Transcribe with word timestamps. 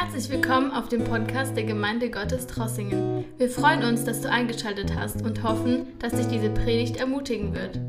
Herzlich 0.00 0.30
willkommen 0.30 0.70
auf 0.70 0.88
dem 0.88 1.02
Podcast 1.02 1.56
der 1.56 1.64
Gemeinde 1.64 2.08
Gottes 2.08 2.46
Trossingen. 2.46 3.24
Wir 3.36 3.50
freuen 3.50 3.82
uns, 3.82 4.04
dass 4.04 4.20
du 4.20 4.30
eingeschaltet 4.30 4.94
hast 4.94 5.22
und 5.22 5.42
hoffen, 5.42 5.98
dass 5.98 6.12
dich 6.12 6.28
diese 6.28 6.50
Predigt 6.50 6.98
ermutigen 6.98 7.52
wird. 7.52 7.80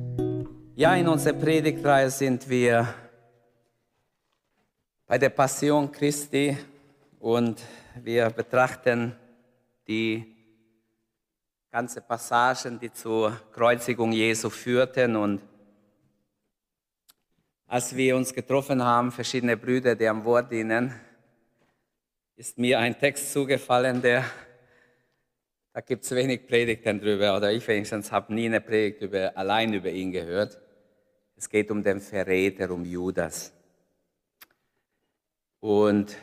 Ja, 0.76 0.96
in 0.96 1.08
unserer 1.08 1.33
Predigtreihe 1.33 2.10
sind 2.10 2.49
wir 2.49 2.92
bei 5.06 5.19
der 5.19 5.29
Passion 5.29 5.92
Christi 5.92 6.58
und 7.19 7.62
wir 8.01 8.31
betrachten 8.31 9.15
die 9.87 10.35
ganze 11.71 12.01
Passagen, 12.01 12.79
die 12.79 12.91
zur 12.91 13.39
Kreuzigung 13.53 14.13
Jesu 14.13 14.49
führten 14.49 15.15
und 15.15 15.41
als 17.67 17.95
wir 17.95 18.16
uns 18.16 18.34
getroffen 18.34 18.84
haben, 18.84 19.12
verschiedene 19.12 19.55
Brüder, 19.55 19.94
die 19.94 20.07
am 20.07 20.26
Wort 20.26 20.52
dienen, 20.52 20.91
ist 22.39 22.57
mir 22.57 22.79
ein 22.79 22.98
Text 22.98 23.34
zugefallen, 23.34 24.02
der, 24.02 24.23
da 25.73 25.81
gibt 25.81 26.05
es 26.05 26.11
wenig 26.11 26.48
Predigten 26.48 26.98
drüber, 26.98 27.35
oder 27.35 27.52
ich 27.52 27.67
wenigstens 27.67 28.13
habe 28.13 28.34
nie 28.34 28.45
eine 28.45 28.62
Predigt 28.62 29.02
über, 29.02 29.35
allein 29.35 29.73
über 29.73 29.89
ihn 29.89 30.13
gehört. 30.13 30.57
Es 31.35 31.49
geht 31.49 31.70
um 31.70 31.84
den 31.84 31.99
Verräter, 31.99 32.71
um 32.71 32.85
Judas. 32.85 33.52
Und 35.59 36.15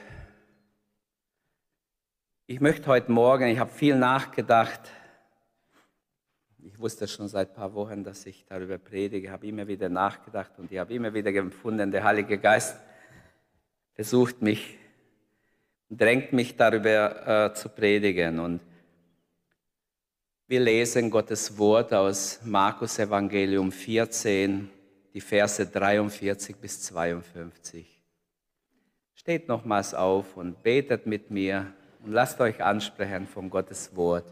ich 2.47 2.61
möchte 2.61 2.87
heute 2.87 3.13
Morgen, 3.13 3.49
ich 3.49 3.59
habe 3.59 3.71
viel 3.71 3.99
nachgedacht, 3.99 4.81
ich 6.65 6.79
wusste 6.79 7.07
schon 7.09 7.29
seit 7.29 7.51
ein 7.51 7.55
paar 7.55 7.75
Wochen, 7.75 8.05
dass 8.05 8.25
ich 8.25 8.47
darüber 8.47 8.79
predige, 8.79 9.31
habe 9.31 9.47
immer 9.47 9.69
wieder 9.69 9.91
nachgedacht 9.91 10.53
und 10.57 10.73
ich 10.73 10.79
habe 10.79 10.95
immer 10.95 11.13
wieder 11.13 11.35
empfunden, 11.35 11.91
der 11.91 12.05
Heilige 12.05 12.39
Geist 12.39 12.81
versucht 13.93 14.41
mich 14.41 14.79
drängt 15.89 16.33
mich 16.33 16.57
darüber 16.57 17.51
äh, 17.51 17.55
zu 17.55 17.69
predigen. 17.69 18.39
Und 18.41 18.61
wir 20.49 20.61
lesen 20.61 21.11
Gottes 21.11 21.57
Wort 21.59 21.93
aus 21.93 22.41
Markus 22.45 22.99
Evangelium 22.99 23.73
14, 23.73 24.71
die 25.13 25.21
Verse 25.21 25.67
43 25.67 26.57
bis 26.57 26.83
52. 26.83 28.01
Steht 29.15 29.49
nochmals 29.49 29.95
auf 29.95 30.37
und 30.37 30.63
betet 30.63 31.07
mit 31.07 31.31
mir 31.31 31.73
und 32.05 32.13
lasst 32.13 32.41
euch 32.41 32.63
ansprechen 32.63 33.27
von 33.27 33.51
Gottes 33.51 33.95
Wort. 33.97 34.27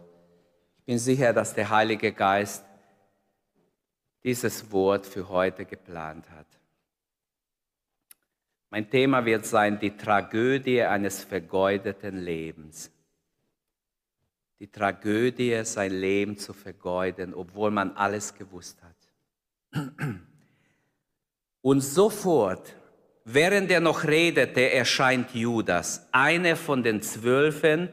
Ich 0.79 0.85
bin 0.85 0.99
sicher, 0.99 1.33
dass 1.33 1.53
der 1.53 1.69
Heilige 1.69 2.13
Geist 2.13 2.63
dieses 4.23 4.71
Wort 4.71 5.05
für 5.05 5.27
heute 5.27 5.65
geplant 5.65 6.29
hat. 6.31 6.47
Mein 8.69 8.89
Thema 8.89 9.25
wird 9.25 9.45
sein 9.45 9.79
die 9.79 9.95
Tragödie 9.95 10.81
eines 10.81 11.23
vergeudeten 11.23 12.17
Lebens. 12.17 12.91
Die 14.59 14.71
Tragödie, 14.71 15.63
sein 15.63 15.91
Leben 15.91 16.37
zu 16.37 16.53
vergeuden, 16.53 17.33
obwohl 17.33 17.71
man 17.71 17.91
alles 17.91 18.33
gewusst 18.33 18.81
hat. 18.81 18.95
Und 21.61 21.81
sofort, 21.81 22.75
während 23.23 23.69
er 23.71 23.81
noch 23.81 24.03
redete, 24.03 24.71
erscheint 24.71 25.33
Judas, 25.33 26.07
einer 26.11 26.55
von 26.55 26.83
den 26.83 27.01
Zwölfen, 27.01 27.89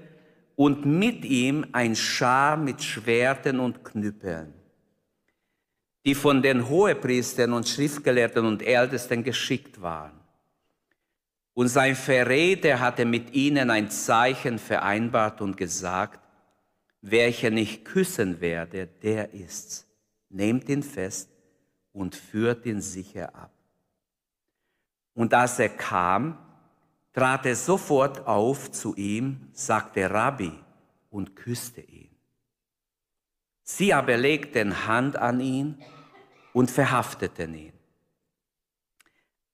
und 0.55 0.87
mit 0.87 1.25
ihm 1.25 1.67
ein 1.73 1.97
Schar 1.97 2.57
mit 2.57 2.83
Schwerten 2.83 3.59
und 3.59 3.85
Knüppeln, 3.85 4.53
die 6.05 6.15
von 6.15 6.43
den 6.43 6.69
Hohepriestern 6.69 7.53
und 7.53 7.69
Schriftgelehrten 7.69 8.45
und 8.45 8.63
Ältesten 8.63 9.25
geschickt 9.25 9.81
waren. 9.81 10.22
Und 11.55 11.69
sein 11.69 11.95
Verräter 11.95 12.81
hatte 12.81 13.05
mit 13.05 13.35
ihnen 13.35 13.71
ein 13.71 13.91
Zeichen 13.91 14.59
vereinbart 14.59 15.41
und 15.41 15.57
gesagt, 15.57 16.21
welchen 17.03 17.57
ich 17.57 17.85
küssen 17.85 18.41
werde, 18.41 18.87
der 18.87 19.35
ist's. 19.35 19.87
Nehmt 20.31 20.69
ihn 20.69 20.83
fest 20.83 21.29
und 21.93 22.15
führt 22.15 22.65
ihn 22.65 22.81
sicher 22.81 23.35
ab. 23.35 23.53
Und 25.15 25.35
als 25.35 25.59
er 25.59 25.69
kam, 25.69 26.39
trat 27.13 27.45
er 27.45 27.57
sofort 27.57 28.27
auf 28.27 28.71
zu 28.71 28.95
ihm, 28.95 29.49
sagte 29.53 30.11
Rabbi 30.11 30.53
und 31.11 31.37
küsste 31.37 31.83
ihn. 31.83 32.17
Sie 33.63 33.93
aber 33.93 34.17
legten 34.17 34.87
Hand 34.87 35.17
an 35.17 35.41
ihn 35.41 35.83
und 36.53 36.71
verhafteten 36.71 37.55
ihn. 37.55 37.82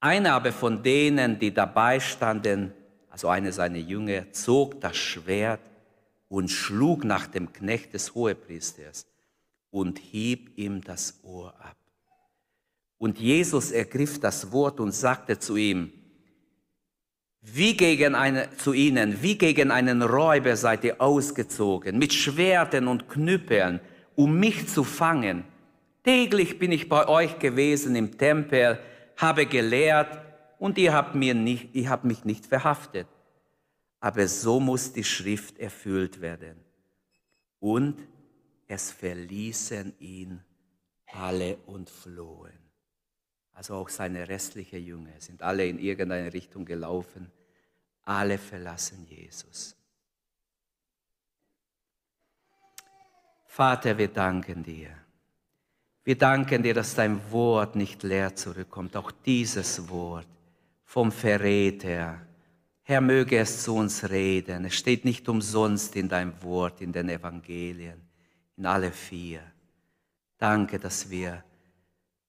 Einer 0.01 0.35
aber 0.35 0.53
von 0.53 0.83
denen, 0.83 1.39
die 1.39 1.53
dabei 1.53 1.99
standen, 1.99 2.73
also 3.11 3.29
einer 3.29 3.53
seiner 3.53 3.79
Jünger, 3.79 4.33
zog 4.33 4.81
das 4.81 4.97
Schwert 4.97 5.61
und 6.29 6.51
schlug 6.51 7.05
nach 7.05 7.27
dem 7.27 7.53
Knecht 7.53 7.95
des 7.95 8.15
Hohepriesters 8.15 9.07
und 9.71 9.99
hieb 9.99 10.57
ihm 10.57 10.83
das 10.83 11.21
Ohr 11.25 11.55
ab. 11.59 11.77
Und 12.99 13.19
Jesus 13.19 13.71
ergriff 13.71 14.21
das 14.21 14.53
Wort 14.53 14.81
und 14.81 14.93
sagte 14.93 15.39
zu 15.39 15.57
ihm, 15.57 15.93
wie 17.41 17.77
gegen 17.77 18.15
eine, 18.15 18.51
zu 18.57 18.73
ihnen, 18.73 19.23
wie 19.23 19.39
gegen 19.39 19.71
einen 19.71 20.03
Räuber 20.03 20.57
seid 20.57 20.85
ihr 20.85 21.01
ausgezogen, 21.01 21.99
mit 21.99 22.13
Schwerten 22.13 22.89
und 22.89 23.09
Knüppeln, 23.09 23.81
um 24.17 24.39
mich 24.39 24.69
zu 24.69 24.85
fangen. 24.85 25.45
Täglich 26.05 26.59
bin 26.59 26.73
ich 26.73 26.89
bei 26.89 27.07
euch 27.09 27.39
gewesen 27.39 27.95
im 27.95 28.19
Tempel, 28.19 28.79
habe 29.19 29.47
gelehrt 29.47 30.19
und 30.59 30.79
ihr 30.79 30.95
habt, 30.95 31.15
mir 31.15 31.35
nicht, 31.35 31.75
ihr 31.75 31.91
habt 31.91 32.05
mich 32.05 32.25
nicht 32.25 32.47
verhaftet. 32.47 33.09
Aber 34.01 34.27
so 34.29 34.61
muss 34.61 34.93
die 34.93 35.05
Schrift 35.05 35.59
erfüllt 35.59 36.21
werden. 36.21 36.65
Und 37.59 38.07
es 38.69 38.93
verließen 38.93 39.99
ihn 39.99 40.41
alle 41.07 41.57
und 41.67 41.91
flohen. 41.91 42.59
Also 43.53 43.75
auch 43.75 43.89
seine 43.89 44.29
restlichen 44.29 44.85
Jünger 44.85 45.21
sind 45.21 45.43
alle 45.43 45.67
in 45.67 45.81
irgendeine 45.81 46.33
Richtung 46.33 46.65
gelaufen. 46.65 47.33
Alle 48.03 48.39
verlassen 48.39 49.05
Jesus. 49.05 49.77
Vater, 53.47 53.99
wir 53.99 54.09
danken 54.09 54.63
dir 54.63 55.08
wir 56.09 56.17
danken 56.17 56.63
dir, 56.63 56.73
dass 56.73 56.95
dein 56.95 57.21
Wort 57.31 57.77
nicht 57.77 58.03
leer 58.03 58.35
zurückkommt, 58.35 58.97
auch 58.97 59.11
dieses 59.11 59.91
Wort 59.91 60.27
vom 60.83 61.13
Verräter. 61.13 62.27
Herr, 62.81 63.03
möge 63.03 63.37
es 63.37 63.63
zu 63.63 63.75
uns 63.75 64.09
reden. 64.09 64.65
Es 64.65 64.75
steht 64.75 65.05
nicht 65.05 65.29
umsonst 65.29 65.97
in 65.97 66.09
deinem 66.09 66.43
Wort, 66.43 66.81
in 66.81 66.93
den 66.93 67.11
Evangelien, 67.11 68.01
in 68.57 68.65
alle 68.65 68.91
vier. 68.91 69.43
Danke, 70.39 70.79
dass 70.79 71.11
wir 71.11 71.45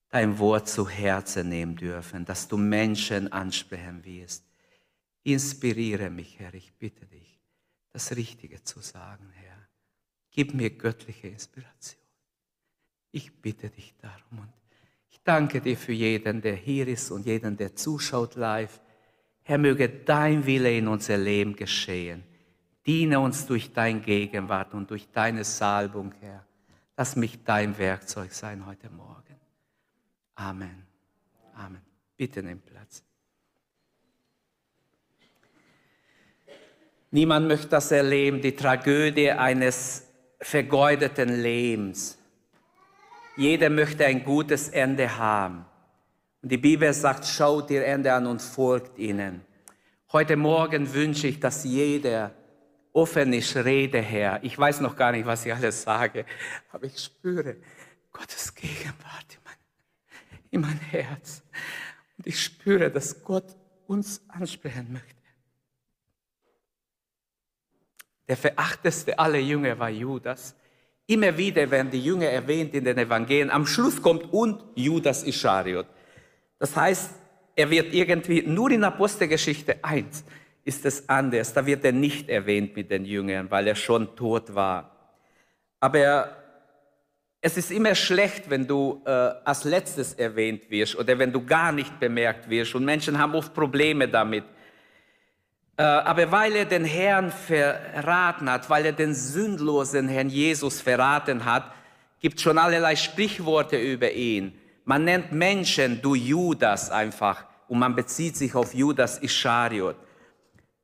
dein 0.10 0.38
Wort 0.40 0.68
zu 0.68 0.90
Herzen 0.90 1.48
nehmen 1.48 1.78
dürfen, 1.78 2.26
dass 2.26 2.50
du 2.50 2.58
Menschen 2.58 3.32
ansprechen 3.32 4.04
wirst. 4.04 4.44
Inspiriere 5.24 6.10
mich, 6.10 6.38
Herr, 6.38 6.54
ich 6.54 6.74
bitte 6.74 7.06
dich, 7.06 7.40
das 7.94 8.14
Richtige 8.14 8.62
zu 8.62 8.82
sagen, 8.82 9.32
Herr. 9.36 9.70
Gib 10.32 10.54
mir 10.54 10.70
göttliche 10.70 11.30
Inspiration. 11.30 11.99
Ich 13.12 13.42
bitte 13.42 13.70
dich 13.70 13.96
darum 14.02 14.40
und 14.40 14.54
ich 15.10 15.22
danke 15.24 15.62
dir 15.62 15.78
für 15.78 15.94
jeden, 15.94 16.42
der 16.42 16.56
hier 16.56 16.88
ist 16.88 17.10
und 17.12 17.26
jeden, 17.26 17.58
der 17.58 17.76
zuschaut 17.76 18.36
live. 18.36 18.80
Herr, 19.44 19.58
möge 19.58 19.90
dein 19.90 20.46
Wille 20.46 20.78
in 20.78 20.88
unser 20.88 21.18
Leben 21.18 21.56
geschehen. 21.56 22.24
Diene 22.86 23.20
uns 23.20 23.46
durch 23.48 23.74
dein 23.74 24.02
Gegenwart 24.02 24.74
und 24.74 24.90
durch 24.92 25.10
deine 25.12 25.44
Salbung, 25.44 26.14
Herr. 26.22 26.46
Lass 26.96 27.16
mich 27.16 27.44
dein 27.44 27.78
Werkzeug 27.78 28.32
sein 28.32 28.66
heute 28.66 28.90
Morgen. 28.90 29.40
Amen. 30.36 30.86
Amen. 31.56 31.82
Bitte 32.16 32.44
nimm 32.44 32.62
Platz. 32.62 33.04
Niemand 37.12 37.48
möchte 37.48 37.68
das 37.68 37.92
erleben, 37.92 38.42
die 38.42 38.56
Tragödie 38.56 39.32
eines 39.32 40.08
vergeudeten 40.40 41.42
Lebens. 41.42 42.19
Jeder 43.40 43.70
möchte 43.70 44.06
ein 44.06 44.26
gutes 44.26 44.68
Ende 44.68 45.18
haben. 45.18 45.66
Und 46.42 46.52
die 46.52 46.58
Bibel 46.58 46.94
sagt, 46.94 47.26
schaut 47.26 47.72
ihr 47.72 47.86
Ende 47.86 48.12
an 48.12 48.28
und 48.28 48.42
folgt 48.42 49.00
ihnen. 49.00 49.46
Heute 50.12 50.36
Morgen 50.36 50.94
wünsche 50.94 51.28
ich, 51.28 51.40
dass 51.40 51.64
jeder 51.64 52.34
offen 52.92 53.32
ist, 53.32 53.56
rede 53.56 54.02
Herr. 54.02 54.44
Ich 54.44 54.60
weiß 54.60 54.82
noch 54.82 54.94
gar 54.98 55.14
nicht, 55.14 55.26
was 55.26 55.46
ich 55.46 55.54
alles 55.54 55.84
sage, 55.84 56.26
aber 56.74 56.84
ich 56.88 57.00
spüre 57.00 57.56
Gottes 58.12 58.54
Gegenwart 58.54 59.28
in 59.32 59.40
mein, 59.46 60.50
in 60.52 60.62
mein 60.62 60.80
Herz. 60.92 61.42
Und 62.18 62.28
ich 62.28 62.44
spüre, 62.44 62.92
dass 62.92 63.24
Gott 63.24 63.56
uns 63.88 64.22
ansprechen 64.28 64.92
möchte. 64.92 65.16
Der 68.28 68.36
verachteste 68.36 69.18
aller 69.18 69.40
Jünger 69.40 69.80
war 69.80 69.90
Judas. 69.90 70.56
Immer 71.10 71.36
wieder 71.36 71.72
werden 71.72 71.90
die 71.90 72.04
Jünger 72.04 72.28
erwähnt 72.28 72.76
in 72.76 72.84
den 72.84 73.00
Evangelien. 73.00 73.50
Am 73.50 73.66
Schluss 73.66 74.00
kommt 74.00 74.32
und 74.32 74.62
Judas 74.76 75.24
Ischariot. 75.24 75.88
Das 76.60 76.76
heißt, 76.76 77.16
er 77.56 77.70
wird 77.72 77.96
irgendwie 77.96 78.44
nur 78.44 78.70
in 78.70 78.84
Apostelgeschichte 78.84 79.84
1 79.84 80.24
ist 80.64 80.86
es 80.86 81.10
anders. 81.10 81.52
Da 81.52 81.66
wird 81.66 81.84
er 81.84 81.94
nicht 81.94 82.30
erwähnt 82.30 82.76
mit 82.76 82.92
den 82.92 83.06
Jüngern, 83.06 83.50
weil 83.50 83.66
er 83.66 83.74
schon 83.74 84.16
tot 84.16 84.54
war. 84.54 85.16
Aber 85.80 86.30
es 87.42 87.58
ist 87.58 87.72
immer 87.72 87.96
schlecht, 87.96 88.48
wenn 88.52 88.68
du 88.68 89.02
äh, 89.04 89.10
als 89.10 89.64
letztes 89.64 90.14
erwähnt 90.14 90.70
wirst 90.70 90.96
oder 90.96 91.18
wenn 91.18 91.32
du 91.32 91.44
gar 91.44 91.72
nicht 91.72 92.00
bemerkt 92.00 92.48
wirst. 92.52 92.76
Und 92.76 92.86
Menschen 92.86 93.18
haben 93.18 93.34
oft 93.34 93.56
Probleme 93.56 94.08
damit. 94.08 94.44
Äh, 95.80 95.84
aber 95.84 96.30
weil 96.30 96.58
er 96.58 96.66
den 96.66 96.84
Herrn 96.84 97.32
verraten 97.32 98.52
hat, 98.52 98.70
weil 98.70 98.88
er 98.88 98.92
den 98.92 99.14
sündlosen 99.14 100.10
Herrn 100.10 100.28
Jesus 100.30 100.82
verraten 100.82 101.46
hat, 101.46 101.72
gibt 102.20 102.42
schon 102.42 102.58
allerlei 102.58 102.98
Sprichworte 102.98 103.78
über 103.78 104.12
ihn. 104.12 104.60
Man 104.84 105.06
nennt 105.06 105.32
Menschen, 105.32 106.02
du 106.02 106.16
Judas 106.16 106.92
einfach, 106.92 107.46
und 107.70 107.80
man 107.80 107.96
bezieht 107.96 108.36
sich 108.36 108.54
auf 108.56 108.74
Judas 108.74 109.20
Ischariot. 109.20 109.96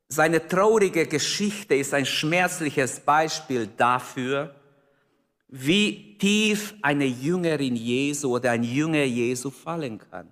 Seine 0.08 0.48
traurige 0.48 1.06
Geschichte 1.08 1.76
ist 1.76 1.94
ein 1.94 2.06
schmerzliches 2.06 3.02
Beispiel 3.02 3.68
dafür, 3.76 4.56
wie 5.50 6.18
tief 6.18 6.74
eine 6.82 7.06
Jüngerin 7.06 7.76
Jesu 7.76 8.36
oder 8.36 8.52
ein 8.52 8.64
Jünger 8.64 9.04
Jesu 9.04 9.50
fallen 9.50 10.00
kann. 10.10 10.30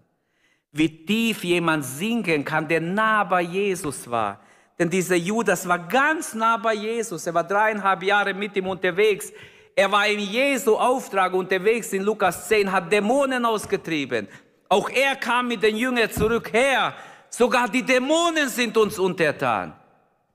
Wie 0.71 1.05
tief 1.05 1.43
jemand 1.43 1.83
sinken 1.83 2.45
kann, 2.45 2.65
der 2.65 2.79
nah 2.79 3.25
bei 3.25 3.41
Jesus 3.41 4.09
war. 4.09 4.39
Denn 4.77 4.89
dieser 4.89 5.15
Judas 5.15 5.67
war 5.67 5.79
ganz 5.79 6.33
nah 6.33 6.57
bei 6.57 6.73
Jesus. 6.73 7.27
Er 7.27 7.33
war 7.33 7.43
dreieinhalb 7.43 8.03
Jahre 8.03 8.33
mit 8.33 8.55
ihm 8.55 8.67
unterwegs. 8.67 9.31
Er 9.75 9.91
war 9.91 10.07
in 10.07 10.19
Jesu 10.19 10.75
Auftrag 10.75 11.33
unterwegs 11.33 11.93
in 11.93 12.03
Lukas 12.03 12.47
10, 12.47 12.71
hat 12.71 12.91
Dämonen 12.91 13.45
ausgetrieben. 13.45 14.27
Auch 14.69 14.89
er 14.89 15.15
kam 15.15 15.47
mit 15.47 15.61
den 15.63 15.77
Jüngern 15.77 16.11
zurück 16.11 16.51
her. 16.51 16.93
Sogar 17.29 17.67
die 17.67 17.83
Dämonen 17.83 18.49
sind 18.49 18.75
uns 18.77 18.97
untertan. 18.99 19.73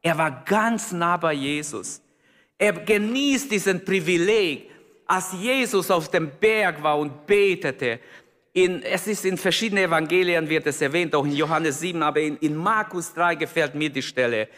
Er 0.03 0.17
war 0.17 0.43
ganz 0.45 0.93
nah 0.93 1.17
bei 1.17 1.33
Jesus. 1.33 2.01
Er 2.57 2.73
genießt 2.73 3.51
diesen 3.51 3.85
Privileg, 3.85 4.71
als 5.07 5.33
Jesus 5.33 5.91
auf 5.91 6.11
dem 6.11 6.31
Berg 6.39 6.83
war 6.83 6.99
und 6.99 7.27
betete. 7.27 8.01
In, 8.59 8.83
es 8.83 9.07
ist 9.07 9.25
in 9.25 9.37
verschiedenen 9.37 9.85
Evangelien 9.85 10.49
wird 10.49 10.67
es 10.67 10.83
erwähnt, 10.83 11.15
auch 11.15 11.25
in 11.25 11.31
Johannes 11.31 11.79
7, 11.79 12.03
aber 12.03 12.21
in, 12.21 12.37
in 12.39 12.57
Markus 12.57 13.15
3 13.15 13.37
gefällt 13.37 13.77
mir 13.77 13.89
die 13.89 14.03
Stelle, 14.03 14.49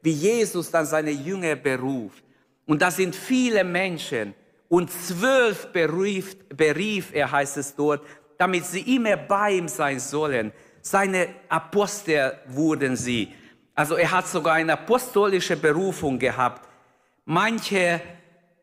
wie 0.00 0.12
Jesus 0.12 0.70
dann 0.70 0.86
seine 0.86 1.10
Jünger 1.10 1.56
beruft. 1.56 2.24
Und 2.64 2.80
da 2.80 2.90
sind 2.90 3.14
viele 3.14 3.62
Menschen 3.62 4.32
und 4.70 4.90
zwölf 4.90 5.66
berief, 5.74 6.38
berief 6.48 7.10
er, 7.12 7.30
heißt 7.30 7.58
es 7.58 7.76
dort, 7.76 8.02
damit 8.38 8.64
sie 8.64 8.96
immer 8.96 9.18
bei 9.18 9.50
ihm 9.50 9.68
sein 9.68 10.00
sollen. 10.00 10.52
Seine 10.80 11.28
Apostel 11.50 12.38
wurden 12.46 12.96
sie. 12.96 13.30
Also 13.74 13.96
er 13.96 14.10
hat 14.10 14.26
sogar 14.26 14.54
eine 14.54 14.72
apostolische 14.72 15.58
Berufung 15.58 16.18
gehabt. 16.18 16.66
Manche, 17.26 18.00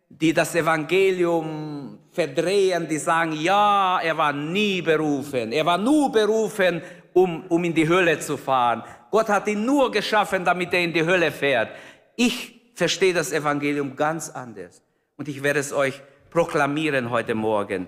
die 0.10 0.34
das 0.34 0.56
Evangelium 0.56 2.00
verdrehen, 2.12 2.88
die 2.88 2.98
sagen, 2.98 3.34
ja, 3.34 4.00
er 4.02 4.18
war 4.18 4.34
nie 4.34 4.82
berufen. 4.82 5.52
Er 5.52 5.66
war 5.66 5.78
nur 5.78 6.12
berufen, 6.12 6.82
um, 7.14 7.46
um 7.48 7.64
in 7.64 7.74
die 7.74 7.88
Hölle 7.88 8.20
zu 8.20 8.38
fahren. 8.38 8.84
Gott 9.12 9.30
hat 9.30 9.48
ihn 9.48 9.66
nur 9.66 9.92
geschaffen, 9.92 10.46
damit 10.46 10.74
er 10.74 10.82
in 10.82 10.94
die 10.94 11.06
Hölle 11.06 11.32
fährt. 11.32 11.70
Ich 12.16 12.60
verstehe 12.74 13.14
das 13.14 13.32
Evangelium 13.32 13.96
ganz 13.96 14.30
anders. 14.30 14.82
Und 15.18 15.28
ich 15.28 15.44
werde 15.44 15.60
es 15.60 15.74
euch 15.74 16.02
proklamieren 16.30 17.10
heute 17.10 17.36
Morgen. 17.36 17.88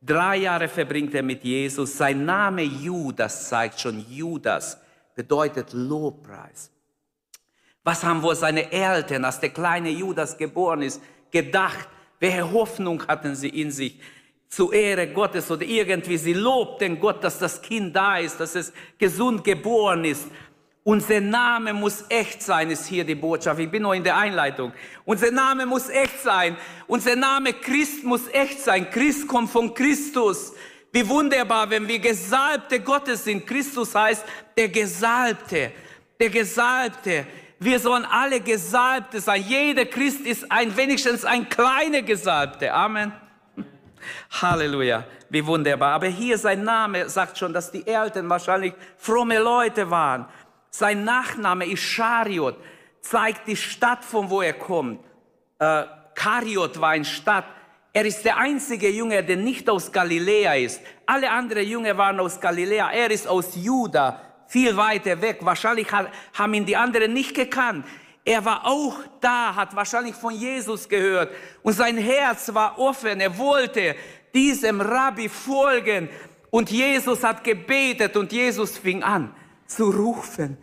Drei 0.00 0.36
Jahre 0.36 0.68
verbringt 0.68 1.14
er 1.14 1.22
mit 1.22 1.44
Jesus. 1.44 1.96
Sein 1.96 2.24
Name 2.24 2.62
Judas 2.62 3.48
zeigt 3.48 3.80
schon 3.80 4.04
Judas 4.08 4.78
bedeutet 5.14 5.72
Lobpreis. 5.72 6.70
Was 7.82 8.02
haben 8.02 8.22
wohl 8.22 8.34
seine 8.34 8.72
Eltern, 8.72 9.24
als 9.24 9.40
der 9.40 9.50
kleine 9.50 9.90
Judas 9.90 10.36
geboren 10.36 10.82
ist, 10.82 11.00
gedacht? 11.34 11.88
Welche 12.20 12.50
Hoffnung 12.52 13.06
hatten 13.06 13.34
sie 13.34 13.48
in 13.48 13.70
sich? 13.70 14.00
Zur 14.48 14.72
Ehre 14.72 15.08
Gottes 15.08 15.50
oder 15.50 15.64
irgendwie, 15.64 16.16
sie 16.16 16.32
lobten 16.32 17.00
Gott, 17.00 17.22
dass 17.24 17.38
das 17.40 17.60
Kind 17.60 17.94
da 17.94 18.18
ist, 18.18 18.38
dass 18.38 18.54
es 18.54 18.72
gesund 18.96 19.42
geboren 19.42 20.04
ist. 20.04 20.28
Unser 20.84 21.20
Name 21.20 21.72
muss 21.72 22.04
echt 22.08 22.42
sein, 22.42 22.70
ist 22.70 22.86
hier 22.86 23.04
die 23.04 23.14
Botschaft. 23.14 23.58
Ich 23.58 23.70
bin 23.70 23.82
noch 23.82 23.94
in 23.94 24.04
der 24.04 24.16
Einleitung. 24.16 24.72
Unser 25.04 25.30
Name 25.30 25.66
muss 25.66 25.88
echt 25.88 26.22
sein. 26.22 26.56
Unser 26.86 27.16
Name 27.16 27.54
Christ 27.54 28.04
muss 28.04 28.28
echt 28.28 28.60
sein. 28.60 28.90
Christ 28.90 29.26
kommt 29.26 29.50
von 29.50 29.74
Christus. 29.74 30.52
Wie 30.92 31.08
wunderbar, 31.08 31.68
wenn 31.70 31.88
wir 31.88 31.98
Gesalbte 31.98 32.80
Gottes 32.80 33.24
sind. 33.24 33.46
Christus 33.46 33.94
heißt 33.94 34.24
der 34.56 34.68
Gesalbte, 34.68 35.72
der 36.20 36.30
Gesalbte. 36.30 37.26
Wir 37.58 37.78
sollen 37.78 38.04
alle 38.04 38.40
Gesalbte 38.40 39.20
sein. 39.20 39.42
Jeder 39.46 39.86
Christ 39.86 40.20
ist 40.22 40.50
ein, 40.50 40.76
wenigstens 40.76 41.24
ein 41.24 41.48
kleiner 41.48 42.02
Gesalbte. 42.02 42.72
Amen. 42.72 43.12
Halleluja, 44.42 45.04
wie 45.30 45.46
wunderbar. 45.46 45.94
Aber 45.94 46.08
hier 46.08 46.36
sein 46.36 46.64
Name 46.64 47.08
sagt 47.08 47.38
schon, 47.38 47.52
dass 47.52 47.70
die 47.70 47.86
Eltern 47.86 48.28
wahrscheinlich 48.28 48.74
fromme 48.96 49.38
Leute 49.38 49.90
waren. 49.90 50.26
Sein 50.70 51.04
Nachname 51.04 51.66
ist 51.66 51.82
Schariot, 51.82 52.56
zeigt 53.00 53.46
die 53.46 53.56
Stadt, 53.56 54.04
von 54.04 54.28
wo 54.28 54.42
er 54.42 54.54
kommt. 54.54 55.00
Äh, 55.58 55.84
Kariot 56.14 56.80
war 56.80 56.90
eine 56.90 57.04
Stadt, 57.04 57.44
er 57.96 58.04
ist 58.04 58.24
der 58.24 58.38
einzige 58.38 58.90
Junge, 58.90 59.22
der 59.22 59.36
nicht 59.36 59.70
aus 59.70 59.92
Galiläa 59.92 60.54
ist. 60.54 60.80
Alle 61.06 61.30
anderen 61.30 61.64
Jünger 61.64 61.96
waren 61.96 62.18
aus 62.18 62.40
Galiläa. 62.40 62.90
Er 62.90 63.08
ist 63.08 63.28
aus 63.28 63.54
Juda, 63.54 64.20
viel 64.54 64.76
weiter 64.76 65.20
weg. 65.20 65.38
Wahrscheinlich 65.40 65.88
haben 66.32 66.54
ihn 66.54 66.64
die 66.64 66.76
anderen 66.76 67.12
nicht 67.12 67.34
gekannt. 67.34 67.84
Er 68.24 68.44
war 68.44 68.64
auch 68.64 68.94
da, 69.20 69.52
hat 69.56 69.74
wahrscheinlich 69.74 70.14
von 70.14 70.32
Jesus 70.32 70.88
gehört. 70.88 71.34
Und 71.64 71.72
sein 71.72 71.98
Herz 71.98 72.54
war 72.54 72.78
offen. 72.78 73.20
Er 73.20 73.36
wollte 73.36 73.96
diesem 74.32 74.80
Rabbi 74.80 75.28
folgen. 75.28 76.08
Und 76.50 76.70
Jesus 76.70 77.24
hat 77.24 77.42
gebetet 77.42 78.16
und 78.16 78.30
Jesus 78.30 78.78
fing 78.78 79.02
an 79.02 79.34
zu 79.66 79.90
rufen. 79.90 80.56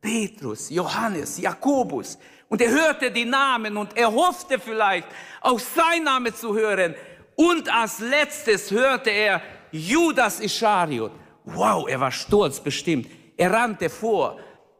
Petrus, 0.00 0.68
Johannes, 0.70 1.38
Jakobus. 1.38 2.18
Und 2.48 2.60
er 2.60 2.70
hörte 2.70 3.12
die 3.12 3.24
Namen 3.24 3.76
und 3.76 3.96
er 3.96 4.12
hoffte 4.12 4.58
vielleicht, 4.58 5.06
auch 5.40 5.60
sein 5.60 6.02
Name 6.02 6.34
zu 6.34 6.52
hören. 6.52 6.96
Und 7.36 7.72
als 7.72 8.00
letztes 8.00 8.72
hörte 8.72 9.10
er 9.10 9.40
Judas 9.70 10.40
Ischariot. 10.40 11.12
Wow, 11.44 11.88
er 11.88 12.00
war 12.00 12.10
stolz 12.10 12.58
bestimmt. 12.58 13.06
Er 13.36 13.52
rannte 13.52 13.90
vor. 13.90 14.38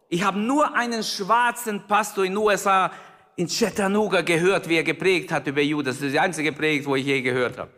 Ich 0.08 0.22
habe 0.22 0.38
nur 0.38 0.74
einen 0.74 1.02
schwarzen 1.02 1.86
Pastor 1.86 2.24
in 2.24 2.32
den 2.32 2.38
USA 2.38 2.90
in 3.36 3.48
Chattanooga 3.48 4.22
gehört, 4.22 4.68
wie 4.68 4.76
er 4.76 4.82
geprägt 4.82 5.30
hat 5.30 5.46
über 5.46 5.60
Judas. 5.60 5.96
Das 5.96 6.06
ist 6.06 6.12
die 6.12 6.20
einzige 6.20 6.52
Predigt, 6.52 6.86
wo 6.86 6.96
ich 6.96 7.04
je 7.04 7.20
gehört 7.20 7.58
habe. 7.58 7.70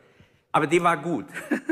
Aber 0.53 0.67
die 0.67 0.83
war 0.83 0.97
gut. 0.97 1.27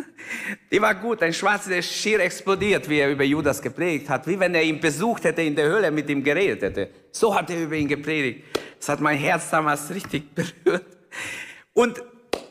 Die 0.73 0.83
war 0.83 0.95
gut. 0.95 1.23
Ein 1.23 1.33
Schwarzer, 1.33 1.71
der 1.71 1.83
schier 1.83 2.19
explodiert, 2.21 2.89
wie 2.89 2.99
er 2.99 3.11
über 3.11 3.23
Judas 3.23 3.63
geprägt 3.63 4.09
hat. 4.09 4.27
Wie 4.27 4.39
wenn 4.39 4.55
er 4.55 4.63
ihn 4.63 4.81
besucht 4.81 5.25
hätte 5.25 5.43
in 5.43 5.55
der 5.55 5.67
Höhle, 5.69 5.91
mit 5.91 6.11
ihm 6.11 6.23
geredet 6.23 6.63
hätte. 6.63 6.91
So 7.13 7.35
hat 7.35 7.49
er 7.51 7.63
über 7.63 7.77
ihn 7.77 7.87
gepredigt. 7.87 8.45
Das 8.79 8.89
hat 8.89 9.01
mein 9.01 9.17
Herz 9.17 9.51
damals 9.51 9.89
richtig 9.91 10.35
berührt. 10.65 10.85
Und 11.73 12.03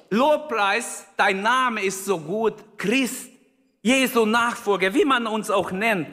Lobpreis, 0.09 1.05
dein 1.17 1.41
Name 1.41 1.83
ist 1.83 2.05
so 2.05 2.19
gut. 2.19 2.55
Christ, 2.77 3.29
Jesu 3.81 4.25
Nachfolger, 4.25 4.93
wie 4.93 5.05
man 5.05 5.27
uns 5.27 5.49
auch 5.49 5.71
nennt. 5.71 6.07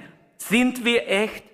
Sind 0.49 0.85
wir 0.85 1.09
echt? 1.09 1.45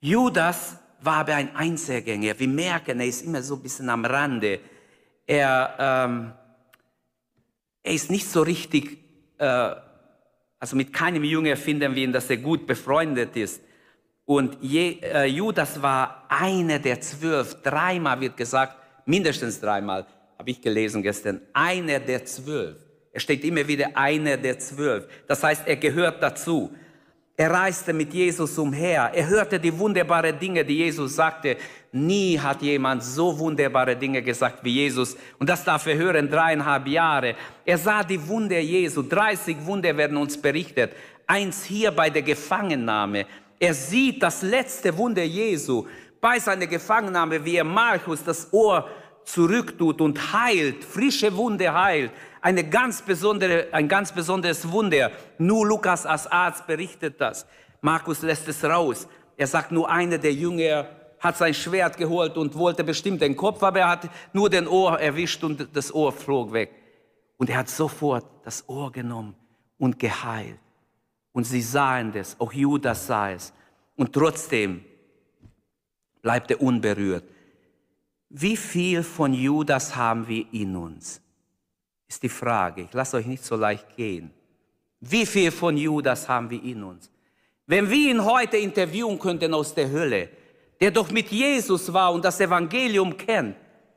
Judas 0.00 0.76
war 1.00 1.16
aber 1.16 1.34
ein 1.36 1.54
Einzelgänger. 1.56 2.38
Wir 2.38 2.48
merken, 2.48 3.00
er 3.00 3.06
ist 3.06 3.22
immer 3.22 3.42
so 3.42 3.54
ein 3.54 3.62
bisschen 3.62 3.88
am 3.88 4.04
Rande. 4.04 4.60
Er, 5.26 5.74
ähm, 5.78 6.32
er 7.82 7.92
ist 7.92 8.10
nicht 8.10 8.28
so 8.28 8.42
richtig, 8.42 8.98
äh, 9.38 9.74
also 10.58 10.76
mit 10.76 10.92
keinem 10.92 11.24
Jünger 11.24 11.56
finden 11.56 11.94
wir 11.94 12.02
ihn, 12.02 12.12
dass 12.12 12.28
er 12.28 12.36
gut 12.36 12.66
befreundet 12.66 13.36
ist. 13.36 13.62
Und 14.24 14.58
Je, 14.60 14.98
äh, 15.00 15.24
Judas 15.24 15.80
war 15.80 16.26
einer 16.28 16.78
der 16.78 17.00
zwölf. 17.00 17.62
Dreimal 17.62 18.20
wird 18.20 18.36
gesagt, 18.36 18.76
mindestens 19.06 19.60
dreimal, 19.60 20.06
habe 20.38 20.50
ich 20.50 20.60
gelesen 20.60 21.02
gestern, 21.02 21.40
einer 21.54 22.00
der 22.00 22.24
zwölf. 22.26 22.76
Er 23.12 23.20
steht 23.20 23.42
immer 23.44 23.66
wieder 23.66 23.96
einer 23.96 24.36
der 24.36 24.58
zwölf. 24.58 25.08
Das 25.26 25.42
heißt, 25.42 25.66
er 25.66 25.76
gehört 25.76 26.22
dazu. 26.22 26.70
Er 27.40 27.52
reiste 27.52 27.92
mit 27.92 28.12
Jesus 28.12 28.58
umher. 28.58 29.12
Er 29.14 29.28
hörte 29.28 29.60
die 29.60 29.78
wunderbaren 29.78 30.36
Dinge, 30.36 30.64
die 30.64 30.78
Jesus 30.78 31.14
sagte. 31.14 31.56
Nie 31.92 32.36
hat 32.36 32.60
jemand 32.62 33.04
so 33.04 33.38
wunderbare 33.38 33.94
Dinge 33.94 34.20
gesagt 34.22 34.64
wie 34.64 34.72
Jesus. 34.72 35.16
Und 35.38 35.48
das 35.48 35.62
darf 35.62 35.86
er 35.86 35.94
hören, 35.94 36.28
dreieinhalb 36.28 36.88
Jahre. 36.88 37.36
Er 37.64 37.78
sah 37.78 38.02
die 38.02 38.18
Wunder 38.26 38.58
Jesu. 38.58 39.02
30 39.02 39.56
Wunder 39.64 39.96
werden 39.96 40.16
uns 40.16 40.36
berichtet. 40.36 40.90
Eins 41.28 41.62
hier 41.62 41.92
bei 41.92 42.10
der 42.10 42.22
Gefangennahme. 42.22 43.24
Er 43.60 43.72
sieht 43.72 44.20
das 44.20 44.42
letzte 44.42 44.98
Wunder 44.98 45.22
Jesu 45.22 45.86
bei 46.20 46.40
seiner 46.40 46.66
Gefangennahme, 46.66 47.44
wie 47.44 47.54
er 47.54 47.64
Markus 47.64 48.24
das 48.24 48.52
Ohr 48.52 48.88
zurücktut 49.22 50.00
und 50.00 50.32
heilt, 50.32 50.82
frische 50.82 51.32
Wunde 51.36 51.72
heilt 51.72 52.10
eine 52.40 52.68
ganz 52.68 53.02
besondere, 53.02 53.68
ein 53.72 53.88
ganz 53.88 54.12
besonderes 54.12 54.70
Wunder. 54.70 55.10
Nur 55.38 55.66
Lukas 55.66 56.06
als 56.06 56.26
Arzt 56.26 56.66
berichtet 56.66 57.20
das. 57.20 57.46
Markus 57.80 58.22
lässt 58.22 58.48
es 58.48 58.64
raus. 58.64 59.08
Er 59.36 59.46
sagt, 59.46 59.72
nur 59.72 59.88
einer 59.88 60.18
der 60.18 60.32
Jünger 60.32 60.86
hat 61.20 61.36
sein 61.36 61.54
Schwert 61.54 61.96
geholt 61.96 62.36
und 62.36 62.54
wollte 62.54 62.84
bestimmt 62.84 63.20
den 63.20 63.36
Kopf, 63.36 63.62
aber 63.62 63.80
er 63.80 63.88
hat 63.90 64.10
nur 64.32 64.48
den 64.50 64.68
Ohr 64.68 64.98
erwischt 65.00 65.42
und 65.42 65.68
das 65.74 65.92
Ohr 65.92 66.12
flog 66.12 66.52
weg. 66.52 66.70
Und 67.36 67.50
er 67.50 67.58
hat 67.58 67.68
sofort 67.68 68.24
das 68.44 68.68
Ohr 68.68 68.90
genommen 68.90 69.34
und 69.78 69.98
geheilt. 69.98 70.58
Und 71.32 71.44
sie 71.44 71.62
sahen 71.62 72.12
das, 72.12 72.38
auch 72.40 72.52
Judas 72.52 73.06
sah 73.06 73.30
es. 73.30 73.52
Und 73.96 74.12
trotzdem 74.12 74.84
bleibt 76.20 76.50
er 76.50 76.60
unberührt. 76.60 77.24
Wie 78.28 78.56
viel 78.56 79.02
von 79.02 79.32
Judas 79.32 79.96
haben 79.96 80.26
wir 80.28 80.46
in 80.52 80.76
uns? 80.76 81.20
Ist 82.08 82.22
die 82.22 82.28
Frage. 82.28 82.82
Ich 82.82 82.92
lasse 82.92 83.18
euch 83.18 83.26
nicht 83.26 83.44
so 83.44 83.54
leicht 83.54 83.96
gehen. 83.96 84.30
Wie 85.00 85.26
viel 85.26 85.50
von 85.50 85.76
Judas 85.76 86.28
haben 86.28 86.50
wir 86.50 86.62
in 86.62 86.82
uns? 86.82 87.10
Wenn 87.66 87.88
wir 87.88 88.10
ihn 88.10 88.24
heute 88.24 88.56
interviewen 88.56 89.18
könnten 89.18 89.52
aus 89.52 89.74
der 89.74 89.90
Hölle, 89.90 90.30
der 90.80 90.90
doch 90.90 91.10
mit 91.10 91.28
Jesus 91.28 91.92
war 91.92 92.12
und 92.12 92.24
das 92.24 92.40
Evangelium 92.40 93.16
kennt, 93.16 93.56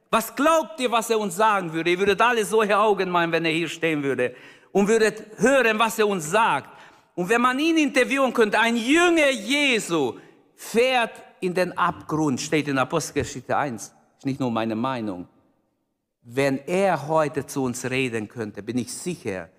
was 0.10 0.36
glaubt 0.36 0.78
ihr, 0.82 0.92
was 0.92 1.10
er 1.10 1.20
uns 1.20 1.38
sagen 1.38 1.72
würde? 1.72 1.92
Ihr 1.92 2.00
würdet 2.00 2.20
alle 2.20 2.44
solche 2.44 2.78
Augen 2.78 3.10
meinen, 3.10 3.32
wenn 3.32 3.46
er 3.46 3.52
hier 3.52 3.70
stehen 3.70 4.04
würde 4.04 4.36
und 4.74 4.90
würdet 4.90 5.26
hören, 5.38 5.80
was 5.80 5.98
er 6.00 6.08
uns 6.08 6.30
sagt. 6.30 6.70
Und 7.16 7.30
wenn 7.30 7.40
man 7.40 7.58
ihn 7.60 7.78
interviewen 7.78 8.34
könnte, 8.34 8.60
ein 8.60 8.76
Jünger 8.76 9.30
Jesu 9.30 10.16
fährt 10.54 11.12
in 11.40 11.54
den 11.54 11.78
Abgrund, 11.78 12.42
steht 12.42 12.68
in 12.68 12.78
Apostelgeschichte 12.78 13.56
1, 13.56 13.84
ist 14.18 14.26
nicht 14.26 14.40
nur 14.40 14.52
meine 14.52 14.76
Meinung. 14.76 15.28
Wenn 16.24 16.60
er 16.68 17.08
heute 17.08 17.48
zu 17.48 17.64
uns 17.64 17.90
reden 17.90 18.28
könnte, 18.28 18.62
bin 18.62 18.78
ich 18.78 18.94
sicher, 18.94 19.50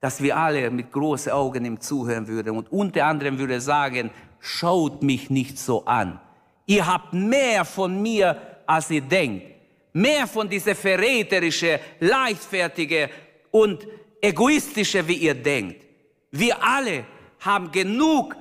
dass 0.00 0.22
wir 0.22 0.36
alle 0.36 0.70
mit 0.70 0.92
großen 0.92 1.32
Augen 1.32 1.64
ihm 1.64 1.80
zuhören 1.80 2.28
würden 2.28 2.56
und 2.56 2.70
unter 2.70 3.06
anderem 3.06 3.38
würde 3.38 3.60
sagen, 3.60 4.10
schaut 4.38 5.02
mich 5.02 5.30
nicht 5.30 5.58
so 5.58 5.84
an. 5.84 6.20
Ihr 6.66 6.86
habt 6.86 7.12
mehr 7.12 7.64
von 7.64 8.00
mir, 8.00 8.40
als 8.66 8.90
ihr 8.90 9.00
denkt. 9.00 9.46
Mehr 9.92 10.26
von 10.26 10.48
dieser 10.48 10.74
verräterische, 10.74 11.80
leichtfertige 12.00 13.10
und 13.50 13.86
egoistische, 14.20 15.06
wie 15.06 15.16
ihr 15.16 15.34
denkt. 15.34 15.84
Wir 16.30 16.62
alle 16.62 17.04
haben 17.40 17.70
genug 17.70 18.36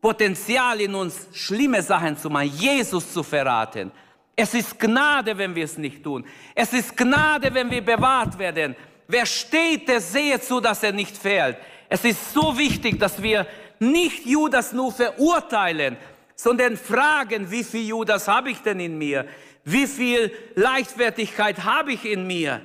Potenzial 0.00 0.80
in 0.80 0.94
uns, 0.94 1.28
schlimme 1.32 1.82
Sachen 1.82 2.16
zu 2.16 2.30
machen, 2.30 2.50
Jesus 2.54 3.12
zu 3.12 3.22
verraten. 3.22 3.92
Es 4.40 4.54
ist 4.54 4.78
Gnade, 4.78 5.36
wenn 5.36 5.52
wir 5.52 5.64
es 5.64 5.76
nicht 5.78 6.04
tun. 6.04 6.24
Es 6.54 6.72
ist 6.72 6.96
Gnade, 6.96 7.52
wenn 7.52 7.68
wir 7.72 7.84
bewahrt 7.84 8.38
werden. 8.38 8.76
Wer 9.08 9.26
steht, 9.26 9.88
der 9.88 10.00
sehe 10.00 10.40
zu, 10.40 10.60
dass 10.60 10.84
er 10.84 10.92
nicht 10.92 11.16
fällt. 11.16 11.56
Es 11.88 12.04
ist 12.04 12.32
so 12.32 12.56
wichtig, 12.56 13.00
dass 13.00 13.20
wir 13.20 13.48
nicht 13.80 14.24
Judas 14.24 14.72
nur 14.72 14.92
verurteilen, 14.92 15.96
sondern 16.36 16.76
fragen, 16.76 17.50
wie 17.50 17.64
viel 17.64 17.88
Judas 17.88 18.28
habe 18.28 18.50
ich 18.50 18.62
denn 18.62 18.78
in 18.78 18.96
mir? 18.96 19.26
Wie 19.64 19.88
viel 19.88 20.30
Leichtfertigkeit 20.54 21.64
habe 21.64 21.94
ich 21.94 22.04
in 22.04 22.24
mir? 22.24 22.60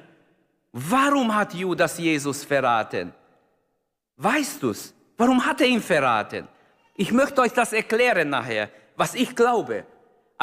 Warum 0.74 1.34
hat 1.34 1.56
Judas 1.56 1.98
Jesus 1.98 2.44
verraten? 2.44 3.12
Weißt 4.18 4.62
du 4.62 4.70
es? 4.70 4.94
Warum 5.18 5.44
hat 5.44 5.60
er 5.60 5.68
ihn 5.68 5.82
verraten? 5.82 6.48
Ich 6.96 7.12
möchte 7.12 7.42
euch 7.42 7.54
das 7.54 7.74
erklären 7.74 8.30
nachher, 8.30 8.70
was 8.96 9.16
ich 9.16 9.36
glaube. 9.36 9.88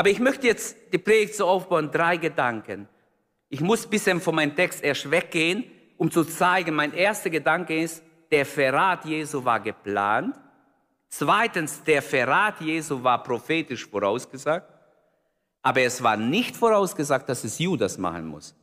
Aber 0.01 0.09
ich 0.09 0.19
möchte 0.19 0.47
jetzt 0.47 0.79
die 0.95 0.97
Predigt 0.97 1.35
so 1.35 1.47
aufbauen, 1.47 1.91
drei 1.91 2.17
Gedanken. 2.17 2.89
Ich 3.51 3.61
muss 3.61 3.85
ein 3.85 3.91
bisschen 3.91 4.19
von 4.19 4.35
meinem 4.35 4.57
Text 4.57 4.83
erst 4.83 5.11
weggehen, 5.11 5.65
um 5.99 6.11
zu 6.11 6.25
zeigen, 6.25 6.75
mein 6.75 6.95
erster 6.95 7.29
Gedanke 7.29 7.79
ist, 7.79 8.03
der 8.31 8.47
Verrat 8.47 9.05
Jesu 9.05 9.45
war 9.45 9.61
geplant. 9.61 10.41
Zweitens, 11.11 11.83
der 11.83 12.01
Verrat 12.01 12.63
Jesu 12.63 13.03
war 13.03 13.23
prophetisch 13.23 13.87
vorausgesagt. 13.87 14.73
Aber 15.61 15.83
es 15.83 16.03
war 16.03 16.17
nicht 16.17 16.57
vorausgesagt, 16.57 17.29
dass 17.29 17.45
es 17.45 17.59
Judas 17.59 17.99
machen 17.99 18.27
muss. 18.27 18.55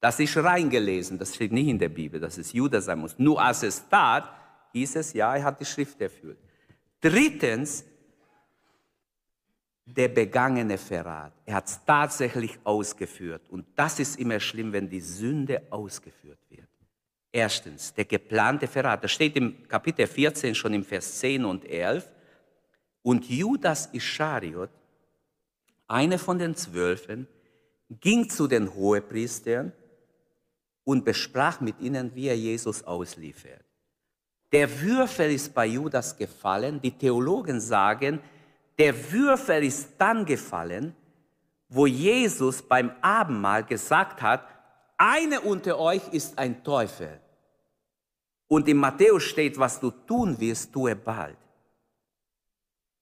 Das 0.00 0.18
ist 0.18 0.36
reingelesen, 0.36 1.16
das 1.16 1.36
steht 1.36 1.52
nicht 1.52 1.68
in 1.68 1.78
der 1.78 1.90
Bibel, 1.90 2.18
dass 2.18 2.38
es 2.38 2.52
Judas 2.52 2.86
sein 2.86 2.98
muss. 2.98 3.16
Nur 3.20 3.40
als 3.40 3.62
es 3.62 3.88
tat, 3.88 4.28
hieß 4.72 4.96
es, 4.96 5.12
ja, 5.12 5.36
er 5.36 5.44
hat 5.44 5.60
die 5.60 5.64
Schrift 5.64 6.00
erfüllt. 6.00 6.40
Drittens, 7.00 7.84
der 9.86 10.08
begangene 10.08 10.76
Verrat. 10.76 11.32
Er 11.46 11.54
hat 11.54 11.68
es 11.68 11.80
tatsächlich 11.84 12.58
ausgeführt. 12.64 13.42
Und 13.48 13.66
das 13.76 14.00
ist 14.00 14.18
immer 14.18 14.40
schlimm, 14.40 14.72
wenn 14.72 14.90
die 14.90 15.00
Sünde 15.00 15.62
ausgeführt 15.70 16.40
wird. 16.48 16.68
Erstens, 17.30 17.94
der 17.94 18.04
geplante 18.04 18.66
Verrat. 18.66 19.04
Das 19.04 19.12
steht 19.12 19.36
im 19.36 19.68
Kapitel 19.68 20.06
14 20.06 20.54
schon 20.54 20.74
im 20.74 20.84
Vers 20.84 21.20
10 21.20 21.44
und 21.44 21.64
11. 21.64 22.12
Und 23.02 23.28
Judas 23.28 23.86
Ischariot, 23.92 24.70
einer 25.86 26.18
von 26.18 26.38
den 26.38 26.56
Zwölfen, 26.56 27.28
ging 27.88 28.28
zu 28.28 28.48
den 28.48 28.74
Hohepriestern 28.74 29.72
und 30.82 31.04
besprach 31.04 31.60
mit 31.60 31.80
ihnen, 31.80 32.12
wie 32.16 32.26
er 32.26 32.36
Jesus 32.36 32.82
ausliefert. 32.82 33.64
Der 34.50 34.80
Würfel 34.80 35.30
ist 35.30 35.54
bei 35.54 35.66
Judas 35.66 36.16
gefallen. 36.16 36.80
Die 36.80 36.90
Theologen 36.90 37.60
sagen, 37.60 38.20
der 38.78 39.12
Würfel 39.12 39.64
ist 39.64 39.94
dann 39.98 40.24
gefallen, 40.24 40.94
wo 41.68 41.86
Jesus 41.86 42.62
beim 42.62 42.92
Abendmahl 43.00 43.64
gesagt 43.64 44.22
hat, 44.22 44.46
eine 44.96 45.40
unter 45.40 45.78
euch 45.78 46.06
ist 46.12 46.38
ein 46.38 46.62
Teufel. 46.62 47.20
Und 48.48 48.68
in 48.68 48.76
Matthäus 48.76 49.24
steht, 49.24 49.58
was 49.58 49.80
du 49.80 49.90
tun 49.90 50.38
wirst, 50.38 50.72
tue 50.72 50.94
bald. 50.94 51.36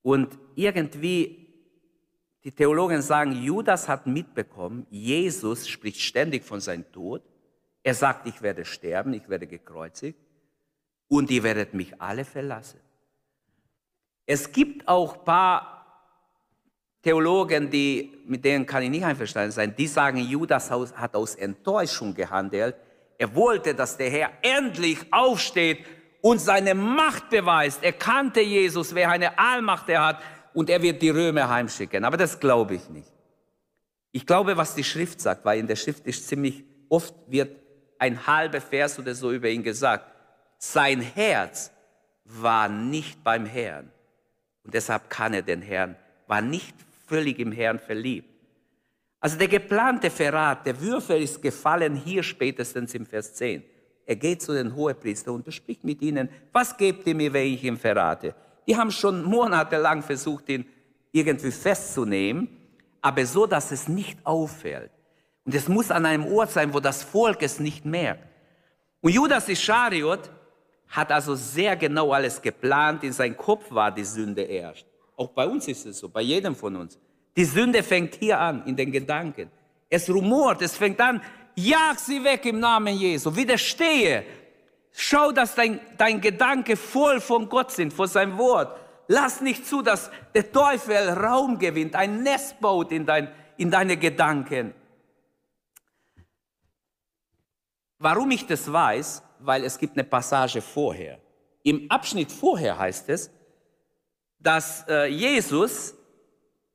Und 0.03 0.39
irgendwie, 0.55 1.47
die 2.43 2.53
Theologen 2.53 3.03
sagen, 3.03 3.33
Judas 3.33 3.89
hat 3.89 4.07
mitbekommen, 4.07 4.87
Jesus 4.91 5.69
spricht 5.69 6.01
ständig 6.01 6.45
von 6.45 6.61
seinem 6.61 6.91
Tod. 6.93 7.23
Er 7.83 7.95
sagt, 7.95 8.27
ich 8.27 8.41
werde 8.41 8.65
sterben, 8.65 9.13
ich 9.13 9.29
werde 9.29 9.47
gekreuzigt 9.47 10.19
und 11.09 11.31
ihr 11.31 11.43
werdet 11.43 11.75
mich 11.75 12.01
alle 12.01 12.25
verlassen. 12.25 12.81
Es 14.27 14.51
gibt 14.51 14.89
auch 14.89 15.19
ein 15.19 15.25
paar 15.25 15.75
Theologen, 17.03 17.71
die, 17.71 18.13
mit 18.27 18.45
denen 18.45 18.65
kann 18.65 18.83
ich 18.83 18.91
nicht 18.91 19.05
einverstanden 19.05 19.53
sein, 19.53 19.75
die 19.77 19.87
sagen, 19.87 20.19
Judas 20.19 20.71
hat 20.71 21.15
aus 21.15 21.35
Enttäuschung 21.35 22.15
gehandelt. 22.15 22.77
Er 23.19 23.35
wollte, 23.35 23.75
dass 23.75 23.97
der 23.97 24.11
Herr 24.11 24.31
endlich 24.41 25.13
aufsteht 25.13 25.85
und 26.23 26.41
seine 26.41 26.75
Macht 26.75 27.29
beweist. 27.29 27.83
Er 27.83 27.93
kannte 27.93 28.41
Jesus, 28.41 28.95
wer 28.95 29.11
eine 29.11 29.39
Allmacht 29.39 29.89
er 29.91 30.07
hat, 30.07 30.23
und 30.55 30.71
er 30.71 30.81
wird 30.81 31.03
die 31.03 31.11
Römer 31.11 31.49
heimschicken. 31.49 32.05
Aber 32.05 32.17
das 32.17 32.41
glaube 32.41 32.77
ich 32.77 32.89
nicht. 32.89 33.13
Ich 34.13 34.25
glaube, 34.25 34.57
was 34.57 34.75
die 34.75 34.85
Schrift 34.85 35.21
sagt, 35.21 35.45
weil 35.45 35.59
in 35.59 35.67
der 35.67 35.77
Schrift 35.77 36.07
ist 36.07 36.27
ziemlich 36.29 36.65
oft 36.89 37.15
wird 37.27 37.57
ein 37.99 38.27
halber 38.27 38.61
Vers 38.61 38.99
oder 38.99 39.15
so 39.15 39.33
über 39.33 39.49
ihn 39.49 39.63
gesagt. 39.63 40.07
Sein 40.57 41.01
Herz 41.01 41.71
war 42.25 42.69
nicht 42.69 43.23
beim 43.25 43.45
Herrn. 43.45 43.91
Und 44.65 44.75
deshalb 44.75 45.09
kann 45.11 45.35
er 45.35 45.43
den 45.43 45.63
Herrn, 45.63 45.97
war 46.27 46.41
nicht 46.41 46.75
völlig 47.07 47.39
im 47.39 47.53
Herrn 47.53 47.79
verliebt. 47.79 48.29
Also 49.21 49.39
der 49.39 49.49
geplante 49.49 50.11
Verrat, 50.11 50.67
der 50.67 50.81
Würfel 50.81 51.23
ist 51.23 51.41
gefallen 51.41 51.97
hier 51.97 52.23
spätestens 52.23 52.95
im 52.95 53.07
Vers 53.07 53.35
10. 53.35 53.63
Er 54.07 54.17
geht 54.17 54.43
zu 54.43 54.53
den 54.53 54.75
Hohepriestern 54.75 55.37
und 55.37 55.45
bespricht 55.45 55.83
mit 55.85 56.03
ihnen, 56.03 56.29
was 56.53 56.77
gebt 56.77 57.07
ihr 57.07 57.15
mir, 57.15 57.33
wenn 57.33 57.47
ich 57.47 57.65
ihn 57.65 57.79
verrate? 57.79 58.35
Die 58.67 58.77
haben 58.77 58.91
schon 58.91 59.25
monatelang 59.25 60.03
versucht, 60.03 60.49
ihn 60.49 60.67
irgendwie 61.13 61.51
festzunehmen, 61.51 62.49
aber 63.01 63.25
so, 63.25 63.47
dass 63.47 63.71
es 63.71 63.89
nicht 63.89 64.19
auffällt. 64.25 64.91
Und 65.45 65.55
es 65.55 65.69
muss 65.69 65.91
an 65.91 66.07
einem 66.07 66.27
Ort 66.27 66.51
sein, 66.51 66.73
wo 66.73 66.81
das 66.81 67.03
Volk 67.03 67.43
es 67.43 67.61
nicht 67.61 67.85
merkt. 67.85 68.27
Und 69.01 69.13
Judas 69.13 69.49
Ischariot 69.49 70.31
hat 70.95 71.11
also 71.11 71.35
sehr 71.35 71.75
genau 71.77 72.13
alles 72.13 72.41
geplant. 72.41 73.03
In 73.03 73.13
seinem 73.13 73.37
Kopf 73.37 73.65
war 73.71 73.91
die 73.91 74.05
Sünde 74.05 74.43
erst. 74.43 74.87
Auch 75.17 75.29
bei 75.29 75.47
uns 75.47 75.67
ist 75.67 75.85
es 75.87 75.99
so, 75.99 76.09
bei 76.09 76.23
jedem 76.23 76.55
von 76.55 76.77
uns. 76.77 76.99
Die 77.37 77.45
Sünde 77.45 77.83
fängt 77.83 78.15
hier 78.15 78.39
an, 78.39 78.65
in 78.65 78.77
den 78.77 78.93
Gedanken. 78.93 79.51
Es 79.91 80.09
rumort, 80.09 80.63
es 80.63 80.77
fängt 80.77 81.01
an, 81.01 81.21
jag 81.57 81.99
sie 81.99 82.23
weg 82.23 82.47
im 82.47 82.61
Namen 82.61 82.97
Jesu, 82.97 83.35
widerstehe. 83.35 84.25
Schau, 84.93 85.33
dass 85.33 85.57
dein, 85.57 85.81
dein 85.99 86.21
Gedanke 86.21 86.77
voll 86.77 87.21
von 87.21 87.49
Gott 87.49 87.73
sind, 87.73 87.93
von 87.93 88.07
seinem 88.07 88.39
Wort. 88.39 88.79
Lass 89.09 89.41
nicht 89.41 89.67
zu, 89.67 89.83
dass 89.83 90.11
der 90.33 90.53
Teufel 90.53 91.11
Raum 91.11 91.59
gewinnt, 91.59 91.97
ein 91.97 92.23
Nest 92.23 92.61
baut 92.61 92.93
in, 92.93 93.05
dein, 93.05 93.29
in 93.57 93.69
deine 93.69 93.97
Gedanken. 93.97 94.73
Warum 97.99 98.31
ich 98.31 98.47
das 98.47 98.73
weiß, 98.73 99.24
weil 99.45 99.65
es 99.65 99.79
gibt 99.79 99.97
eine 99.97 100.05
Passage 100.05 100.61
vorher. 100.61 101.19
Im 101.63 101.91
Abschnitt 101.91 102.31
vorher 102.31 102.79
heißt 102.79 103.09
es, 103.09 103.31
dass 104.39 104.85
äh, 104.89 105.07
Jesus 105.07 105.95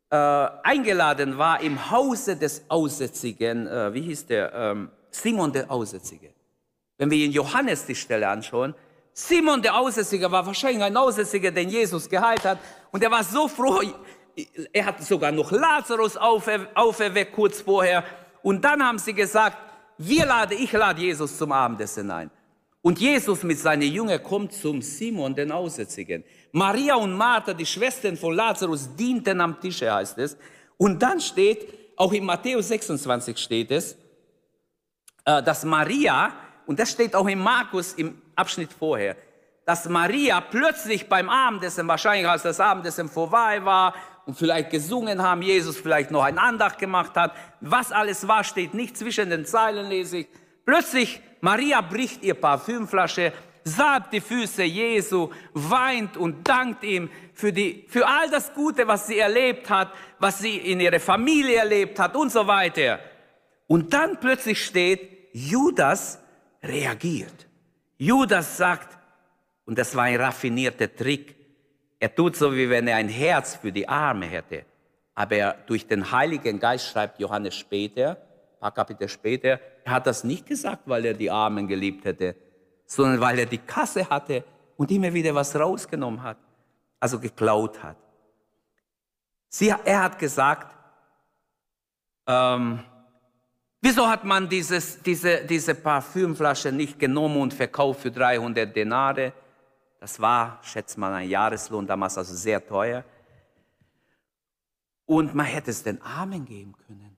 äh, 0.10 0.16
eingeladen 0.16 1.38
war 1.38 1.62
im 1.62 1.92
Hause 1.92 2.36
des 2.36 2.64
Aussätzigen, 2.68 3.68
äh, 3.68 3.94
wie 3.94 4.02
hieß 4.02 4.26
der, 4.26 4.54
ähm, 4.54 4.90
Simon 5.12 5.52
der 5.52 5.70
Aussätzige. 5.70 6.34
Wenn 6.98 7.12
wir 7.12 7.26
in 7.26 7.32
Johannes 7.32 7.86
die 7.86 7.96
Stelle 7.96 8.28
anschauen, 8.28 8.74
Simon 9.14 9.62
der 9.62 9.76
Aussätzige 9.76 10.32
war 10.32 10.46
wahrscheinlich 10.46 10.84
ein 10.84 10.96
Aussätziger, 10.96 11.52
den 11.52 11.70
Jesus 11.70 12.10
geheilt 12.10 12.44
hat. 12.46 12.60
Und 12.92 13.04
er 13.04 13.12
war 13.12 13.24
so 13.24 13.48
froh, 13.48 13.82
er 14.72 14.86
hat 14.86 15.04
sogar 15.04 15.32
noch 15.32 15.52
Lazarus 15.52 16.18
aufer, 16.18 16.68
auferweckt 16.74 17.34
kurz 17.34 17.62
vorher. 17.62 18.04
Und 18.42 18.64
dann 18.64 18.82
haben 18.82 18.98
sie 18.98 19.14
gesagt, 19.14 19.58
wir 19.98 20.26
lade, 20.26 20.56
ich 20.56 20.72
lade 20.72 21.02
Jesus 21.02 21.38
zum 21.38 21.52
Abendessen 21.52 22.10
ein. 22.10 22.32
Und 22.82 23.00
Jesus 23.00 23.44
mit 23.44 23.60
seinen 23.60 23.92
Jüngern 23.92 24.24
kommt 24.24 24.54
zum 24.54 24.82
Simon, 24.82 25.36
den 25.36 25.52
Aussätzigen. 25.52 26.24
Maria 26.52 26.96
und 26.96 27.14
Martha, 27.14 27.54
die 27.54 27.66
Schwestern 27.66 28.16
von 28.16 28.34
Lazarus, 28.34 28.96
dienten 28.96 29.42
am 29.42 29.60
Tische, 29.60 29.94
heißt 29.94 30.18
es. 30.20 30.38
Und 30.78 31.02
dann 31.02 31.20
steht, 31.20 31.68
auch 31.98 32.14
in 32.14 32.24
Matthäus 32.24 32.70
26 32.70 33.38
steht 33.38 33.72
es, 33.72 33.98
äh, 35.26 35.44
dass 35.44 35.66
Maria, 35.66 36.32
und 36.66 36.80
das 36.80 36.92
steht 36.92 37.16
auch 37.16 37.28
in 37.28 37.40
Markus 37.40 37.94
im 37.94 38.22
Abschnitt 38.36 38.72
vorher, 38.72 39.18
dass 39.66 39.88
Maria 39.90 40.40
plötzlich 40.40 41.08
beim 41.10 41.30
Abendessen, 41.30 41.88
wahrscheinlich 41.88 42.28
als 42.28 42.44
das 42.44 42.60
Abendessen 42.62 43.10
vorbei 43.10 43.64
war 43.64 43.94
und 44.26 44.36
vielleicht 44.36 44.70
gesungen 44.70 45.22
haben, 45.22 45.42
Jesus 45.42 45.78
vielleicht 45.78 46.12
noch 46.12 46.24
ein 46.24 46.38
Andacht 46.38 46.80
gemacht 46.80 47.16
hat, 47.16 47.36
was 47.60 47.92
alles 47.92 48.28
war, 48.28 48.44
steht 48.46 48.74
nicht 48.74 48.98
zwischen 48.98 49.30
den 49.30 49.46
Zeilen, 49.46 49.90
lese 49.90 50.20
ich. 50.20 50.28
Plötzlich, 50.66 51.22
Maria 51.42 51.82
bricht 51.82 52.24
ihr 52.24 52.34
Parfümflasche, 52.34 53.34
salbt 53.64 54.14
die 54.14 54.22
Füße 54.22 54.64
Jesu, 54.64 55.30
weint 55.54 56.18
und 56.18 56.48
dankt 56.48 56.84
ihm 56.84 57.10
für, 57.34 57.54
die, 57.54 57.86
für 57.88 58.08
all 58.08 58.30
das 58.30 58.54
Gute, 58.54 58.88
was 58.88 59.08
sie 59.08 59.20
erlebt 59.20 59.70
hat, 59.70 59.94
was 60.20 60.40
sie 60.40 60.58
in 60.58 60.80
ihrer 60.80 61.00
Familie 61.00 61.58
erlebt 61.58 62.00
hat 62.00 62.16
und 62.16 62.32
so 62.32 62.48
weiter. 62.48 63.00
Und 63.68 63.94
dann 63.94 64.20
plötzlich 64.20 64.66
steht, 64.66 65.30
Judas 65.34 66.20
reagiert. 66.64 67.48
Judas 67.98 68.58
sagt, 68.58 68.98
und 69.66 69.78
das 69.78 69.96
war 69.96 70.04
ein 70.06 70.16
raffinierter 70.16 70.94
Trick, 70.94 71.36
er 72.00 72.16
tut 72.16 72.36
so, 72.36 72.56
wie 72.56 72.70
wenn 72.70 72.88
er 72.88 72.96
ein 72.96 73.10
Herz 73.10 73.56
für 73.58 73.72
die 73.72 73.88
Arme 73.88 74.26
hätte. 74.26 74.66
Aber 75.16 75.36
er, 75.36 75.54
durch 75.68 75.86
den 75.86 76.12
Heiligen 76.12 76.60
Geist 76.60 76.88
schreibt 76.88 77.20
Johannes 77.20 77.56
später, 77.56 78.18
paar 78.60 78.74
Kapitel 78.74 79.08
später, 79.08 79.60
er 79.84 79.92
hat 79.92 80.08
das 80.08 80.24
nicht 80.24 80.46
gesagt, 80.46 80.84
weil 80.86 81.06
er 81.06 81.14
die 81.14 81.32
Armen 81.32 81.68
geliebt 81.68 82.06
hätte, 82.06 82.36
sondern 82.86 83.20
weil 83.22 83.40
er 83.40 83.46
die 83.46 83.60
Kasse 83.60 84.10
hatte 84.10 84.44
und 84.78 84.92
immer 84.92 85.14
wieder 85.14 85.34
was 85.36 85.56
rausgenommen 85.56 86.24
hat, 86.24 86.38
also 87.00 87.20
geklaut 87.20 87.82
hat. 87.82 87.98
Sie, 89.50 89.74
er 89.84 90.04
hat 90.04 90.20
gesagt, 90.20 90.76
ähm, 92.28 92.80
wieso 93.82 94.08
hat 94.08 94.24
man 94.24 94.48
dieses, 94.48 95.02
diese, 95.02 95.44
diese 95.46 95.74
Parfümflasche 95.74 96.72
nicht 96.72 97.00
genommen 97.00 97.42
und 97.42 97.54
verkauft 97.54 98.02
für 98.02 98.12
300 98.12 98.76
Denare? 98.76 99.34
Das 100.00 100.20
war, 100.20 100.60
schätzt 100.62 100.98
man, 100.98 101.14
ein 101.14 101.28
Jahreslohn 101.28 101.88
damals, 101.88 102.18
also 102.18 102.36
sehr 102.36 102.66
teuer. 102.66 103.04
Und 105.06 105.34
man 105.34 105.48
hätte 105.48 105.72
es 105.72 105.84
den 105.84 106.02
Armen 106.02 106.46
geben 106.46 106.74
können. 106.86 107.09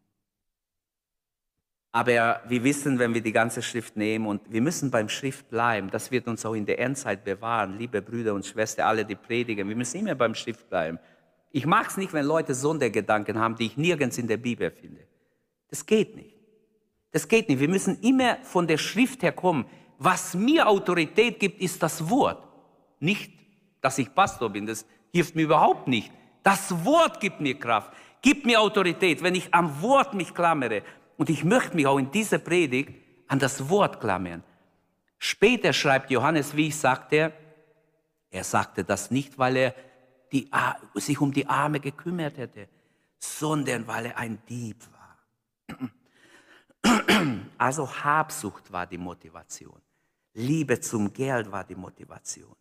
Aber 1.94 2.42
wir 2.48 2.64
wissen, 2.64 3.00
wenn 3.00 3.14
wir 3.14 3.22
die 3.22 3.34
ganze 3.34 3.62
Schrift 3.62 3.98
nehmen 3.98 4.26
und 4.26 4.42
wir 4.50 4.62
müssen 4.62 4.92
beim 4.92 5.10
Schrift 5.10 5.50
bleiben, 5.50 5.90
das 5.92 6.10
wird 6.10 6.28
uns 6.28 6.46
auch 6.46 6.54
in 6.54 6.66
der 6.66 6.80
Endzeit 6.80 7.26
bewahren, 7.26 7.78
liebe 7.78 8.02
Brüder 8.02 8.34
und 8.34 8.46
Schwestern, 8.46 8.88
alle, 8.88 9.04
die 9.04 9.16
predigen, 9.16 9.68
wir 9.68 9.76
müssen 9.76 10.00
immer 10.00 10.16
beim 10.16 10.34
Schrift 10.34 10.70
bleiben. 10.70 11.00
Ich 11.52 11.66
mag 11.66 11.90
es 11.90 11.98
nicht, 11.98 12.14
wenn 12.14 12.26
Leute 12.26 12.54
Sondergedanken 12.54 13.38
haben, 13.38 13.58
die 13.58 13.66
ich 13.66 13.76
nirgends 13.76 14.18
in 14.18 14.28
der 14.28 14.38
Bibel 14.38 14.72
finde. 14.72 15.02
Das 15.70 15.86
geht 15.86 16.16
nicht. 16.16 16.34
Das 17.12 17.28
geht 17.28 17.50
nicht. 17.50 17.60
Wir 17.60 17.68
müssen 17.68 18.00
immer 18.02 18.38
von 18.44 18.68
der 18.68 18.78
Schrift 18.78 19.22
her 19.22 19.34
kommen. 19.34 19.66
Was 19.98 20.34
mir 20.34 20.68
Autorität 20.68 21.40
gibt, 21.40 21.62
ist 21.62 21.84
das 21.84 22.10
Wort. 22.10 22.48
Nicht, 23.02 23.34
dass 23.82 23.98
ich 23.98 24.14
Pastor 24.16 24.50
bin, 24.50 24.66
das 24.66 24.86
hilft 25.12 25.36
mir 25.36 25.44
überhaupt 25.44 25.88
nicht. 25.90 26.12
Das 26.42 26.86
Wort 26.86 27.20
gibt 27.20 27.42
mir 27.42 27.60
Kraft, 27.60 27.92
gibt 28.22 28.46
mir 28.46 28.62
Autorität, 28.62 29.22
wenn 29.22 29.36
ich 29.36 29.54
am 29.54 29.82
Wort 29.82 30.14
mich 30.14 30.34
klammere. 30.34 30.84
Und 31.22 31.30
ich 31.30 31.44
möchte 31.44 31.76
mich 31.76 31.86
auch 31.86 32.00
in 32.00 32.10
dieser 32.10 32.40
Predigt 32.40 32.96
an 33.28 33.38
das 33.38 33.70
Wort 33.70 34.00
klammern. 34.00 34.44
Später 35.20 35.72
schreibt 35.72 36.10
Johannes, 36.10 36.56
wie 36.56 36.70
ich 36.70 36.76
sagte, 36.76 37.32
er 38.32 38.44
sagte 38.44 38.84
das 38.84 39.12
nicht, 39.12 39.38
weil 39.38 39.56
er 39.56 39.76
die, 40.32 40.50
sich 40.96 41.22
um 41.22 41.32
die 41.32 41.46
Arme 41.46 41.80
gekümmert 41.80 42.40
hätte, 42.40 42.68
sondern 43.20 43.86
weil 43.86 44.08
er 44.08 44.18
ein 44.18 44.42
Dieb 44.50 44.78
war. 44.92 45.88
Also 47.60 47.88
Habsucht 48.04 48.72
war 48.72 48.88
die 48.88 48.98
Motivation. 48.98 49.80
Liebe 50.34 50.80
zum 50.80 51.14
Geld 51.14 51.52
war 51.52 51.64
die 51.64 51.76
Motivation. 51.76 52.56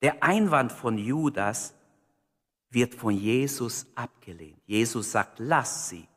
Der 0.00 0.22
Einwand 0.22 0.72
von 0.72 0.96
Judas 0.96 1.74
wird 2.70 2.94
von 2.94 3.14
Jesus 3.14 3.86
abgelehnt. 3.94 4.62
Jesus 4.64 5.12
sagt, 5.12 5.38
lass 5.38 5.90
sie. 5.90 6.08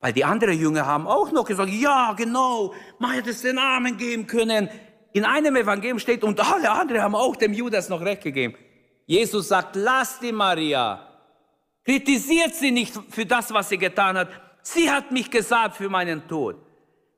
Weil 0.00 0.12
die 0.14 0.24
anderen 0.24 0.58
Jünger 0.58 0.86
haben 0.86 1.06
auch 1.06 1.30
noch 1.30 1.44
gesagt, 1.44 1.70
ja, 1.70 2.14
genau, 2.16 2.74
man 2.98 3.12
hätte 3.12 3.30
es 3.30 3.42
den 3.42 3.58
Armen 3.58 3.96
geben 3.96 4.26
können. 4.26 4.68
In 5.12 5.24
einem 5.24 5.56
Evangelium 5.56 5.98
steht, 5.98 6.24
und 6.24 6.40
alle 6.40 6.70
anderen 6.70 7.02
haben 7.02 7.14
auch 7.14 7.36
dem 7.36 7.52
Judas 7.52 7.88
noch 7.88 8.00
recht 8.00 8.22
gegeben. 8.22 8.54
Jesus 9.06 9.48
sagt, 9.48 9.76
lass 9.76 10.18
die 10.20 10.32
Maria. 10.32 11.06
Kritisiert 11.84 12.54
sie 12.54 12.70
nicht 12.70 12.94
für 13.10 13.26
das, 13.26 13.52
was 13.52 13.68
sie 13.68 13.78
getan 13.78 14.16
hat. 14.16 14.28
Sie 14.62 14.90
hat 14.90 15.10
mich 15.10 15.30
gesagt 15.30 15.76
für 15.76 15.88
meinen 15.88 16.26
Tod. 16.28 16.56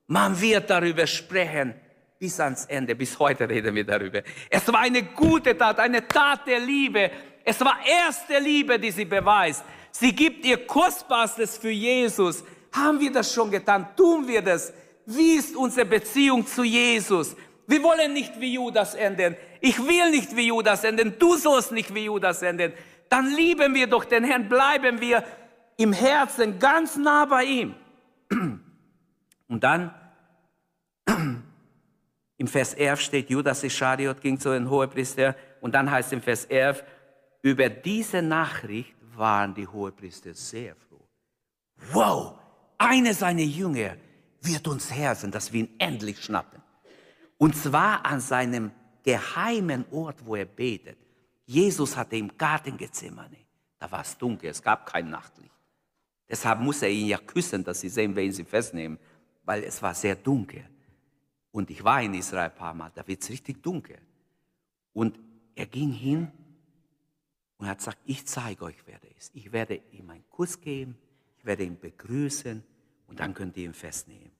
Man 0.06 0.40
wird 0.40 0.68
darüber 0.70 1.06
sprechen 1.06 1.74
bis 2.18 2.38
ans 2.40 2.64
Ende. 2.66 2.94
Bis 2.94 3.18
heute 3.18 3.48
reden 3.48 3.74
wir 3.74 3.84
darüber. 3.84 4.22
Es 4.48 4.66
war 4.68 4.80
eine 4.80 5.02
gute 5.02 5.56
Tat, 5.56 5.78
eine 5.78 6.06
Tat 6.06 6.46
der 6.46 6.60
Liebe. 6.60 7.10
Es 7.44 7.60
war 7.60 7.76
erste 7.84 8.38
Liebe, 8.38 8.78
die 8.78 8.90
sie 8.90 9.04
beweist. 9.04 9.64
Sie 9.90 10.14
gibt 10.14 10.44
ihr 10.44 10.66
Kostbarstes 10.66 11.58
für 11.58 11.70
Jesus. 11.70 12.44
Haben 12.72 13.00
wir 13.00 13.12
das 13.12 13.32
schon 13.32 13.50
getan? 13.50 13.86
Tun 13.96 14.26
wir 14.26 14.42
das? 14.42 14.72
Wie 15.06 15.34
ist 15.34 15.56
unsere 15.56 15.86
Beziehung 15.86 16.46
zu 16.46 16.62
Jesus? 16.62 17.36
Wir 17.66 17.82
wollen 17.82 18.12
nicht 18.12 18.40
wie 18.40 18.54
Judas 18.54 18.94
enden. 18.94 19.36
Ich 19.60 19.78
will 19.78 20.10
nicht 20.10 20.34
wie 20.34 20.48
Judas 20.48 20.84
enden. 20.84 21.18
Du 21.18 21.36
sollst 21.36 21.72
nicht 21.72 21.94
wie 21.94 22.04
Judas 22.04 22.42
enden. 22.42 22.72
Dann 23.08 23.34
lieben 23.34 23.74
wir 23.74 23.86
doch 23.86 24.04
den 24.04 24.24
Herrn, 24.24 24.48
bleiben 24.48 25.00
wir 25.00 25.24
im 25.76 25.92
Herzen 25.92 26.58
ganz 26.58 26.96
nah 26.96 27.24
bei 27.26 27.44
ihm. 27.44 27.74
Und 29.48 29.62
dann 29.62 29.94
im 32.38 32.46
Vers 32.48 32.74
11 32.74 33.00
steht, 33.00 33.30
Judas 33.30 33.62
Ischariot 33.62 34.20
ging 34.20 34.38
zu 34.40 34.50
den 34.50 34.68
Hohepriester 34.70 35.36
und 35.60 35.74
dann 35.74 35.90
heißt 35.90 36.12
im 36.12 36.22
Vers 36.22 36.46
11, 36.46 36.82
über 37.42 37.68
diese 37.68 38.22
Nachricht 38.22 38.94
waren 39.14 39.54
die 39.54 39.66
Hohepriester 39.66 40.32
sehr 40.32 40.74
froh. 40.74 41.06
Wow, 41.92 42.38
einer 42.82 43.14
seiner 43.14 43.42
Jünger 43.42 43.96
wird 44.40 44.66
uns 44.66 44.90
helfen, 44.90 45.30
dass 45.30 45.52
wir 45.52 45.60
ihn 45.60 45.74
endlich 45.78 46.22
schnappen. 46.22 46.60
Und 47.38 47.56
zwar 47.56 48.04
an 48.04 48.20
seinem 48.20 48.72
geheimen 49.02 49.84
Ort, 49.90 50.24
wo 50.24 50.36
er 50.36 50.44
betet. 50.44 50.98
Jesus 51.46 51.96
hatte 51.96 52.16
im 52.16 52.36
Garten 52.36 52.76
Gethsemane. 52.76 53.36
Da 53.78 53.90
war 53.90 54.02
es 54.02 54.16
dunkel, 54.16 54.50
es 54.50 54.62
gab 54.62 54.86
kein 54.86 55.10
Nachtlicht. 55.10 55.50
Deshalb 56.28 56.60
muss 56.60 56.82
er 56.82 56.88
ihn 56.88 57.08
ja 57.08 57.18
küssen, 57.18 57.64
dass 57.64 57.80
sie 57.80 57.88
sehen, 57.88 58.14
wen 58.16 58.32
sie 58.32 58.44
festnehmen, 58.44 58.98
weil 59.44 59.64
es 59.64 59.82
war 59.82 59.94
sehr 59.94 60.16
dunkel. 60.16 60.64
Und 61.50 61.70
ich 61.70 61.82
war 61.84 62.00
in 62.00 62.14
Israel 62.14 62.50
ein 62.50 62.54
paar 62.54 62.74
Mal, 62.74 62.90
da 62.94 63.06
wird 63.06 63.22
es 63.22 63.30
richtig 63.30 63.62
dunkel. 63.62 63.98
Und 64.92 65.18
er 65.54 65.66
ging 65.66 65.92
hin 65.92 66.30
und 67.58 67.66
hat 67.68 67.78
gesagt, 67.78 67.98
ich 68.06 68.26
zeige 68.26 68.64
euch, 68.64 68.76
wer 68.86 68.98
der 68.98 69.14
ist. 69.16 69.34
Ich 69.34 69.52
werde 69.52 69.80
ihm 69.92 70.08
einen 70.10 70.24
Kuss 70.30 70.60
geben, 70.60 70.96
ich 71.38 71.44
werde 71.44 71.64
ihn 71.64 71.78
begrüßen 71.78 72.62
und 73.12 73.20
dann 73.20 73.34
könnt 73.34 73.58
ihr 73.58 73.66
ihn 73.66 73.74
festnehmen. 73.74 74.32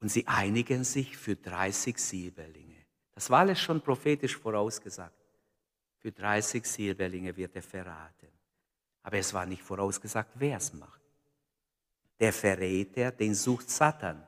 Und 0.00 0.08
sie 0.08 0.26
einigen 0.26 0.84
sich 0.84 1.18
für 1.18 1.36
30 1.36 1.98
Silberlinge. 1.98 2.86
Das 3.14 3.28
war 3.28 3.40
alles 3.40 3.60
schon 3.60 3.82
prophetisch 3.82 4.38
vorausgesagt. 4.38 5.12
Für 5.98 6.10
30 6.10 6.64
Silberlinge 6.64 7.36
wird 7.36 7.54
er 7.56 7.62
verraten. 7.62 8.28
Aber 9.02 9.18
es 9.18 9.34
war 9.34 9.44
nicht 9.44 9.60
vorausgesagt, 9.60 10.30
wer 10.36 10.56
es 10.56 10.72
macht. 10.72 11.02
Der 12.18 12.32
Verräter, 12.32 13.10
den 13.10 13.34
sucht 13.34 13.68
Satan. 13.68 14.26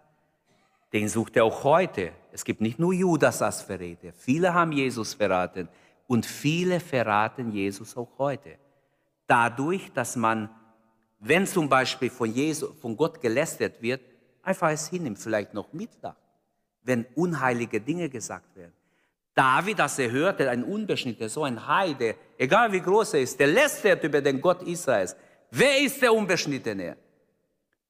Den 0.93 1.09
sucht 1.09 1.37
er 1.37 1.45
auch 1.45 1.65
heute. 1.65 2.13
Es 2.31 2.45
gibt 2.45 2.61
nicht 2.61 2.79
nur 2.79 2.93
Judas 2.93 3.41
als 3.41 3.63
Verräter. 3.63 4.13
Viele 4.13 4.53
haben 4.53 4.73
Jesus 4.73 5.15
verraten 5.15 5.67
und 6.07 6.27
viele 6.27 6.79
verraten 6.79 7.53
Jesus 7.53 7.97
auch 7.97 8.19
heute. 8.19 8.59
Dadurch, 9.27 9.91
dass 9.93 10.15
man 10.15 10.51
wenn 11.21 11.47
zum 11.47 11.69
Beispiel 11.69 12.11
von, 12.11 12.33
Jesus, 12.33 12.75
von 12.81 12.97
Gott 12.97 13.21
gelästert 13.21 13.81
wird, 13.81 14.01
einfach 14.43 14.71
es 14.71 14.89
hinnimmt, 14.89 15.19
vielleicht 15.19 15.55
noch 15.55 15.73
mitlacht, 15.73 16.17
wenn 16.83 17.07
unheilige 17.15 17.81
Dinge 17.81 18.09
gesagt 18.09 18.57
werden. 18.57 18.73
David, 19.35 19.81
als 19.81 19.99
er 19.99 20.11
hörte, 20.11 20.51
ein 20.51 20.65
Unbeschnittener, 20.65 21.29
so 21.29 21.45
ein 21.45 21.67
Heide, 21.67 22.17
egal 22.37 22.73
wie 22.73 22.81
groß 22.81 23.15
er 23.15 23.21
ist, 23.21 23.39
der 23.39 23.47
lästert 23.47 24.03
über 24.03 24.21
den 24.21 24.41
Gott 24.41 24.63
Israels. 24.63 25.15
Wer 25.51 25.81
ist 25.81 26.03
der 26.03 26.13
Unbeschnittene? 26.13 26.97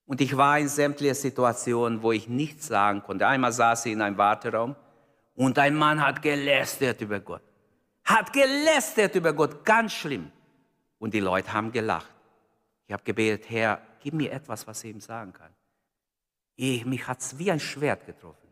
Und 0.06 0.20
ich 0.20 0.36
war 0.36 0.58
in 0.58 0.68
sämtlichen 0.68 1.14
Situationen, 1.14 2.02
wo 2.02 2.12
ich 2.12 2.28
nichts 2.28 2.66
sagen 2.66 3.02
konnte. 3.02 3.26
Einmal 3.26 3.52
saß 3.52 3.86
ich 3.86 3.92
in 3.92 4.02
einem 4.02 4.18
Warteraum 4.18 4.74
und 5.36 5.58
ein 5.58 5.76
Mann 5.76 6.04
hat 6.04 6.20
gelästert 6.20 7.00
über 7.00 7.20
Gott. 7.20 7.42
Hat 8.04 8.32
gelästert 8.32 9.14
über 9.14 9.32
Gott, 9.32 9.64
ganz 9.64 9.92
schlimm. 9.92 10.32
Und 10.98 11.14
die 11.14 11.20
Leute 11.20 11.52
haben 11.52 11.70
gelacht. 11.70 12.19
Ich 12.90 12.92
habe 12.92 13.04
gebetet, 13.04 13.48
Herr, 13.48 13.80
gib 14.00 14.14
mir 14.14 14.32
etwas, 14.32 14.66
was 14.66 14.82
ich 14.82 14.90
ihm 14.90 15.00
sagen 15.00 15.32
kann. 15.32 15.54
Ich, 16.56 16.84
mich 16.84 17.06
hat 17.06 17.20
es 17.20 17.38
wie 17.38 17.48
ein 17.48 17.60
Schwert 17.60 18.04
getroffen. 18.04 18.48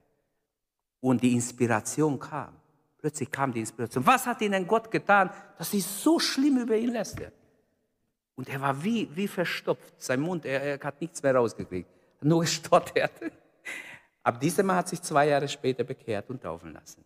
Und 1.01 1.25
die 1.25 1.33
Inspiration 1.33 2.21
kam. 2.21 2.55
Plötzlich 2.99 3.33
kam 3.33 3.53
die 3.53 3.59
Inspiration. 3.59 4.07
Was 4.07 4.27
hat 4.27 4.41
ihnen 4.41 4.65
Gott 4.65 4.93
getan, 4.93 5.31
dass 5.59 5.73
sie 5.73 5.81
so 5.81 6.21
schlimm 6.21 6.59
über 6.59 6.77
ihn 6.77 6.91
lästert? 6.91 7.35
Und 8.37 8.49
er 8.49 8.61
war 8.61 8.85
wie, 8.85 9.09
wie 9.17 9.27
verstopft. 9.27 10.01
Sein 10.01 10.21
Mund, 10.21 10.45
er, 10.45 10.63
er 10.63 10.79
hat 10.79 11.01
nichts 11.01 11.21
mehr 11.21 11.35
rausgekriegt. 11.35 11.91
Nur 12.21 12.43
gestottert. 12.43 13.11
Aber 14.23 14.39
dieser 14.39 14.63
Mann 14.63 14.77
hat 14.77 14.89
sich 14.89 15.03
zwei 15.03 15.27
Jahre 15.27 15.49
später 15.49 15.83
bekehrt 15.83 16.31
und 16.31 16.45
taufen 16.45 16.73
lassen. 16.73 17.05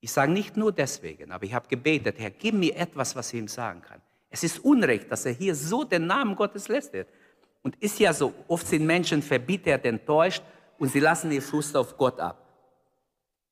Ich 0.00 0.12
sage 0.12 0.32
nicht 0.32 0.54
nur 0.54 0.70
deswegen, 0.70 1.32
aber 1.32 1.44
ich 1.46 1.54
habe 1.54 1.66
gebetet, 1.66 2.18
Herr, 2.18 2.30
gib 2.30 2.56
mir 2.56 2.76
etwas, 2.76 3.16
was 3.16 3.32
ich 3.32 3.40
ihm 3.40 3.48
sagen 3.48 3.80
kann. 3.80 4.02
Es 4.30 4.44
ist 4.44 4.60
Unrecht, 4.60 5.10
dass 5.10 5.26
er 5.26 5.32
hier 5.32 5.54
so 5.54 5.84
den 5.84 6.06
Namen 6.06 6.36
Gottes 6.36 6.68
lästert. 6.68 7.08
Und 7.62 7.76
ist 7.76 7.98
ja 7.98 8.12
so, 8.12 8.32
oft 8.48 8.66
sind 8.66 8.86
Menschen 8.86 9.22
verbittert, 9.22 9.84
enttäuscht 9.84 10.42
und 10.78 10.90
sie 10.90 11.00
lassen 11.00 11.30
ihr 11.32 11.42
Frust 11.42 11.76
auf 11.76 11.96
Gott 11.96 12.18
ab. 12.18 12.46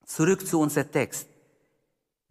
Zurück 0.05 0.47
zu 0.47 0.61
unserem 0.61 0.91
Text. 0.91 1.29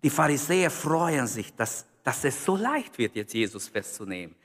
Die 0.03 0.10
Pharisäer 0.10 0.71
freuen 0.71 1.27
sich, 1.27 1.53
dass, 1.53 1.86
dass 2.03 2.23
es 2.23 2.43
so 2.43 2.55
leicht 2.55 2.97
wird, 2.97 3.15
jetzt 3.15 3.33
Jesus 3.33 3.67
festzunehmen. 3.67 4.36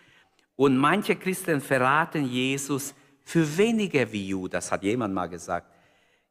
Und 0.57 0.77
manche 0.77 1.17
Christen 1.17 1.61
verraten 1.61 2.27
Jesus 2.27 2.95
für 3.25 3.57
weniger 3.57 4.11
wie 4.13 4.29
Judas, 4.29 4.71
hat 4.71 4.83
jemand 4.83 5.15
mal 5.15 5.29
gesagt. 5.29 5.69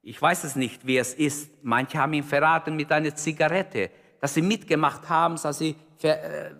Ich 0.03 0.21
weiß 0.21 0.43
es 0.43 0.55
nicht, 0.55 0.85
wie 0.85 0.97
es 0.97 1.13
ist. 1.13 1.51
Manche 1.63 1.97
haben 1.97 2.13
ihn 2.13 2.23
verraten 2.23 2.75
mit 2.75 2.91
einer 2.91 3.15
Zigarette, 3.15 3.89
dass 4.19 4.33
sie 4.33 4.41
mitgemacht 4.41 5.07
haben, 5.09 5.35
dass 5.41 5.59
sie 5.59 5.75
äh, 6.01 6.51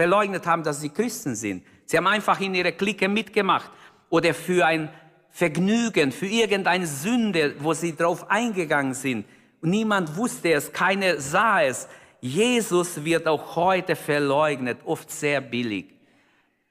verleugnet 0.00 0.46
haben, 0.46 0.62
dass 0.62 0.80
sie 0.80 0.88
Christen 0.88 1.34
sind. 1.34 1.62
Sie 1.84 1.94
haben 1.98 2.06
einfach 2.06 2.40
in 2.40 2.54
ihre 2.54 2.72
Clique 2.72 3.06
mitgemacht 3.06 3.70
oder 4.08 4.32
für 4.32 4.64
ein 4.64 4.88
Vergnügen, 5.28 6.10
für 6.10 6.24
irgendeine 6.24 6.86
Sünde, 6.86 7.54
wo 7.58 7.74
sie 7.74 7.94
drauf 7.94 8.30
eingegangen 8.30 8.94
sind. 8.94 9.26
Niemand 9.60 10.16
wusste 10.16 10.54
es, 10.54 10.72
keiner 10.72 11.20
sah 11.20 11.62
es. 11.62 11.86
Jesus 12.22 13.04
wird 13.04 13.28
auch 13.28 13.56
heute 13.56 13.94
verleugnet, 13.94 14.78
oft 14.86 15.10
sehr 15.10 15.42
billig. 15.42 15.90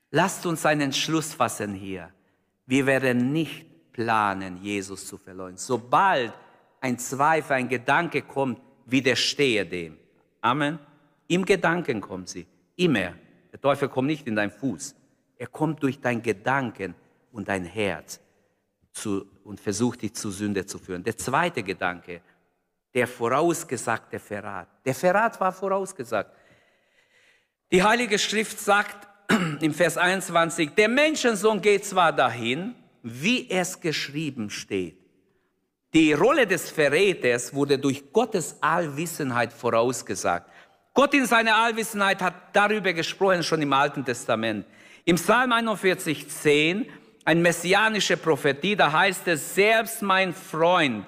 Lasst 0.09 0.47
uns 0.47 0.65
einen 0.65 0.91
Schluss 0.91 1.35
fassen 1.35 1.75
hier. 1.75 2.09
Wir 2.65 2.87
werden 2.87 3.31
nicht 3.31 3.93
planen, 3.93 4.57
Jesus 4.63 5.05
zu 5.05 5.19
verleugnen. 5.19 5.57
Sobald 5.57 6.33
ein 6.81 6.97
Zweifel, 6.97 7.57
ein 7.57 7.69
Gedanke 7.69 8.23
kommt, 8.23 8.59
widerstehe 8.87 9.67
dem. 9.67 9.99
Amen. 10.41 10.79
Im 11.27 11.45
Gedanken 11.45 12.01
kommt 12.01 12.29
sie. 12.29 12.47
Immer. 12.79 13.13
Der 13.51 13.59
Teufel 13.59 13.89
kommt 13.89 14.07
nicht 14.07 14.25
in 14.25 14.37
deinen 14.37 14.51
Fuß. 14.51 14.95
Er 15.37 15.47
kommt 15.47 15.83
durch 15.83 15.99
dein 15.99 16.21
Gedanken 16.21 16.95
und 17.33 17.49
dein 17.49 17.65
Herz 17.65 18.21
zu, 18.93 19.25
und 19.43 19.59
versucht 19.59 20.01
dich 20.01 20.13
zu 20.13 20.31
Sünde 20.31 20.65
zu 20.65 20.79
führen. 20.79 21.03
Der 21.03 21.17
zweite 21.17 21.61
Gedanke, 21.61 22.21
der 22.93 23.05
vorausgesagte 23.05 24.17
Verrat. 24.17 24.69
Der 24.85 24.95
Verrat 24.95 25.39
war 25.41 25.51
vorausgesagt. 25.51 26.31
Die 27.69 27.83
Heilige 27.83 28.17
Schrift 28.17 28.57
sagt 28.59 29.07
im 29.61 29.73
Vers 29.73 29.97
21, 29.97 30.71
der 30.71 30.87
Menschensohn 30.87 31.61
geht 31.61 31.83
zwar 31.83 32.13
dahin, 32.13 32.75
wie 33.03 33.49
es 33.49 33.79
geschrieben 33.79 34.49
steht. 34.49 34.97
Die 35.93 36.13
Rolle 36.13 36.47
des 36.47 36.69
Verräters 36.69 37.53
wurde 37.53 37.77
durch 37.77 38.13
Gottes 38.13 38.55
Allwissenheit 38.61 39.51
vorausgesagt. 39.51 40.49
Gott 40.93 41.13
in 41.13 41.25
seiner 41.25 41.55
Allwissenheit 41.55 42.21
hat 42.21 42.33
darüber 42.53 42.93
gesprochen, 42.93 43.43
schon 43.43 43.61
im 43.61 43.73
Alten 43.73 44.03
Testament. 44.03 44.65
Im 45.05 45.15
Psalm 45.15 45.51
41, 45.51 46.27
10, 46.29 46.85
ein 47.25 47.41
messianische 47.41 48.17
Prophetie, 48.17 48.75
da 48.75 48.91
heißt 48.91 49.27
es, 49.27 49.55
selbst 49.55 50.01
mein 50.01 50.33
Freund, 50.33 51.05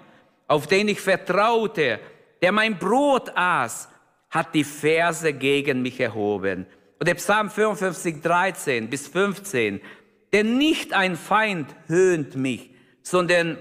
auf 0.47 0.67
den 0.67 0.87
ich 0.87 1.01
vertraute, 1.01 1.99
der 2.41 2.51
mein 2.51 2.77
Brot 2.77 3.31
aß, 3.35 3.89
hat 4.29 4.53
die 4.53 4.63
Verse 4.63 5.33
gegen 5.33 5.81
mich 5.81 5.99
erhoben. 5.99 6.65
Und 6.99 7.07
der 7.07 7.15
Psalm 7.15 7.49
55, 7.49 8.21
13 8.21 8.89
bis 8.89 9.07
15, 9.07 9.81
denn 10.31 10.57
nicht 10.57 10.93
ein 10.93 11.15
Feind 11.17 11.75
höhnt 11.87 12.35
mich, 12.35 12.69
sondern 13.01 13.57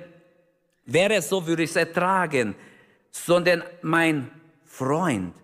wäre 0.84 1.20
so, 1.22 1.46
würde 1.46 1.64
ich 1.64 1.70
es 1.70 1.76
ertragen, 1.76 2.54
sondern 3.10 3.64
mein 3.82 4.30
Freund, 4.64 5.34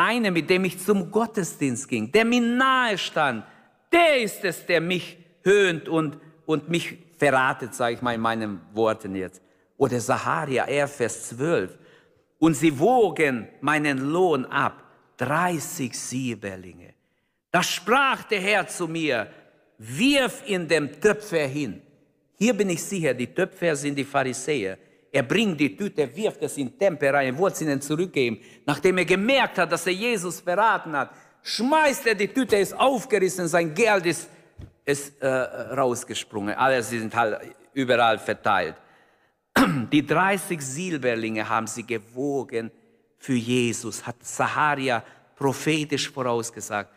einer, 0.00 0.30
mit 0.30 0.48
dem 0.48 0.64
ich 0.64 0.78
zum 0.78 1.10
Gottesdienst 1.10 1.86
ging, 1.88 2.10
der 2.10 2.24
mir 2.24 2.40
nahe 2.40 2.96
stand, 2.96 3.44
der 3.92 4.22
ist 4.22 4.42
es, 4.44 4.64
der 4.64 4.80
mich 4.80 5.18
höhnt 5.42 5.88
und, 5.88 6.18
und 6.46 6.68
mich 6.68 6.96
verratet, 7.18 7.74
sage 7.74 7.96
ich 7.96 8.02
mal 8.02 8.14
in 8.14 8.20
meinen 8.20 8.60
Worten 8.72 9.14
jetzt. 9.14 9.42
Oder 9.76 10.00
Saharia, 10.00 10.64
er 10.64 10.88
Vers 10.88 11.28
12. 11.28 11.78
Und 12.38 12.54
sie 12.54 12.78
wogen 12.78 13.48
meinen 13.60 13.98
Lohn 14.10 14.46
ab, 14.46 14.82
30 15.18 15.98
Sieberlinge. 15.98 16.94
Da 17.50 17.62
sprach 17.62 18.22
der 18.24 18.40
Herr 18.40 18.66
zu 18.66 18.88
mir, 18.88 19.30
wirf 19.76 20.42
in 20.46 20.66
dem 20.66 21.00
Töpfer 21.00 21.46
hin. 21.46 21.82
Hier 22.38 22.54
bin 22.54 22.70
ich 22.70 22.82
sicher, 22.82 23.12
die 23.12 23.26
Töpfer 23.26 23.76
sind 23.76 23.96
die 23.96 24.04
Pharisäer. 24.04 24.78
Er 25.12 25.22
bringt 25.22 25.58
die 25.58 25.76
Tüte, 25.76 26.14
wirft 26.14 26.42
es 26.42 26.56
in 26.56 26.78
Tempel 26.78 27.10
rein, 27.10 27.36
wollte 27.36 27.54
es 27.54 27.62
ihnen 27.62 27.80
zurückgeben. 27.80 28.38
Nachdem 28.64 28.98
er 28.98 29.04
gemerkt 29.04 29.58
hat, 29.58 29.72
dass 29.72 29.86
er 29.86 29.92
Jesus 29.92 30.40
verraten 30.40 30.96
hat, 30.96 31.10
schmeißt 31.42 32.06
er 32.06 32.14
die 32.14 32.28
Tüte, 32.28 32.56
ist 32.56 32.78
aufgerissen, 32.78 33.48
sein 33.48 33.74
Geld 33.74 34.06
ist, 34.06 34.28
ist 34.84 35.20
äh, 35.20 35.26
rausgesprungen. 35.26 36.54
Alle 36.54 36.82
sind 36.82 37.14
halt 37.14 37.40
überall 37.74 38.18
verteilt. 38.18 38.76
Die 39.92 40.06
30 40.06 40.60
Silberlinge 40.60 41.48
haben 41.48 41.66
sie 41.66 41.86
gewogen 41.86 42.70
für 43.18 43.34
Jesus, 43.34 44.06
hat 44.06 44.16
Saharia 44.20 45.02
prophetisch 45.36 46.10
vorausgesagt. 46.10 46.90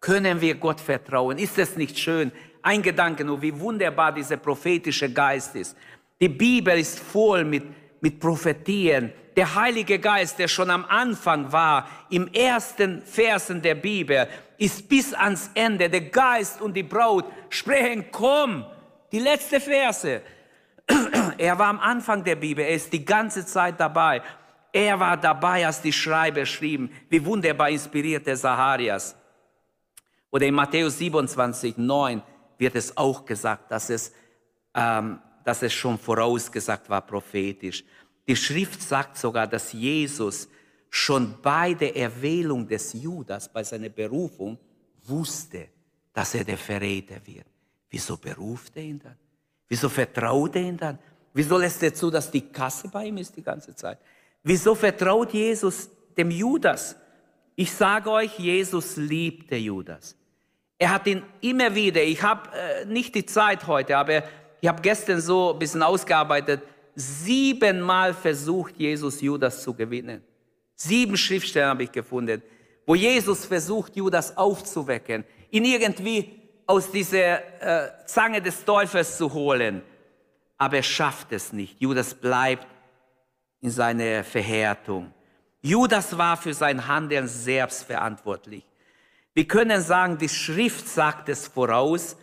Können 0.00 0.40
wir 0.40 0.54
Gott 0.54 0.80
vertrauen? 0.80 1.38
Ist 1.38 1.58
es 1.58 1.76
nicht 1.76 1.98
schön? 1.98 2.32
Ein 2.62 2.82
Gedanke 2.82 3.24
nur, 3.24 3.40
wie 3.40 3.58
wunderbar 3.58 4.12
dieser 4.12 4.36
prophetische 4.36 5.12
Geist 5.12 5.54
ist. 5.54 5.76
Die 6.20 6.28
Bibel 6.28 6.78
ist 6.78 6.98
voll 6.98 7.44
mit, 7.44 7.64
mit 8.00 8.20
Prophetien. 8.20 9.12
Der 9.36 9.54
Heilige 9.54 9.98
Geist, 9.98 10.38
der 10.38 10.48
schon 10.48 10.70
am 10.70 10.84
Anfang 10.84 11.50
war, 11.50 11.88
im 12.10 12.28
ersten 12.28 13.02
Versen 13.02 13.62
der 13.62 13.76
Bibel, 13.76 14.28
ist 14.58 14.88
bis 14.88 15.14
ans 15.14 15.50
Ende. 15.54 15.88
Der 15.88 16.02
Geist 16.02 16.60
und 16.60 16.74
die 16.74 16.82
Braut 16.82 17.24
sprechen, 17.48 18.06
komm. 18.10 18.66
Die 19.12 19.18
letzte 19.18 19.60
Verse. 19.60 20.22
Er 21.38 21.58
war 21.58 21.68
am 21.68 21.80
Anfang 21.80 22.22
der 22.22 22.36
Bibel, 22.36 22.64
er 22.64 22.74
ist 22.74 22.92
die 22.92 23.04
ganze 23.04 23.46
Zeit 23.46 23.78
dabei. 23.78 24.20
Er 24.72 24.98
war 25.00 25.16
dabei, 25.16 25.66
als 25.66 25.80
die 25.80 25.92
Schreiber 25.92 26.44
schrieben. 26.44 26.90
Wie 27.08 27.24
wunderbar 27.24 27.70
inspiriert 27.70 28.26
der 28.26 28.36
Saharias. 28.36 29.16
Oder 30.30 30.46
in 30.46 30.54
Matthäus 30.54 30.98
27, 30.98 31.76
9 31.76 32.22
wird 32.58 32.74
es 32.74 32.96
auch 32.96 33.24
gesagt, 33.24 33.70
dass 33.70 33.88
es, 33.88 34.12
ähm, 34.74 35.18
dass 35.44 35.62
es 35.62 35.72
schon 35.72 35.98
vorausgesagt 35.98 36.88
war, 36.88 37.00
prophetisch. 37.00 37.84
Die 38.26 38.36
Schrift 38.36 38.82
sagt 38.82 39.16
sogar, 39.16 39.46
dass 39.46 39.72
Jesus 39.72 40.48
schon 40.90 41.40
bei 41.40 41.74
der 41.74 41.96
Erwählung 41.96 42.66
des 42.66 42.92
Judas, 42.92 43.50
bei 43.50 43.62
seiner 43.62 43.88
Berufung, 43.88 44.58
wusste, 45.04 45.68
dass 46.12 46.34
er 46.34 46.44
der 46.44 46.58
Verräter 46.58 47.16
wird. 47.24 47.46
Wieso 47.88 48.16
beruft 48.16 48.76
er 48.76 48.82
ihn 48.82 48.98
dann? 48.98 49.16
Wieso 49.68 49.88
vertraut 49.88 50.56
er 50.56 50.62
ihm 50.62 50.76
dann? 50.76 50.98
Wieso 51.32 51.58
lässt 51.58 51.82
er 51.82 51.94
zu, 51.94 52.10
dass 52.10 52.30
die 52.30 52.40
Kasse 52.40 52.88
bei 52.88 53.06
ihm 53.06 53.18
ist 53.18 53.36
die 53.36 53.42
ganze 53.42 53.74
Zeit? 53.74 53.98
Wieso 54.42 54.74
vertraut 54.74 55.32
Jesus 55.32 55.88
dem 56.16 56.30
Judas? 56.30 56.96
Ich 57.54 57.72
sage 57.72 58.10
euch, 58.10 58.38
Jesus 58.38 58.96
liebte 58.96 59.56
Judas. 59.56 60.16
Er 60.78 60.94
hat 60.94 61.06
ihn 61.06 61.22
immer 61.40 61.74
wieder, 61.74 62.02
ich 62.02 62.22
habe 62.22 62.48
äh, 62.56 62.84
nicht 62.86 63.14
die 63.14 63.26
Zeit 63.26 63.66
heute, 63.66 63.96
aber 63.96 64.22
ich 64.60 64.68
habe 64.68 64.82
gestern 64.82 65.20
so 65.20 65.52
ein 65.52 65.58
bisschen 65.58 65.82
ausgearbeitet, 65.82 66.62
siebenmal 66.94 68.12
versucht 68.14 68.76
Jesus 68.76 69.20
Judas 69.20 69.62
zu 69.62 69.74
gewinnen. 69.74 70.22
Sieben 70.74 71.16
Schriftstellen 71.16 71.70
habe 71.70 71.84
ich 71.84 71.92
gefunden, 71.92 72.42
wo 72.86 72.94
Jesus 72.94 73.44
versucht, 73.44 73.96
Judas 73.96 74.36
aufzuwecken, 74.36 75.24
ihn 75.50 75.64
irgendwie 75.64 76.40
aus 76.66 76.90
dieser 76.90 77.40
äh, 77.60 78.06
Zange 78.06 78.40
des 78.40 78.64
Teufels 78.64 79.16
zu 79.16 79.32
holen. 79.32 79.82
Aber 80.58 80.76
er 80.76 80.82
schafft 80.82 81.32
es 81.32 81.52
nicht. 81.52 81.80
Judas 81.80 82.14
bleibt 82.14 82.66
in 83.60 83.70
seiner 83.70 84.24
Verhärtung. 84.24 85.12
Judas 85.62 86.16
war 86.16 86.36
für 86.36 86.54
sein 86.54 86.86
Handeln 86.86 87.28
selbst 87.28 87.84
verantwortlich. 87.84 88.64
Wir 89.34 89.46
können 89.46 89.80
sagen, 89.80 90.18
die 90.18 90.28
Schrift 90.28 90.88
sagt 90.88 91.28
es 91.28 91.46
voraus 91.46 92.16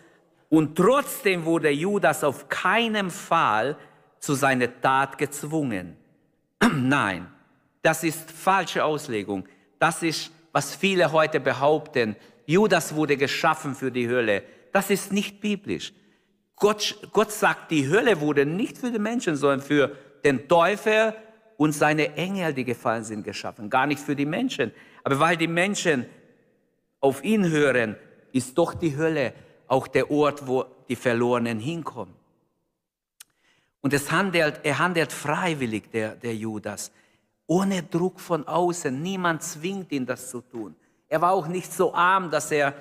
und 0.50 0.76
trotzdem 0.76 1.46
wurde 1.46 1.70
Judas 1.70 2.24
auf 2.24 2.48
keinen 2.48 3.10
Fall 3.10 3.78
zu 4.20 4.34
seiner 4.34 4.82
Tat 4.82 5.18
gezwungen. 5.18 5.98
Nein, 6.74 7.28
das 7.82 8.04
ist 8.04 8.32
falsche 8.32 8.84
Auslegung. 8.84 9.48
Das 9.80 10.04
ist, 10.04 10.32
was 10.52 10.76
viele 10.76 11.12
heute 11.12 11.40
behaupten, 11.40 12.16
Judas 12.46 12.96
wurde 12.96 13.18
geschaffen 13.18 13.76
für 13.76 13.92
die 13.92 14.08
Hölle. 14.08 14.44
Das 14.72 14.90
ist 14.90 15.12
nicht 15.12 15.42
biblisch. 15.42 15.94
Gott, 16.56 16.98
Gott 17.12 17.32
sagt, 17.32 17.72
die 17.72 17.88
Hölle 17.90 18.20
wurde 18.22 18.46
nicht 18.46 18.78
für 18.78 18.90
die 18.90 19.00
Menschen, 19.00 19.36
sondern 19.36 19.62
für 19.62 19.96
den 20.24 20.48
Teufel 20.48 21.14
und 21.58 21.74
seine 21.74 22.16
Engel, 22.16 22.54
die 22.54 22.64
gefallen 22.64 23.04
sind, 23.04 23.24
geschaffen. 23.24 23.70
Gar 23.70 23.88
nicht 23.88 24.00
für 24.00 24.16
die 24.16 24.26
Menschen. 24.26 24.72
Aber 25.04 25.20
weil 25.20 25.38
die 25.38 25.48
Menschen 25.48 26.06
auf 27.00 27.24
ihn 27.24 27.50
hören, 27.50 27.96
ist 28.32 28.58
doch 28.58 28.74
die 28.74 28.96
Hölle 28.98 29.34
auch 29.68 29.88
der 29.88 30.10
Ort, 30.10 30.48
wo 30.48 30.66
die 30.88 30.96
Verlorenen 30.96 31.60
hinkommen. 31.60 32.14
Und 33.82 33.94
es 33.94 34.12
handelt, 34.12 34.60
er 34.64 34.80
handelt 34.80 35.12
freiwillig, 35.12 35.92
der, 35.92 36.16
der 36.16 36.36
Judas, 36.36 36.92
ohne 37.46 37.84
Druck 37.84 38.20
von 38.20 38.48
außen. 38.48 39.02
Niemand 39.02 39.44
zwingt 39.44 39.92
ihn, 39.92 40.06
das 40.06 40.30
zu 40.30 40.42
tun. 40.42 40.76
Er 41.08 41.22
war 41.22 41.32
auch 41.32 41.48
nicht 41.48 41.72
so 41.72 41.94
arm, 41.94 42.30
dass 42.30 42.52
er, 42.52 42.74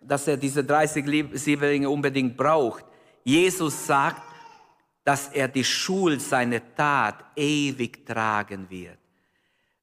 dass 0.00 0.26
er 0.26 0.36
diese 0.36 0.64
30 0.64 1.04
Silberlinge 1.32 1.90
unbedingt 1.90 2.36
braucht. 2.36 2.84
Jesus 3.24 3.86
sagt, 3.86 4.22
dass 5.04 5.28
er 5.28 5.48
die 5.48 5.64
Schuld 5.64 6.22
seiner 6.22 6.60
Tat 6.74 7.24
ewig 7.36 8.06
tragen 8.06 8.68
wird. 8.70 8.98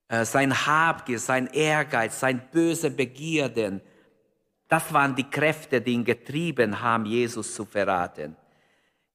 Äh, 0.08 0.26
sein 0.26 0.54
Habgier, 0.65 1.19
sein 1.19 1.47
Ehrgeiz, 1.47 2.19
sein 2.19 2.41
böse 2.52 2.89
Begierden, 2.89 3.82
das 4.71 4.93
waren 4.93 5.13
die 5.13 5.29
Kräfte, 5.29 5.81
die 5.81 5.91
ihn 5.91 6.05
getrieben 6.05 6.79
haben, 6.79 7.05
Jesus 7.05 7.53
zu 7.53 7.65
verraten. 7.65 8.38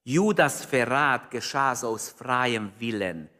Judas 0.04 0.66
Verrat 0.66 1.30
geschah 1.30 1.72
aus 1.72 2.10
freiem 2.10 2.70
Willen. 2.78 3.30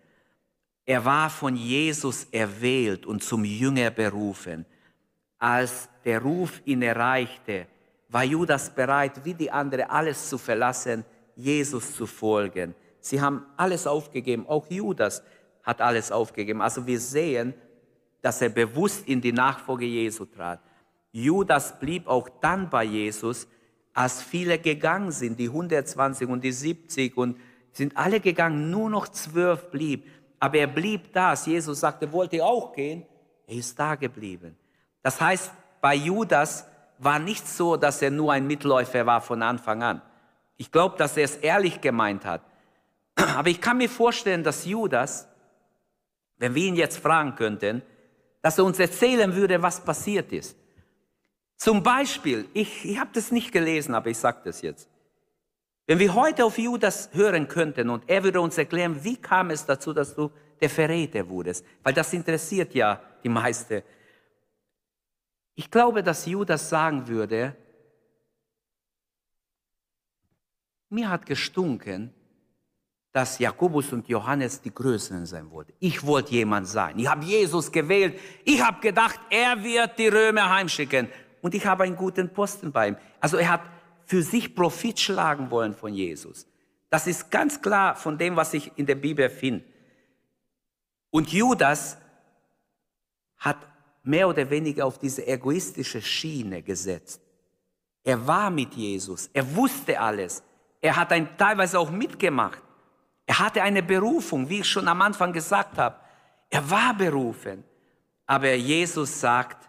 Er 0.87 1.05
war 1.05 1.29
von 1.29 1.55
Jesus 1.55 2.27
erwählt 2.33 3.05
und 3.05 3.23
zum 3.23 3.45
Jünger 3.45 3.91
berufen. 3.91 4.65
Als 5.39 5.91
der 6.07 6.23
Ruf 6.23 6.63
ihn 6.65 6.81
erreichte, 6.81 7.67
war 8.09 8.25
Judas 8.25 8.71
bereit, 8.75 9.23
wie 9.23 9.35
die 9.35 9.51
anderen, 9.51 9.91
alles 9.91 10.31
zu 10.31 10.39
verlassen, 10.39 11.05
Jesus 11.35 11.95
zu 11.95 12.07
folgen. 12.07 12.75
Sie 12.99 13.21
haben 13.21 13.45
alles 13.59 13.87
aufgegeben, 13.87 14.47
auch 14.49 14.67
Judas 14.71 15.23
hat 15.63 15.83
alles 15.83 16.11
aufgegeben. 16.11 16.63
Also 16.63 16.87
wir 16.87 16.99
sehen, 16.99 17.53
dass 18.23 18.41
er 18.41 18.49
bewusst 18.49 19.07
in 19.07 19.21
die 19.21 19.33
Nachfolge 19.33 19.85
Jesu 19.85 20.25
trat. 20.25 20.61
Judas 21.23 21.79
blieb 21.79 22.09
auch 22.09 22.29
dann 22.43 22.69
bei 22.69 22.85
Jesus, 22.85 23.49
als 23.95 24.23
viele 24.23 24.59
gegangen 24.59 25.11
sind, 25.11 25.39
die 25.39 25.47
120 25.47 26.29
und 26.29 26.45
die 26.45 26.53
70 26.53 27.17
und 27.17 27.41
sind 27.73 27.97
alle 27.97 28.21
gegangen, 28.21 28.71
nur 28.71 28.91
noch 28.91 29.09
zwölf 29.09 29.71
blieb. 29.71 30.07
Aber 30.39 30.59
er 30.59 30.67
blieb 30.67 31.15
da. 31.15 31.31
Als 31.31 31.47
Jesus 31.47 31.81
sagte, 31.81 32.13
wollt 32.13 32.35
ihr 32.35 32.45
auch 32.45 32.75
gehen? 32.75 33.07
Er 33.47 33.57
ist 33.57 33.79
da 33.79 33.95
geblieben. 33.95 34.57
Das 35.03 35.19
heißt, 35.19 35.53
bei 35.81 35.95
Judas 35.95 36.67
war 36.99 37.19
nicht 37.19 37.49
so, 37.49 37.77
dass 37.77 38.03
er 38.03 38.11
nur 38.11 38.35
ein 38.35 38.47
Mitläufer 38.47 39.07
war 39.07 39.23
von 39.23 39.43
Anfang 39.43 39.83
an. 39.83 40.03
Ich 40.59 40.71
glaube, 40.71 40.99
dass 40.99 41.17
er 41.17 41.25
es 41.25 41.37
ehrlich 41.37 41.81
gemeint 41.81 42.27
hat. 42.27 42.43
Aber 43.15 43.49
ich 43.49 43.63
kann 43.63 43.79
mir 43.79 43.89
vorstellen, 43.89 44.45
dass 44.45 44.67
Judas, 44.67 45.27
wenn 46.37 46.55
wir 46.55 46.65
ihn 46.65 46.77
jetzt 46.77 46.99
fragen 46.99 47.35
könnten, 47.37 47.81
dass 48.43 48.59
er 48.59 48.65
uns 48.65 48.79
erzählen 48.79 49.35
würde, 49.35 49.63
was 49.63 49.83
passiert 49.83 50.31
ist. 50.33 50.57
Zum 51.57 51.83
Beispiel, 51.83 52.49
ich, 52.53 52.85
ich 52.85 52.99
habe 52.99 53.11
das 53.13 53.33
nicht 53.33 53.53
gelesen, 53.53 53.95
aber 53.95 54.11
ich 54.11 54.19
sage 54.19 54.41
das 54.45 54.63
jetzt. 54.63 54.89
Wenn 55.87 55.99
wir 55.99 56.15
heute 56.15 56.45
auf 56.45 56.59
Judas 56.59 57.11
hören 57.13 57.49
könnten 57.49 57.91
und 57.91 58.05
er 58.09 58.25
würde 58.25 58.41
uns 58.41 58.59
erklären, 58.59 59.03
wie 59.05 59.17
kam 59.17 59.51
es 59.51 59.65
dazu, 59.65 59.93
dass 59.93 60.15
du 60.15 60.31
der 60.61 60.69
Verräter 60.69 61.29
wurdest, 61.29 61.65
weil 61.83 61.93
das 61.93 62.13
interessiert 62.13 62.75
ja 62.75 63.01
die 63.23 63.29
meisten. 63.29 63.83
Ich 65.55 65.71
glaube, 65.71 66.03
dass 66.03 66.27
Judas 66.27 66.69
sagen 66.69 67.07
würde, 67.07 67.57
mir 70.89 71.09
hat 71.09 71.25
gestunken, 71.25 72.13
dass 73.13 73.39
Jakobus 73.39 73.93
und 73.93 74.09
Johannes 74.09 74.61
die 74.61 74.75
Größeren 74.75 75.25
sein 75.25 75.51
wollten. 75.51 75.73
Ich 75.79 76.05
wollte 76.05 76.33
jemand 76.33 76.69
sein. 76.69 76.99
Ich 76.99 77.09
habe 77.09 77.25
Jesus 77.25 77.73
gewählt. 77.73 78.21
Ich 78.45 78.63
habe 78.63 78.81
gedacht, 78.81 79.19
er 79.31 79.63
wird 79.65 79.99
die 79.99 80.09
Römer 80.09 80.51
heimschicken. 80.51 81.09
Und 81.43 81.55
ich 81.55 81.67
habe 81.67 81.85
einen 81.85 81.97
guten 81.97 82.33
Posten 82.33 82.73
bei 82.73 82.89
ihm. 82.89 82.97
Also 83.21 83.37
er 83.37 83.51
hat 83.51 83.63
für 84.05 84.23
sich 84.23 84.55
Profit 84.55 85.01
schlagen 85.01 85.51
wollen 85.51 85.75
von 85.75 85.93
Jesus. 85.93 86.47
Das 86.91 87.07
ist 87.07 87.31
ganz 87.31 87.61
klar 87.61 87.97
von 87.97 88.17
dem, 88.19 88.37
was 88.37 88.55
ich 88.55 88.73
in 88.77 88.87
der 88.87 88.95
Bibel 88.95 89.29
finde. 89.29 89.65
Und 91.11 91.33
Judas 91.33 91.99
hat 93.39 93.59
mehr 94.03 94.29
oder 94.29 94.49
weniger 94.49 94.87
auf 94.87 94.99
diese 94.99 95.27
egoistische 95.27 96.01
Schiene 96.01 96.63
gesetzt. 96.63 97.21
Er 98.05 98.25
war 98.27 98.51
mit 98.51 98.75
Jesus, 98.75 99.29
er 99.33 99.57
wusste 99.57 99.99
alles, 99.99 100.43
er 100.81 100.95
hat 100.95 101.13
ein, 101.13 101.37
teilweise 101.37 101.79
auch 101.79 101.91
mitgemacht. 101.91 102.63
Er 103.27 103.41
hatte 103.41 103.63
eine 103.63 103.83
Berufung, 103.83 104.49
wie 104.49 104.61
ich 104.61 104.69
schon 104.69 104.87
am 104.87 105.03
Anfang 105.03 105.33
gesagt 105.33 105.79
habe. 105.79 105.97
Er 106.49 106.71
war 106.71 106.95
berufen. 106.95 107.65
Aber 108.27 108.55
Jesus 108.55 109.21
sagt, 109.21 109.69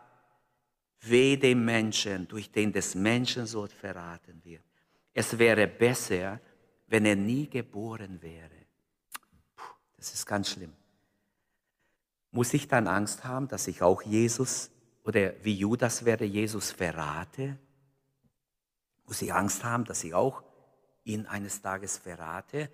weh 1.09 1.37
dem 1.37 1.63
Menschen, 1.65 2.27
durch 2.27 2.51
den 2.51 2.71
des 2.71 2.95
Menschen 2.95 3.45
so 3.45 3.67
verraten 3.67 4.41
wird. 4.43 4.63
Es 5.13 5.37
wäre 5.37 5.67
besser, 5.67 6.39
wenn 6.87 7.05
er 7.05 7.15
nie 7.15 7.49
geboren 7.49 8.21
wäre. 8.21 8.65
Puh, 9.55 9.73
das 9.95 10.13
ist 10.13 10.25
ganz 10.25 10.51
schlimm. 10.51 10.73
Muss 12.31 12.53
ich 12.53 12.67
dann 12.67 12.87
Angst 12.87 13.23
haben, 13.23 13.47
dass 13.47 13.67
ich 13.67 13.81
auch 13.81 14.01
Jesus 14.01 14.69
oder 15.03 15.33
wie 15.43 15.55
Judas 15.55 16.05
werde, 16.05 16.25
Jesus 16.25 16.71
verrate? 16.71 17.57
Muss 19.05 19.21
ich 19.21 19.33
Angst 19.33 19.63
haben, 19.63 19.85
dass 19.85 20.03
ich 20.03 20.13
auch 20.13 20.43
ihn 21.03 21.25
eines 21.25 21.61
Tages 21.61 21.97
verrate? 21.97 22.69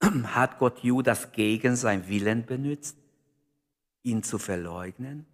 Hat 0.02 0.58
Gott 0.58 0.80
Judas 0.80 1.30
gegen 1.32 1.76
sein 1.76 2.08
Willen 2.08 2.46
benutzt, 2.46 2.96
ihn 4.02 4.22
zu 4.22 4.38
verleugnen? 4.38 5.26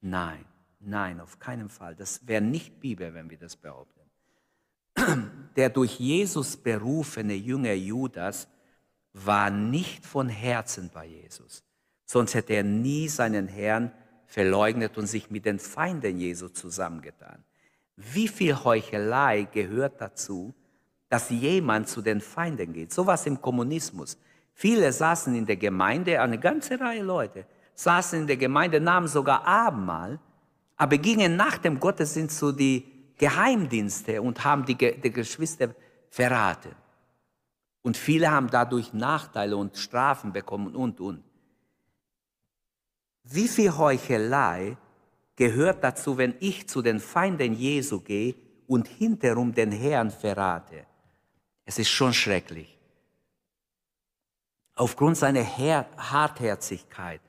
Nein, 0.00 0.44
nein, 0.86 1.20
auf 1.20 1.38
keinen 1.38 1.68
Fall. 1.68 1.94
Das 1.94 2.26
wäre 2.26 2.42
nicht 2.42 2.80
Bibel, 2.80 3.12
wenn 3.14 3.30
wir 3.30 3.38
das 3.38 3.56
behaupten. 3.56 4.00
Der 5.56 5.70
durch 5.70 5.98
Jesus 5.98 6.56
berufene 6.56 7.34
Jünger 7.34 7.74
Judas 7.74 8.48
war 9.12 9.50
nicht 9.50 10.04
von 10.04 10.28
Herzen 10.28 10.90
bei 10.92 11.06
Jesus. 11.06 11.62
Sonst 12.04 12.34
hätte 12.34 12.54
er 12.54 12.64
nie 12.64 13.08
seinen 13.08 13.48
Herrn 13.48 13.92
verleugnet 14.26 14.98
und 14.98 15.06
sich 15.06 15.30
mit 15.30 15.46
den 15.46 15.58
Feinden 15.58 16.18
Jesu 16.18 16.48
zusammengetan. 16.48 17.44
Wie 17.96 18.28
viel 18.28 18.54
Heuchelei 18.54 19.44
gehört 19.44 20.00
dazu, 20.00 20.52
dass 21.08 21.30
jemand 21.30 21.88
zu 21.88 22.02
den 22.02 22.20
Feinden 22.20 22.72
geht? 22.72 22.92
So 22.92 23.06
was 23.06 23.26
im 23.26 23.40
Kommunismus. 23.40 24.18
Viele 24.52 24.92
saßen 24.92 25.34
in 25.34 25.46
der 25.46 25.56
Gemeinde, 25.56 26.20
eine 26.20 26.38
ganze 26.38 26.80
Reihe 26.80 27.02
Leute, 27.02 27.46
saßen 27.74 28.20
in 28.22 28.26
der 28.26 28.36
Gemeinde, 28.36 28.80
nahmen 28.80 29.08
sogar 29.08 29.46
Abendmahl, 29.46 30.18
aber 30.76 30.98
gingen 30.98 31.36
nach 31.36 31.58
dem 31.58 31.78
Gottesdienst 31.78 32.38
zu 32.38 32.52
die 32.52 32.84
Geheimdienste 33.16 34.20
und 34.20 34.44
haben 34.44 34.64
die, 34.64 34.74
die 34.76 35.10
Geschwister 35.10 35.74
verraten. 36.10 36.74
Und 37.82 37.96
viele 37.96 38.30
haben 38.30 38.48
dadurch 38.50 38.92
Nachteile 38.92 39.56
und 39.56 39.76
Strafen 39.76 40.32
bekommen 40.32 40.74
und, 40.74 41.00
und. 41.00 41.22
Wie 43.24 43.48
viel 43.48 43.76
Heuchelei 43.76 44.76
gehört 45.36 45.84
dazu, 45.84 46.16
wenn 46.16 46.34
ich 46.40 46.68
zu 46.68 46.82
den 46.82 46.98
Feinden 46.98 47.54
Jesu 47.54 48.00
gehe 48.00 48.34
und 48.66 48.88
hinterum 48.88 49.54
den 49.54 49.70
Herrn 49.70 50.10
verrate? 50.10 50.86
Es 51.64 51.78
ist 51.78 51.88
schon 51.88 52.12
schrecklich. 52.12 52.78
Aufgrund 54.76 55.16
seiner 55.16 55.42
Her 55.42 55.86
Hartherzigkeit 55.96 57.20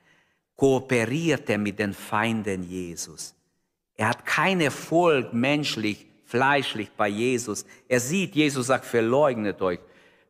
kooperiert 0.55 1.49
er 1.49 1.57
mit 1.57 1.79
den 1.79 1.93
Feinden 1.93 2.63
Jesus. 2.63 3.34
Er 3.95 4.09
hat 4.09 4.25
kein 4.25 4.61
Erfolg 4.61 5.33
menschlich, 5.33 6.05
fleischlich 6.25 6.91
bei 6.91 7.07
Jesus. 7.07 7.65
Er 7.87 7.99
sieht, 7.99 8.35
Jesus 8.35 8.67
sagt, 8.67 8.85
verleugnet 8.85 9.61
euch, 9.61 9.79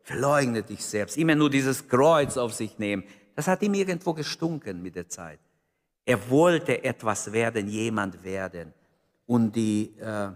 verleugnet 0.02 0.68
dich 0.68 0.84
selbst. 0.84 1.16
Immer 1.16 1.34
nur 1.34 1.50
dieses 1.50 1.88
Kreuz 1.88 2.36
auf 2.36 2.54
sich 2.54 2.78
nehmen. 2.78 3.04
Das 3.34 3.48
hat 3.48 3.62
ihm 3.62 3.74
irgendwo 3.74 4.14
gestunken 4.14 4.82
mit 4.82 4.94
der 4.94 5.08
Zeit. 5.08 5.40
Er 6.04 6.30
wollte 6.30 6.84
etwas 6.84 7.32
werden, 7.32 7.68
jemand 7.68 8.22
werden. 8.22 8.72
Und 9.26 9.54
die, 9.56 9.98
äh, 9.98 10.30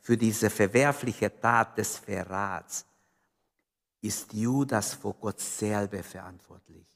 für 0.00 0.16
diese 0.16 0.48
verwerfliche 0.48 1.40
Tat 1.40 1.76
des 1.76 1.98
Verrats 1.98 2.86
ist 4.00 4.32
Judas 4.32 4.94
vor 4.94 5.14
Gott 5.14 5.40
selber 5.40 6.00
verantwortlich, 6.04 6.86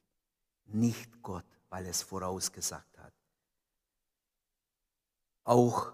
nicht 0.66 1.20
Gott, 1.20 1.44
weil 1.68 1.86
es 1.86 2.02
vorausgesagt. 2.02 2.89
Auch 5.50 5.92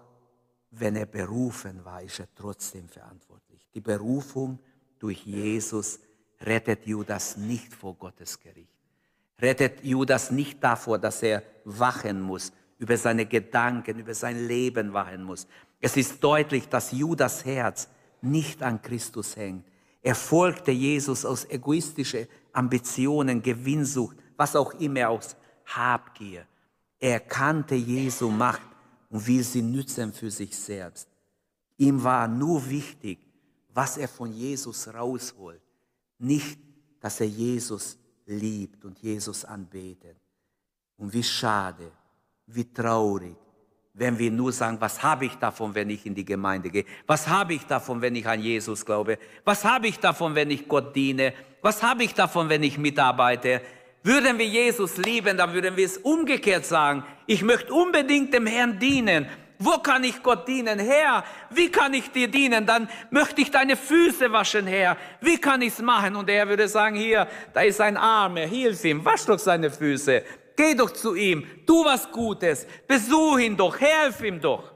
wenn 0.71 0.95
er 0.95 1.07
berufen 1.07 1.83
war, 1.83 2.01
ist 2.01 2.19
er 2.19 2.27
trotzdem 2.35 2.87
verantwortlich. 2.87 3.61
Die 3.73 3.81
Berufung 3.81 4.59
durch 4.99 5.25
Jesus 5.25 5.99
rettet 6.41 6.85
Judas 6.85 7.37
nicht 7.37 7.73
vor 7.73 7.95
Gottes 7.95 8.39
Gericht 8.39 8.77
rettet 9.39 9.83
Judas 9.83 10.31
nicht 10.31 10.63
davor, 10.63 10.97
dass 10.97 11.21
er 11.21 11.43
wachen 11.63 12.21
muss, 12.21 12.51
über 12.79 12.97
seine 12.97 13.25
Gedanken, 13.25 13.99
über 13.99 14.13
sein 14.13 14.47
Leben 14.47 14.93
wachen 14.93 15.23
muss. 15.23 15.47
Es 15.79 15.97
ist 15.97 16.23
deutlich, 16.23 16.67
dass 16.67 16.91
Judas 16.91 17.45
Herz 17.45 17.87
nicht 18.21 18.63
an 18.63 18.81
Christus 18.81 19.35
hängt. 19.35 19.65
Er 20.01 20.15
folgte 20.15 20.71
Jesus 20.71 21.25
aus 21.25 21.45
egoistischen 21.45 22.27
Ambitionen, 22.53 23.41
Gewinnsucht, 23.41 24.17
was 24.35 24.55
auch 24.55 24.73
immer, 24.75 25.09
aus 25.09 25.35
Habgier. 25.65 26.45
Er 26.99 27.19
kannte 27.19 27.75
Jesu 27.75 28.29
Macht 28.29 28.61
und 29.09 29.25
will 29.25 29.43
sie 29.43 29.61
nützen 29.61 30.13
für 30.13 30.31
sich 30.31 30.55
selbst. 30.55 31.07
Ihm 31.77 32.03
war 32.03 32.27
nur 32.27 32.67
wichtig, 32.69 33.19
was 33.73 33.97
er 33.97 34.07
von 34.07 34.33
Jesus 34.33 34.87
rausholt, 34.93 35.61
nicht, 36.19 36.59
dass 36.99 37.21
er 37.21 37.27
Jesus 37.27 37.97
liebt 38.25 38.83
und 38.83 38.99
Jesus 38.99 39.45
anbetet. 39.45 40.17
Und 40.97 41.13
wie 41.13 41.23
schade, 41.23 41.91
wie 42.47 42.65
traurig, 42.73 43.35
wenn 43.93 44.17
wir 44.17 44.31
nur 44.31 44.51
sagen, 44.51 44.77
was 44.79 45.01
habe 45.01 45.25
ich 45.25 45.35
davon, 45.35 45.73
wenn 45.73 45.89
ich 45.89 46.05
in 46.05 46.13
die 46.13 46.25
Gemeinde 46.25 46.69
gehe? 46.69 46.85
Was 47.05 47.27
habe 47.27 47.55
ich 47.55 47.65
davon, 47.65 48.01
wenn 48.01 48.15
ich 48.15 48.27
an 48.27 48.41
Jesus 48.41 48.85
glaube? 48.85 49.17
Was 49.43 49.63
habe 49.63 49.87
ich 49.87 49.99
davon, 49.99 50.35
wenn 50.35 50.51
ich 50.51 50.67
Gott 50.67 50.95
diene? 50.95 51.33
Was 51.61 51.81
habe 51.81 52.03
ich 52.03 52.13
davon, 52.13 52.49
wenn 52.49 52.63
ich 52.63 52.77
mitarbeite? 52.77 53.61
Würden 54.07 54.37
wir 54.37 54.45
Jesus 54.47 54.95
lieben, 54.95 55.35
dann 55.35 55.51
würden 55.53 55.75
wir 55.75 55.85
es 55.85 55.97
umgekehrt 55.97 56.65
sagen. 56.65 57.03
Ich 57.25 57.43
möchte 57.43 57.73
unbedingt 57.73 58.33
dem 58.33 58.47
Herrn 58.47 58.79
dienen. 58.79 59.27
Wo 59.59 59.79
kann 59.79 60.01
ich 60.05 60.23
Gott 60.23 60.47
dienen? 60.47 60.79
Herr, 60.79 61.25
wie 61.49 61.69
kann 61.69 61.93
ich 61.93 62.09
dir 62.11 62.29
dienen? 62.29 62.65
Dann 62.65 62.87
möchte 63.11 63.41
ich 63.41 63.51
deine 63.51 63.75
Füße 63.75 64.31
waschen, 64.31 64.65
Herr. 64.65 64.95
Wie 65.19 65.37
kann 65.37 65.61
ich 65.61 65.73
es 65.73 65.81
machen? 65.81 66.15
Und 66.15 66.29
er 66.29 66.47
würde 66.47 66.69
sagen, 66.69 66.95
hier, 66.95 67.27
da 67.53 67.59
ist 67.63 67.81
ein 67.81 67.97
Arme, 67.97 68.45
hilf 68.45 68.85
ihm, 68.85 69.03
wasch 69.03 69.25
doch 69.25 69.39
seine 69.39 69.69
Füße. 69.69 70.23
Geh 70.55 70.73
doch 70.73 70.91
zu 70.91 71.13
ihm, 71.13 71.45
tu 71.65 71.83
was 71.83 72.09
Gutes, 72.09 72.65
besuch 72.87 73.39
ihn 73.39 73.57
doch, 73.57 73.77
helf 73.77 74.23
ihm 74.23 74.39
doch. 74.39 74.71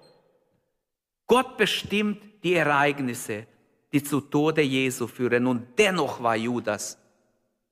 Gott 1.26 1.56
bestimmt 1.56 2.22
die 2.44 2.56
Ereignisse, 2.56 3.48
die 3.94 4.04
zu 4.04 4.20
Tode 4.20 4.62
Jesu 4.62 5.08
führen. 5.08 5.48
Und 5.48 5.80
dennoch 5.80 6.22
war 6.22 6.36
Judas 6.36 7.01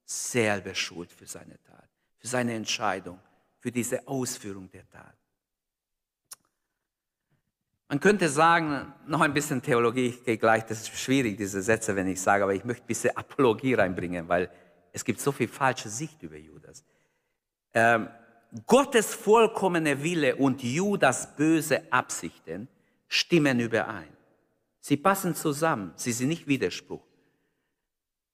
selber 0.09 0.73
schuld 0.73 1.11
für 1.11 1.25
seine 1.25 1.61
Tat, 1.63 1.89
für 2.17 2.27
seine 2.27 2.53
Entscheidung, 2.53 3.19
für 3.59 3.71
diese 3.71 4.07
Ausführung 4.07 4.69
der 4.71 4.87
Tat. 4.89 5.15
Man 7.87 7.99
könnte 7.99 8.29
sagen, 8.29 8.93
noch 9.07 9.21
ein 9.21 9.33
bisschen 9.33 9.61
Theologie, 9.61 10.07
ich 10.07 10.23
gehe 10.23 10.37
gleich, 10.37 10.63
das 10.65 10.81
ist 10.81 10.97
schwierig, 10.97 11.37
diese 11.37 11.61
Sätze, 11.61 11.95
wenn 11.95 12.07
ich 12.07 12.21
sage, 12.21 12.43
aber 12.43 12.53
ich 12.53 12.63
möchte 12.63 12.83
ein 12.83 12.87
bisschen 12.87 13.17
Apologie 13.17 13.73
reinbringen, 13.73 14.27
weil 14.27 14.51
es 14.91 15.03
gibt 15.03 15.19
so 15.19 15.31
viel 15.31 15.47
falsche 15.47 15.89
Sicht 15.89 16.21
über 16.21 16.37
Judas 16.37 16.83
ähm, 17.73 18.09
Gottes 18.65 19.13
vollkommene 19.13 20.01
Wille 20.03 20.35
und 20.35 20.63
Judas 20.63 21.35
böse 21.35 21.83
Absichten 21.91 22.67
stimmen 23.07 23.59
überein. 23.59 24.09
Sie 24.79 24.97
passen 24.97 25.35
zusammen, 25.35 25.91
sie 25.95 26.11
sind 26.11 26.29
nicht 26.29 26.47
Widerspruch, 26.47 27.03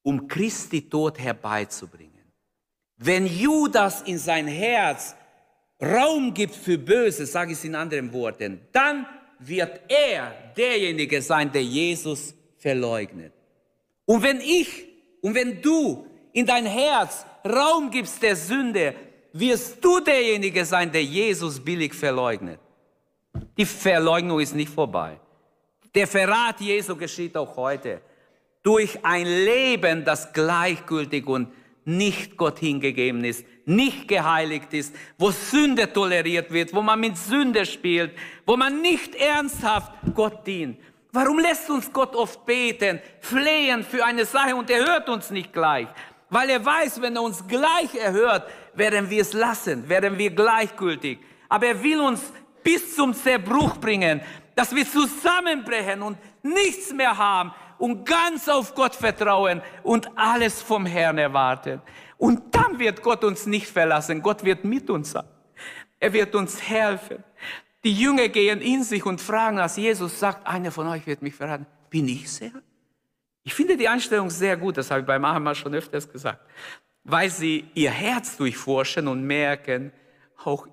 um 0.06 0.28
Christi 0.28 0.88
Tod 0.88 1.18
herbeizubringen. 1.18 2.24
Wenn 2.98 3.26
Judas 3.26 4.04
in 4.04 4.18
sein 4.20 4.48
Herz 4.48 5.16
Raum 5.82 6.34
gibt 6.34 6.56
für 6.56 6.78
Böse, 6.78 7.26
sage 7.26 7.52
ich 7.52 7.58
es 7.58 7.66
in 7.66 7.76
anderen 7.76 8.14
Worten, 8.14 8.62
dann 8.72 9.06
wird 9.40 9.82
er 9.90 10.32
derjenige 10.56 11.22
sein, 11.22 11.52
der 11.52 11.64
Jesus 11.64 12.34
verleugnet. 12.58 13.34
Und 14.06 14.22
wenn 14.24 14.40
ich 14.40 14.86
und 15.22 15.34
wenn 15.36 15.62
du 15.62 16.06
in 16.32 16.46
dein 16.46 16.66
Herz 16.66 17.26
Raum 17.44 17.90
gibst 17.90 18.22
der 18.22 18.36
Sünde, 18.36 18.96
wirst 19.34 19.84
du 19.84 20.00
derjenige 20.00 20.64
sein, 20.66 20.92
der 20.92 21.04
Jesus 21.04 21.60
billig 21.60 21.94
verleugnet. 21.94 22.60
Die 23.58 23.66
Verleugnung 23.66 24.40
ist 24.40 24.56
nicht 24.56 24.72
vorbei. 24.72 25.20
Der 25.94 26.08
Verrat 26.08 26.62
Jesu 26.62 26.96
geschieht 26.96 27.36
auch 27.36 27.56
heute. 27.58 28.02
Durch 28.66 29.06
ein 29.06 29.28
Leben, 29.28 30.06
das 30.06 30.34
gleichgültig 30.34 31.28
und 31.28 31.50
nicht 31.84 32.36
Gott 32.36 32.58
hingegeben 32.58 33.24
ist, 33.24 33.46
nicht 33.66 34.08
geheiligt 34.08 34.74
ist, 34.74 34.96
wo 35.20 35.30
Sünde 35.30 35.94
toleriert 35.94 36.50
wird, 36.52 36.74
wo 36.74 36.82
man 36.82 37.00
mit 37.00 37.16
Sünde 37.16 37.64
spielt, 37.68 38.12
wo 38.44 38.58
man 38.58 38.82
nicht 38.82 39.14
ernsthaft 39.14 39.92
Gott 40.16 40.48
dient. 40.48 40.80
Warum 41.12 41.38
lässt 41.38 41.70
uns 41.70 41.94
Gott 41.94 42.16
oft 42.16 42.44
beten, 42.48 43.00
flehen 43.22 43.84
für 43.84 44.04
eine 44.04 44.26
Sache 44.26 44.56
und 44.56 44.68
er 44.72 44.84
hört 44.84 45.10
uns 45.10 45.30
nicht 45.30 45.54
gleich? 45.54 45.88
Weil 46.32 46.50
er 46.50 46.66
weiß, 46.66 47.00
wenn 47.04 47.16
er 47.16 47.22
uns 47.22 47.48
gleich 47.48 47.94
erhört, 47.94 48.50
werden 48.74 49.12
wir 49.12 49.22
es 49.22 49.34
lassen, 49.34 49.88
werden 49.88 50.18
wir 50.18 50.32
gleichgültig. 50.32 51.20
Aber 51.50 51.68
er 51.68 51.84
will 51.84 52.00
uns 52.00 52.34
bis 52.64 52.96
zum 52.96 53.14
Zerbruch 53.14 53.78
bringen, 53.78 54.22
dass 54.56 54.76
wir 54.76 54.90
zusammenbrechen 54.90 56.02
und 56.02 56.18
nichts 56.42 56.92
mehr 56.92 57.16
haben 57.16 57.52
und 57.78 58.06
ganz 58.06 58.48
auf 58.48 58.76
Gott 58.76 58.96
vertrauen 58.96 59.62
und 59.84 60.10
alles 60.18 60.62
vom 60.62 60.86
Herrn 60.86 61.18
erwarten. 61.18 61.82
Und 62.18 62.56
dann 62.56 62.80
wird 62.80 63.02
Gott 63.02 63.24
uns 63.24 63.46
nicht 63.46 63.68
verlassen. 63.68 64.22
Gott 64.22 64.44
wird 64.44 64.64
mit 64.64 64.90
uns 64.90 65.12
sein. 65.12 65.26
Er 66.00 66.14
wird 66.14 66.36
uns 66.36 66.62
helfen. 66.62 67.24
Die 67.84 67.94
Jünger 67.94 68.30
gehen 68.30 68.62
in 68.62 68.84
sich 68.84 69.06
und 69.06 69.22
fragen, 69.22 69.60
als 69.60 69.78
Jesus 69.78 70.20
sagt, 70.20 70.48
einer 70.48 70.72
von 70.72 70.88
euch 70.88 71.06
wird 71.06 71.22
mich 71.22 71.36
verraten. 71.36 71.66
Bin 71.90 72.08
ich 72.08 72.32
sehr? 72.32 72.52
Ich 73.44 73.54
finde 73.54 73.78
die 73.78 73.88
Einstellung 73.88 74.30
sehr 74.30 74.58
gut, 74.58 74.78
das 74.78 74.90
habe 74.90 75.02
ich 75.02 75.06
beim 75.06 75.24
Ahmad 75.24 75.56
schon 75.56 75.76
öfters 75.76 76.12
gesagt 76.12 76.40
weil 77.06 77.30
sie 77.30 77.66
ihr 77.76 77.92
Herz 77.92 78.36
durchforschen 78.36 79.08
und 79.08 79.24
merken, 79.24 79.94
auch 80.44 80.68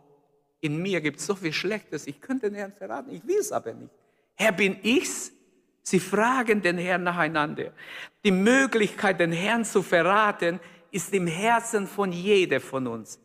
in 0.60 0.80
mir 0.80 1.00
gibt 1.00 1.20
es 1.20 1.26
so 1.26 1.34
viel 1.34 1.52
Schlechtes, 1.52 2.06
ich 2.06 2.20
könnte 2.20 2.50
den 2.50 2.56
Herrn 2.56 2.72
verraten, 2.72 3.10
ich 3.12 3.24
will 3.26 3.38
es 3.38 3.52
aber 3.52 3.74
nicht. 3.74 3.92
Herr, 4.34 4.52
bin 4.52 4.78
ich's? 4.82 5.32
Sie 5.82 6.00
fragen 6.00 6.62
den 6.62 6.78
Herrn 6.78 7.02
nacheinander. 7.02 7.72
Die 8.24 8.30
Möglichkeit, 8.30 9.18
den 9.18 9.32
Herrn 9.32 9.64
zu 9.64 9.82
verraten, 9.82 10.60
ist 10.90 11.12
im 11.12 11.26
Herzen 11.26 11.86
von 11.86 12.12
jeder 12.12 12.60
von 12.60 12.86
uns. 12.86 13.18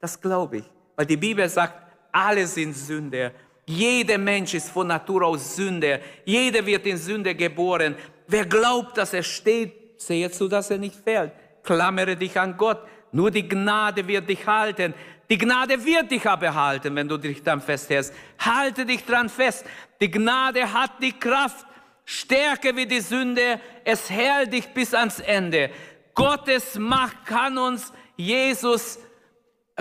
Das 0.00 0.20
glaube 0.20 0.58
ich, 0.58 0.64
weil 0.96 1.06
die 1.06 1.16
Bibel 1.16 1.48
sagt, 1.48 1.74
alle 2.12 2.46
sind 2.46 2.74
Sünder. 2.74 3.32
Jeder 3.66 4.16
Mensch 4.16 4.54
ist 4.54 4.70
von 4.70 4.86
Natur 4.86 5.24
aus 5.24 5.56
Sünder. 5.56 5.98
Jeder 6.24 6.64
wird 6.64 6.86
in 6.86 6.96
Sünde 6.96 7.34
geboren. 7.34 7.96
Wer 8.26 8.46
glaubt, 8.46 8.96
dass 8.96 9.12
er 9.12 9.22
steht, 9.22 10.00
sehe 10.00 10.30
zu, 10.30 10.48
dass 10.48 10.70
er 10.70 10.78
nicht 10.78 10.96
fällt. 10.96 11.32
Klammere 11.62 12.16
dich 12.16 12.38
an 12.38 12.56
Gott. 12.56 12.78
Nur 13.12 13.30
die 13.30 13.46
Gnade 13.46 14.06
wird 14.06 14.28
dich 14.28 14.46
halten. 14.46 14.94
Die 15.28 15.36
Gnade 15.36 15.84
wird 15.84 16.10
dich 16.10 16.26
aber 16.26 16.54
halten, 16.54 16.94
wenn 16.96 17.08
du 17.08 17.18
dich 17.18 17.42
dann 17.42 17.60
festhältst. 17.60 18.14
Halte 18.38 18.86
dich 18.86 19.04
dran 19.04 19.28
fest. 19.28 19.66
Die 20.00 20.10
Gnade 20.10 20.72
hat 20.72 20.92
die 21.02 21.12
Kraft, 21.12 21.66
stärker 22.08 22.74
wie 22.74 22.86
die 22.86 23.02
Sünde. 23.02 23.60
Es 23.84 24.08
hält 24.08 24.54
dich 24.54 24.66
bis 24.68 24.94
ans 24.94 25.20
Ende. 25.20 25.70
Gottes 26.14 26.76
Macht 26.78 27.26
kann 27.26 27.58
uns 27.58 27.92
Jesus, 28.16 28.98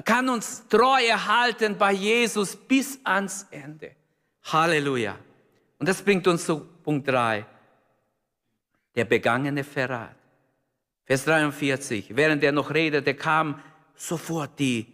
kann 0.03 0.27
uns 0.27 0.67
treu 0.67 1.07
erhalten 1.07 1.77
bei 1.77 1.93
Jesus 1.93 2.55
bis 2.55 2.99
ans 3.05 3.47
Ende. 3.49 3.95
Halleluja. 4.43 5.17
Und 5.79 5.87
das 5.87 6.01
bringt 6.01 6.27
uns 6.27 6.45
zu 6.45 6.59
Punkt 6.83 7.07
3. 7.07 7.45
Der 8.93 9.05
begangene 9.05 9.63
Verrat. 9.63 10.15
Vers 11.05 11.23
43. 11.23 12.13
Während 12.13 12.43
er 12.43 12.51
noch 12.51 12.73
redete, 12.73 13.13
kamen 13.13 13.63
sofort 13.95 14.59
die 14.59 14.85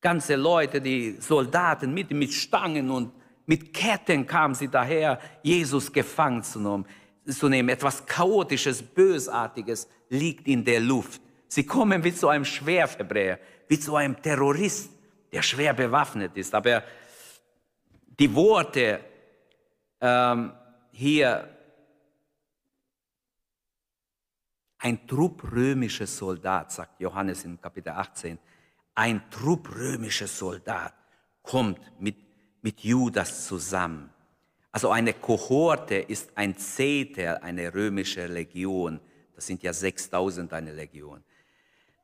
ganze 0.00 0.36
Leute, 0.36 0.80
die 0.80 1.16
Soldaten 1.20 1.92
mit, 1.92 2.10
mit 2.10 2.32
Stangen 2.32 2.90
und 2.90 3.12
mit 3.46 3.72
Ketten 3.72 4.26
kamen 4.26 4.54
sie 4.54 4.68
daher, 4.68 5.18
Jesus 5.42 5.92
gefangen 5.92 6.42
zu 6.42 6.60
nehmen. 6.60 6.86
Zu 7.26 7.48
nehmen. 7.48 7.68
Etwas 7.68 8.04
Chaotisches, 8.04 8.82
Bösartiges 8.82 9.88
liegt 10.08 10.48
in 10.48 10.64
der 10.64 10.80
Luft. 10.80 11.20
Sie 11.48 11.64
kommen 11.64 12.02
wie 12.02 12.14
zu 12.14 12.28
einem 12.28 12.44
Schwerverbrecher, 12.44 13.38
wie 13.68 13.78
zu 13.78 13.94
einem 13.94 14.20
Terrorist, 14.20 14.90
der 15.32 15.42
schwer 15.42 15.72
bewaffnet 15.74 16.36
ist. 16.36 16.54
Aber 16.54 16.82
die 18.18 18.34
Worte 18.34 19.00
ähm, 20.00 20.52
hier 20.90 21.48
Ein 24.84 25.06
Trupp 25.06 25.44
römischer 25.52 26.08
Soldat, 26.08 26.72
sagt 26.72 26.98
Johannes 26.98 27.44
in 27.44 27.60
Kapitel 27.60 27.90
18, 27.90 28.36
ein 28.96 29.30
Trupp 29.30 29.72
römischer 29.72 30.26
Soldat 30.26 30.92
kommt 31.40 31.78
mit, 32.00 32.16
mit 32.62 32.80
Judas 32.80 33.46
zusammen. 33.46 34.10
Also 34.70 34.90
eine 34.90 35.12
Kohorte 35.12 35.96
ist 35.96 36.30
ein 36.34 36.56
Zehntel 36.56 37.36
einer 37.38 37.74
römischen 37.74 38.32
Legion. 38.32 39.00
Das 39.34 39.46
sind 39.46 39.62
ja 39.62 39.72
6000 39.72 40.52
eine 40.52 40.72
Legion. 40.72 41.22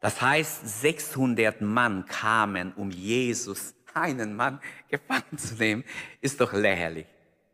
Das 0.01 0.21
heißt, 0.21 0.83
600 0.83 1.61
Mann 1.61 2.05
kamen, 2.05 2.73
um 2.75 2.91
Jesus, 2.91 3.75
einen 3.95 4.37
Mann, 4.37 4.61
gefangen 4.89 5.39
zu 5.39 5.55
nehmen. 5.55 5.85
Ist 6.21 6.41
doch 6.41 6.53
lächerlich. 6.53 7.07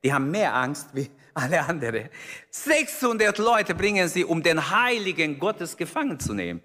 Die 0.02 0.12
haben 0.12 0.30
mehr 0.30 0.54
Angst 0.54 0.88
wie 0.94 1.08
alle 1.32 1.62
anderen. 1.62 2.08
600 2.50 3.38
Leute 3.38 3.74
bringen 3.74 4.08
sie, 4.08 4.24
um 4.24 4.42
den 4.42 4.70
Heiligen 4.70 5.38
Gottes 5.38 5.76
gefangen 5.76 6.20
zu 6.20 6.34
nehmen, 6.34 6.60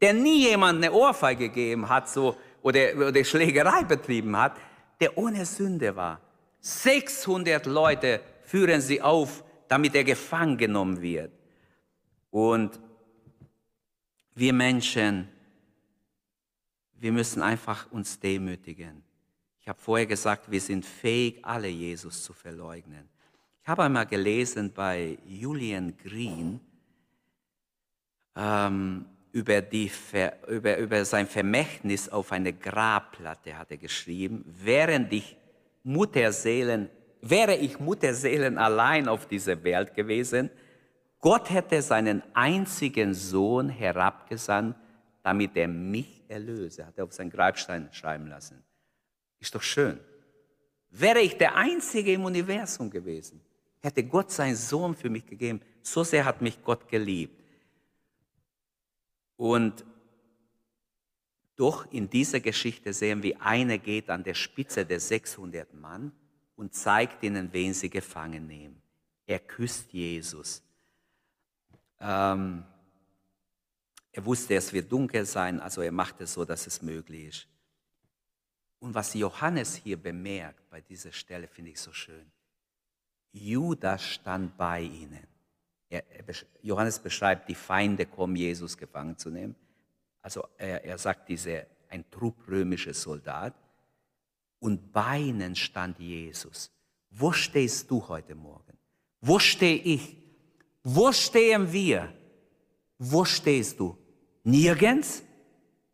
der 0.00 0.14
nie 0.14 0.48
jemand 0.48 0.82
eine 0.82 0.92
Ohrfeige 0.92 1.48
gegeben 1.48 1.88
hat 1.88 2.08
so, 2.08 2.36
oder, 2.62 3.08
oder 3.08 3.24
Schlägerei 3.24 3.84
betrieben 3.84 4.36
hat. 4.36 4.56
Der 5.00 5.16
ohne 5.16 5.46
Sünde 5.46 5.96
war. 5.96 6.20
600 6.60 7.66
Leute 7.66 8.20
führen 8.44 8.80
sie 8.80 9.00
auf, 9.00 9.44
damit 9.68 9.94
er 9.94 10.04
gefangen 10.04 10.58
genommen 10.58 11.00
wird. 11.00 11.32
Und 12.30 12.78
wir 14.34 14.52
Menschen, 14.52 15.28
wir 16.94 17.12
müssen 17.12 17.42
einfach 17.42 17.90
uns 17.90 18.20
demütigen. 18.20 19.02
Ich 19.60 19.68
habe 19.68 19.80
vorher 19.80 20.06
gesagt, 20.06 20.50
wir 20.50 20.60
sind 20.60 20.84
fähig, 20.84 21.44
alle 21.44 21.68
Jesus 21.68 22.22
zu 22.22 22.32
verleugnen. 22.32 23.08
Ich 23.62 23.68
habe 23.68 23.84
einmal 23.84 24.06
gelesen 24.06 24.72
bei 24.72 25.18
Julian 25.26 25.96
Green 25.96 26.60
ähm, 28.36 29.06
über, 29.32 29.60
die, 29.60 29.90
über, 30.48 30.78
über 30.78 31.04
sein 31.04 31.26
Vermächtnis 31.26 32.08
auf 32.08 32.32
eine 32.32 32.52
Grabplatte, 32.52 33.56
hat 33.56 33.70
er 33.70 33.76
geschrieben, 33.76 34.44
während 34.46 35.12
ich 35.12 35.36
Mutterseelen, 35.82 36.90
wäre 37.20 37.56
ich 37.56 37.78
Mutterseelen 37.78 38.58
allein 38.58 39.08
auf 39.08 39.26
dieser 39.26 39.62
Welt 39.62 39.94
gewesen, 39.94 40.50
Gott 41.20 41.50
hätte 41.50 41.82
seinen 41.82 42.22
einzigen 42.34 43.14
Sohn 43.14 43.68
herabgesandt, 43.68 44.76
damit 45.22 45.56
er 45.56 45.68
mich 45.68 46.22
erlöse, 46.28 46.86
hat 46.86 46.96
er 46.96 47.04
auf 47.04 47.12
seinen 47.12 47.30
Grabstein 47.30 47.88
schreiben 47.92 48.28
lassen. 48.28 48.64
Ist 49.38 49.54
doch 49.54 49.62
schön. 49.62 50.00
Wäre 50.90 51.20
ich 51.20 51.36
der 51.36 51.56
Einzige 51.56 52.12
im 52.14 52.24
Universum 52.24 52.90
gewesen, 52.90 53.40
hätte 53.80 54.02
Gott 54.02 54.30
seinen 54.30 54.56
Sohn 54.56 54.94
für 54.94 55.10
mich 55.10 55.26
gegeben. 55.26 55.60
So 55.82 56.04
sehr 56.04 56.24
hat 56.24 56.42
mich 56.42 56.62
Gott 56.64 56.88
geliebt. 56.88 57.39
Und 59.40 59.86
doch 61.56 61.90
in 61.90 62.10
dieser 62.10 62.40
Geschichte 62.40 62.92
sehen 62.92 63.22
wir, 63.22 63.40
einer 63.40 63.78
geht 63.78 64.10
an 64.10 64.22
der 64.22 64.34
Spitze 64.34 64.84
der 64.84 65.00
600 65.00 65.72
Mann 65.72 66.12
und 66.56 66.74
zeigt 66.74 67.22
ihnen, 67.22 67.50
wen 67.50 67.72
sie 67.72 67.88
gefangen 67.88 68.46
nehmen. 68.46 68.82
Er 69.24 69.38
küsst 69.38 69.94
Jesus. 69.94 70.62
Ähm, 72.00 72.66
er 74.12 74.24
wusste, 74.26 74.56
es 74.56 74.74
wird 74.74 74.92
dunkel 74.92 75.24
sein, 75.24 75.58
also 75.58 75.80
er 75.80 75.92
macht 75.92 76.20
es 76.20 76.34
so, 76.34 76.44
dass 76.44 76.66
es 76.66 76.82
möglich 76.82 77.24
ist. 77.24 77.48
Und 78.78 78.94
was 78.94 79.14
Johannes 79.14 79.74
hier 79.74 79.96
bemerkt 79.96 80.68
bei 80.68 80.82
dieser 80.82 81.12
Stelle, 81.12 81.48
finde 81.48 81.70
ich 81.70 81.80
so 81.80 81.94
schön. 81.94 82.30
Judas 83.32 84.04
stand 84.04 84.58
bei 84.58 84.82
ihnen. 84.82 85.26
Er, 85.90 86.04
Johannes 86.62 86.98
beschreibt, 87.00 87.48
die 87.48 87.54
Feinde 87.54 88.06
kommen, 88.06 88.36
Jesus 88.36 88.78
gefangen 88.78 89.18
zu 89.18 89.28
nehmen. 89.28 89.56
Also 90.22 90.46
er, 90.56 90.84
er 90.84 90.96
sagt, 90.98 91.28
diese, 91.28 91.66
ein 91.88 92.08
Trupp 92.10 92.48
römischer 92.48 92.94
Soldat. 92.94 93.54
Und 94.60 94.92
bei 94.92 95.18
ihnen 95.18 95.56
stand 95.56 95.98
Jesus. 95.98 96.70
Wo 97.10 97.32
stehst 97.32 97.90
du 97.90 98.06
heute 98.08 98.34
Morgen? 98.34 98.78
Wo 99.20 99.38
stehe 99.38 99.76
ich? 99.76 100.16
Wo 100.84 101.12
stehen 101.12 101.72
wir? 101.72 102.12
Wo 102.98 103.24
stehst 103.24 103.80
du? 103.80 103.98
Nirgends? 104.44 105.22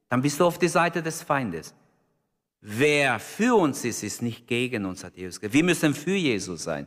Dann 0.09 0.21
bist 0.21 0.39
du 0.39 0.45
auf 0.45 0.59
der 0.59 0.69
Seite 0.69 1.03
des 1.03 1.23
Feindes. 1.23 1.75
Wer 2.61 3.19
für 3.19 3.55
uns 3.57 3.85
ist, 3.85 4.03
ist 4.03 4.23
nicht 4.23 4.47
gegen 4.47 4.85
uns, 4.85 5.05
hat 5.05 5.17
Jesus 5.17 5.41
gesagt. 5.41 5.55
Wir 5.55 5.65
müssen 5.65 5.95
für 5.95 6.15
Jesus 6.15 6.65
sein. 6.65 6.87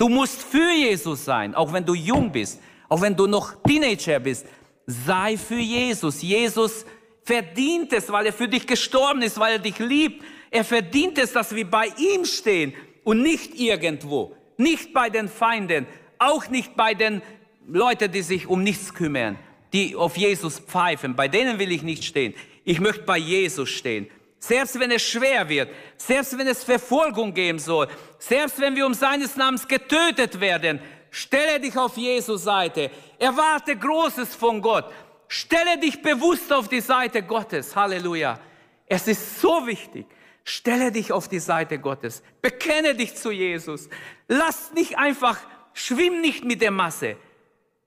Du 0.00 0.08
musst 0.08 0.42
für 0.42 0.72
Jesus 0.72 1.26
sein, 1.26 1.54
auch 1.54 1.70
wenn 1.74 1.84
du 1.84 1.92
jung 1.92 2.32
bist, 2.32 2.58
auch 2.88 3.02
wenn 3.02 3.14
du 3.14 3.26
noch 3.26 3.62
Teenager 3.62 4.18
bist. 4.18 4.46
Sei 4.86 5.36
für 5.36 5.58
Jesus. 5.58 6.22
Jesus 6.22 6.86
verdient 7.22 7.92
es, 7.92 8.10
weil 8.10 8.24
er 8.24 8.32
für 8.32 8.48
dich 8.48 8.66
gestorben 8.66 9.20
ist, 9.20 9.38
weil 9.38 9.52
er 9.52 9.58
dich 9.58 9.78
liebt. 9.78 10.24
Er 10.50 10.64
verdient 10.64 11.18
es, 11.18 11.34
dass 11.34 11.54
wir 11.54 11.70
bei 11.70 11.88
ihm 11.98 12.24
stehen 12.24 12.72
und 13.04 13.20
nicht 13.20 13.60
irgendwo, 13.60 14.34
nicht 14.56 14.94
bei 14.94 15.10
den 15.10 15.28
Feinden, 15.28 15.84
auch 16.18 16.48
nicht 16.48 16.76
bei 16.76 16.94
den 16.94 17.20
Leute, 17.68 18.08
die 18.08 18.22
sich 18.22 18.46
um 18.46 18.62
nichts 18.62 18.94
kümmern, 18.94 19.38
die 19.74 19.96
auf 19.96 20.16
Jesus 20.16 20.60
pfeifen, 20.60 21.14
bei 21.14 21.28
denen 21.28 21.58
will 21.58 21.70
ich 21.70 21.82
nicht 21.82 22.04
stehen. 22.04 22.32
Ich 22.64 22.80
möchte 22.80 23.02
bei 23.02 23.18
Jesus 23.18 23.68
stehen. 23.68 24.08
Selbst 24.40 24.80
wenn 24.80 24.90
es 24.90 25.02
schwer 25.02 25.46
wird, 25.48 25.70
selbst 25.98 26.36
wenn 26.36 26.46
es 26.48 26.64
Verfolgung 26.64 27.34
geben 27.34 27.58
soll, 27.58 27.88
selbst 28.18 28.58
wenn 28.58 28.74
wir 28.74 28.86
um 28.86 28.94
seines 28.94 29.36
Namens 29.36 29.68
getötet 29.68 30.40
werden, 30.40 30.80
stelle 31.10 31.60
dich 31.60 31.76
auf 31.76 31.96
Jesus 31.98 32.44
Seite. 32.44 32.90
Erwarte 33.18 33.76
Großes 33.76 34.34
von 34.34 34.62
Gott. 34.62 34.90
Stelle 35.28 35.78
dich 35.78 36.00
bewusst 36.00 36.50
auf 36.52 36.68
die 36.68 36.80
Seite 36.80 37.22
Gottes. 37.22 37.76
Halleluja. 37.76 38.40
Es 38.86 39.06
ist 39.06 39.40
so 39.40 39.66
wichtig. 39.66 40.06
Stelle 40.42 40.90
dich 40.90 41.12
auf 41.12 41.28
die 41.28 41.38
Seite 41.38 41.78
Gottes. 41.78 42.22
Bekenne 42.40 42.94
dich 42.94 43.14
zu 43.14 43.30
Jesus. 43.30 43.90
Lass 44.26 44.72
nicht 44.72 44.96
einfach, 44.96 45.38
schwimm 45.74 46.22
nicht 46.22 46.44
mit 46.44 46.62
der 46.62 46.70
Masse. 46.70 47.18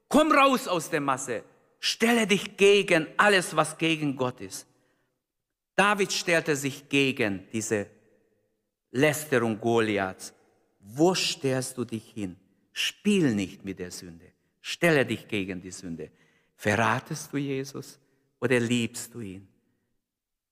Komm 0.08 0.32
raus 0.32 0.68
aus 0.68 0.92
der 0.92 1.02
Masse. 1.02 1.44
Stelle 1.80 2.28
dich 2.28 2.58
gegen 2.58 3.08
alles, 3.18 3.56
was 3.56 3.80
gegen 3.80 4.16
Gott 4.16 4.40
ist. 4.40 4.68
David 5.76 6.12
stellte 6.12 6.56
sich 6.56 6.88
gegen 6.88 7.48
diese 7.52 7.88
Lästerung 8.92 9.60
Goliaths. 9.60 10.34
Wo 10.80 11.16
stellst 11.16 11.78
du 11.78 11.86
dich 11.86 12.12
hin? 12.12 12.36
Spiel 12.72 13.34
nicht 13.34 13.64
mit 13.66 13.80
der 13.80 13.92
Sünde. 13.92 14.32
Stelle 14.62 15.06
dich 15.06 15.28
gegen 15.28 15.62
die 15.62 15.72
Sünde. 15.72 16.12
Verratest 16.56 17.34
du 17.34 17.38
Jesus 17.38 18.00
oder 18.40 18.60
liebst 18.60 19.14
du 19.14 19.22
ihn? 19.22 19.48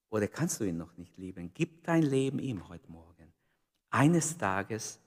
Oder 0.10 0.28
kannst 0.28 0.60
du 0.60 0.66
ihn 0.66 0.78
noch 0.78 0.98
nicht 0.98 1.18
lieben? 1.18 1.52
Gib 1.54 1.84
dein 1.84 2.04
Leben 2.04 2.40
ihm 2.40 2.68
heute 2.68 2.92
Morgen. 2.92 3.32
Eines 3.90 4.38
Tages 4.38 5.00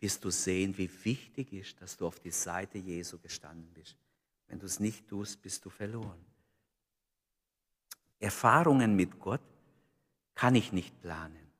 wirst 0.00 0.24
du 0.24 0.30
sehen, 0.30 0.76
wie 0.76 0.90
wichtig 1.04 1.52
ist, 1.52 1.80
dass 1.80 1.96
du 1.96 2.06
auf 2.06 2.18
die 2.20 2.30
Seite 2.30 2.78
Jesu 2.78 3.18
gestanden 3.18 3.72
bist. 3.72 3.96
Wenn 4.46 4.58
du 4.58 4.66
es 4.66 4.80
nicht 4.80 5.08
tust, 5.08 5.40
bist 5.42 5.64
du 5.64 5.70
verloren. 5.70 6.24
Erfahrungen 8.20 8.96
mit 8.96 9.18
Gott 9.18 9.40
kann 10.34 10.54
ich 10.54 10.72
nicht 10.72 11.00
planen. 11.00 11.50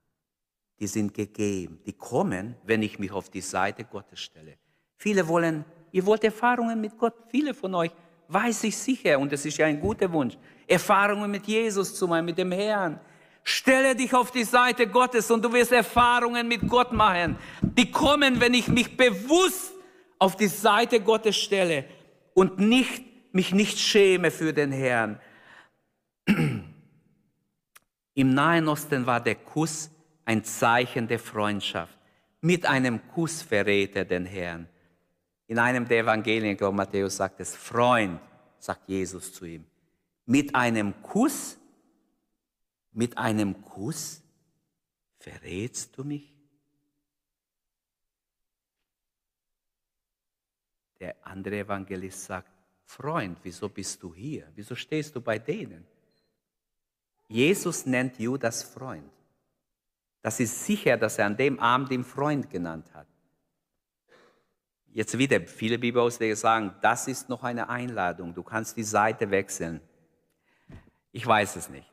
Die 0.79 0.87
sind 0.87 1.15
gegeben. 1.15 1.81
Die 1.87 1.93
kommen, 1.93 2.57
wenn 2.65 2.83
ich 2.83 2.99
mich 2.99 3.11
auf 3.11 3.31
die 3.31 3.41
Seite 3.41 3.85
Gottes 3.85 4.21
stelle. 4.21 4.59
Viele 4.97 5.27
wollen, 5.27 5.65
ihr 5.93 6.07
wollt 6.07 6.25
Erfahrungen 6.25 6.81
mit 6.81 6.97
Gott. 6.97 7.15
Viele 7.31 7.55
von 7.55 7.75
euch, 7.75 7.91
weiß 8.29 8.65
ich 8.65 8.77
sicher, 8.77 9.19
und 9.19 9.33
das 9.33 9.45
ist 9.45 9.57
ja 9.57 9.67
ein 9.67 9.81
guter 9.81 10.13
Wunsch, 10.13 10.37
Erfahrungen 10.67 11.31
mit 11.31 11.47
Jesus 11.47 11.95
zu 11.95 12.07
machen, 12.07 12.27
mit 12.27 12.39
dem 12.39 12.53
Herrn. 12.53 13.01
Stelle 13.43 13.97
dich 13.97 14.13
auf 14.13 14.31
die 14.31 14.45
Seite 14.45 14.87
Gottes 14.87 15.31
und 15.31 15.45
du 15.45 15.53
wirst 15.53 15.73
Erfahrungen 15.73 16.47
mit 16.47 16.69
Gott 16.69 16.93
machen. 16.93 17.37
Die 17.63 17.91
kommen, 17.91 18.41
wenn 18.41 18.53
ich 18.53 18.69
mich 18.69 18.97
bewusst 18.97 19.73
auf 20.19 20.37
die 20.37 20.49
Seite 20.49 21.01
Gottes 21.01 21.37
stelle 21.37 21.87
und 22.35 22.59
nicht, 22.59 23.05
mich 23.33 23.55
nicht 23.55 23.79
schäme 23.79 24.31
für 24.31 24.53
den 24.53 24.73
Herrn. 24.73 25.19
Im 28.19 28.35
Nahen 28.35 28.67
Osten 28.67 29.07
war 29.07 29.21
der 29.21 29.37
Kuss 29.37 29.93
ein 30.25 30.43
Zeichen 30.43 31.07
der 31.07 31.21
Freundschaft. 31.21 31.97
Mit 32.41 32.67
einem 32.67 33.07
Kuss 33.13 33.43
verrät 33.43 33.95
er 33.95 34.05
den 34.05 34.27
Herrn. 34.27 34.69
In 35.47 35.57
einem 35.61 35.87
der 35.87 36.01
Evangelien, 36.01 36.51
ich 36.51 36.59
glaube 36.59 36.77
Matthäus 36.77 37.17
sagt 37.17 37.39
es, 37.39 37.55
Freund, 37.55 38.21
sagt 38.59 38.89
Jesus 38.89 39.33
zu 39.33 39.45
ihm. 39.45 39.65
Mit 40.27 40.53
einem 40.53 41.01
Kuss, 41.01 41.59
mit 42.91 43.17
einem 43.17 43.63
Kuss 43.63 44.21
verrätst 45.21 45.97
du 45.97 46.03
mich? 46.03 46.35
Der 50.99 51.15
andere 51.25 51.61
Evangelist 51.61 52.25
sagt, 52.25 52.51
Freund, 52.85 53.39
wieso 53.45 53.69
bist 53.69 54.03
du 54.03 54.13
hier? 54.13 54.51
Wieso 54.57 54.75
stehst 54.75 55.15
du 55.15 55.21
bei 55.21 55.39
denen? 55.39 55.87
Jesus 57.29 57.85
nennt 57.85 58.19
Judas 58.19 58.63
Freund. 58.63 59.11
Das 60.23 60.41
ist 60.41 60.65
sicher, 60.65 60.97
dass 60.97 61.19
er 61.19 61.27
an 61.27 61.37
dem 61.37 61.61
Abend 61.61 61.91
ihn 61.91 62.05
Freund 62.05 62.51
genannt 62.51 62.87
hat. 62.95 63.07
Jetzt 64.93 65.17
wieder, 65.17 65.41
viele 65.43 65.79
Bibelausleger 65.79 66.35
sagen, 66.35 66.75
das 66.81 67.07
ist 67.07 67.29
noch 67.29 67.45
eine 67.45 67.69
Einladung, 67.69 68.35
du 68.35 68.43
kannst 68.43 68.77
die 68.77 68.83
Seite 68.83 69.31
wechseln. 69.31 69.81
Ich 71.13 71.27
weiß 71.27 71.57
es 71.57 71.69
nicht. 71.69 71.87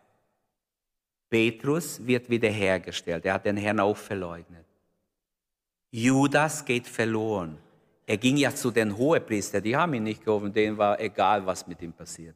Petrus 1.30 2.06
wird 2.06 2.30
wiederhergestellt, 2.30 3.26
er 3.26 3.34
hat 3.34 3.46
den 3.46 3.58
Herrn 3.58 3.80
auch 3.80 3.98
verleugnet. 3.98 4.66
Judas 5.92 6.64
geht 6.64 6.88
verloren. 6.88 7.58
Er 8.08 8.18
ging 8.18 8.38
ja 8.38 8.54
zu 8.54 8.72
den 8.72 8.96
Hohepriestern, 8.98 9.64
die 9.64 9.76
haben 9.76 9.94
ihn 9.94 10.04
nicht 10.04 10.24
geholfen, 10.24 10.54
denen 10.54 10.78
war 10.78 11.00
egal, 11.00 11.46
was 11.46 11.68
mit 11.68 11.82
ihm 11.82 11.92
passiert. 11.92 12.36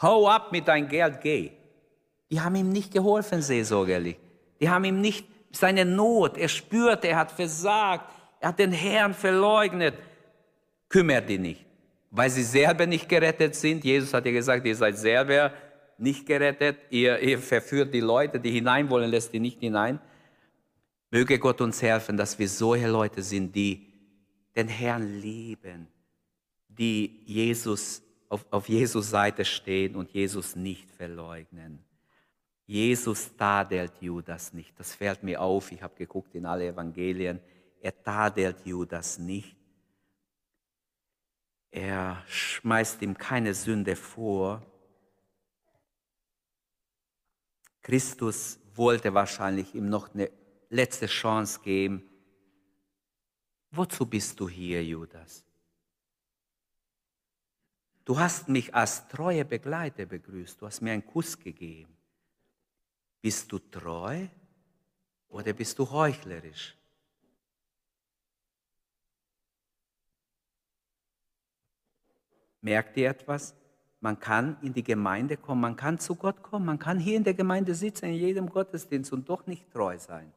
Hau 0.00 0.28
ab 0.28 0.52
mit 0.52 0.68
dein 0.68 0.88
Geld, 0.88 1.20
geh. 1.20 1.52
Die 2.30 2.40
haben 2.40 2.54
ihm 2.54 2.70
nicht 2.70 2.92
geholfen, 2.92 3.42
seelsorgerlich. 3.42 4.16
Die 4.60 4.68
haben 4.68 4.84
ihm 4.84 5.00
nicht 5.00 5.26
seine 5.52 5.84
Not, 5.84 6.36
er 6.36 6.48
spürte, 6.48 7.08
er 7.08 7.18
hat 7.18 7.32
versagt, 7.32 8.12
er 8.40 8.48
hat 8.48 8.58
den 8.58 8.72
Herrn 8.72 9.14
verleugnet. 9.14 9.94
Kümmert 10.88 11.28
dich 11.28 11.40
nicht, 11.40 11.64
weil 12.10 12.30
sie 12.30 12.42
selber 12.42 12.86
nicht 12.86 13.08
gerettet 13.08 13.54
sind. 13.54 13.84
Jesus 13.84 14.12
hat 14.12 14.26
ja 14.26 14.32
gesagt, 14.32 14.66
ihr 14.66 14.76
seid 14.76 14.98
selber 14.98 15.52
nicht 15.98 16.26
gerettet, 16.26 16.78
ihr, 16.90 17.18
ihr 17.20 17.38
verführt 17.38 17.94
die 17.94 18.00
Leute, 18.00 18.38
die 18.38 18.50
hinein 18.50 18.90
wollen, 18.90 19.10
lässt 19.10 19.32
die 19.32 19.40
nicht 19.40 19.60
hinein. 19.60 19.98
Möge 21.10 21.38
Gott 21.38 21.60
uns 21.60 21.80
helfen, 21.80 22.16
dass 22.16 22.38
wir 22.38 22.48
solche 22.48 22.88
Leute 22.88 23.22
sind, 23.22 23.54
die 23.54 23.86
den 24.54 24.68
Herrn 24.68 25.20
lieben, 25.20 25.88
die 26.68 27.22
Jesus 27.24 28.02
auf, 28.28 28.44
auf 28.50 28.68
Jesus 28.68 29.10
Seite 29.10 29.44
stehen 29.44 29.96
und 29.96 30.10
Jesus 30.10 30.56
nicht 30.56 30.90
verleugnen. 30.90 31.85
Jesus 32.66 33.36
tadelt 33.36 34.02
Judas 34.02 34.52
nicht. 34.52 34.78
Das 34.78 34.94
fällt 34.94 35.22
mir 35.22 35.40
auf. 35.40 35.70
Ich 35.70 35.82
habe 35.82 35.94
geguckt 35.94 36.34
in 36.34 36.44
alle 36.44 36.66
Evangelien. 36.66 37.40
Er 37.80 38.02
tadelt 38.02 38.66
Judas 38.66 39.18
nicht. 39.18 39.56
Er 41.70 42.24
schmeißt 42.26 43.02
ihm 43.02 43.16
keine 43.16 43.54
Sünde 43.54 43.94
vor. 43.94 44.62
Christus 47.82 48.58
wollte 48.74 49.14
wahrscheinlich 49.14 49.74
ihm 49.74 49.88
noch 49.88 50.12
eine 50.12 50.30
letzte 50.68 51.06
Chance 51.06 51.60
geben. 51.60 52.02
Wozu 53.70 54.06
bist 54.06 54.40
du 54.40 54.48
hier, 54.48 54.82
Judas? 54.84 55.44
Du 58.04 58.18
hast 58.18 58.48
mich 58.48 58.74
als 58.74 59.06
treue 59.08 59.44
Begleiter 59.44 60.06
begrüßt, 60.06 60.60
du 60.60 60.66
hast 60.66 60.80
mir 60.80 60.92
einen 60.92 61.04
Kuss 61.04 61.38
gegeben. 61.38 61.95
Bist 63.26 63.50
du 63.50 63.58
treu 63.58 64.24
oder 65.30 65.52
bist 65.52 65.76
du 65.80 65.90
heuchlerisch? 65.90 66.76
Merkt 72.60 72.96
ihr 72.96 73.10
etwas? 73.10 73.52
Man 73.98 74.20
kann 74.20 74.56
in 74.62 74.72
die 74.72 74.84
Gemeinde 74.84 75.36
kommen, 75.36 75.60
man 75.60 75.74
kann 75.74 75.98
zu 75.98 76.14
Gott 76.14 76.40
kommen, 76.40 76.66
man 76.66 76.78
kann 76.78 77.00
hier 77.00 77.16
in 77.16 77.24
der 77.24 77.34
Gemeinde 77.34 77.74
sitzen, 77.74 78.04
in 78.04 78.14
jedem 78.14 78.48
Gottesdienst 78.48 79.12
und 79.12 79.28
doch 79.28 79.44
nicht 79.48 79.72
treu 79.72 79.98
sein. 79.98 80.32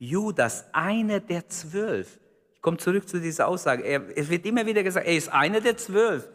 Judas, 0.00 0.64
einer 0.72 1.20
der 1.20 1.48
zwölf, 1.48 2.18
ich 2.52 2.60
komme 2.60 2.78
zurück 2.78 3.08
zu 3.08 3.20
dieser 3.20 3.46
Aussage, 3.46 3.84
er, 3.84 4.18
es 4.18 4.28
wird 4.28 4.44
immer 4.46 4.66
wieder 4.66 4.82
gesagt, 4.82 5.06
er 5.06 5.16
ist 5.16 5.28
einer 5.28 5.60
der 5.60 5.76
zwölf. 5.76 6.28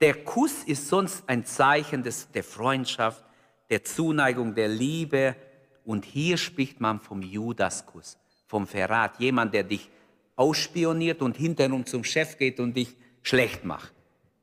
Der 0.00 0.24
Kuss 0.24 0.64
ist 0.64 0.88
sonst 0.88 1.22
ein 1.28 1.46
Zeichen 1.46 2.02
des, 2.02 2.28
der 2.32 2.42
Freundschaft, 2.42 3.24
der 3.70 3.84
Zuneigung, 3.84 4.54
der 4.54 4.68
Liebe. 4.68 5.36
Und 5.84 6.04
hier 6.04 6.36
spricht 6.36 6.80
man 6.80 7.00
vom 7.00 7.22
Judaskuss, 7.22 8.18
vom 8.46 8.66
Verrat. 8.66 9.18
Jemand, 9.18 9.54
der 9.54 9.64
dich 9.64 9.88
ausspioniert 10.36 11.22
und 11.22 11.36
hinterherum 11.36 11.84
zum 11.84 12.04
Chef 12.04 12.38
geht 12.38 12.60
und 12.60 12.74
dich 12.74 12.96
schlecht 13.22 13.64
macht. 13.64 13.92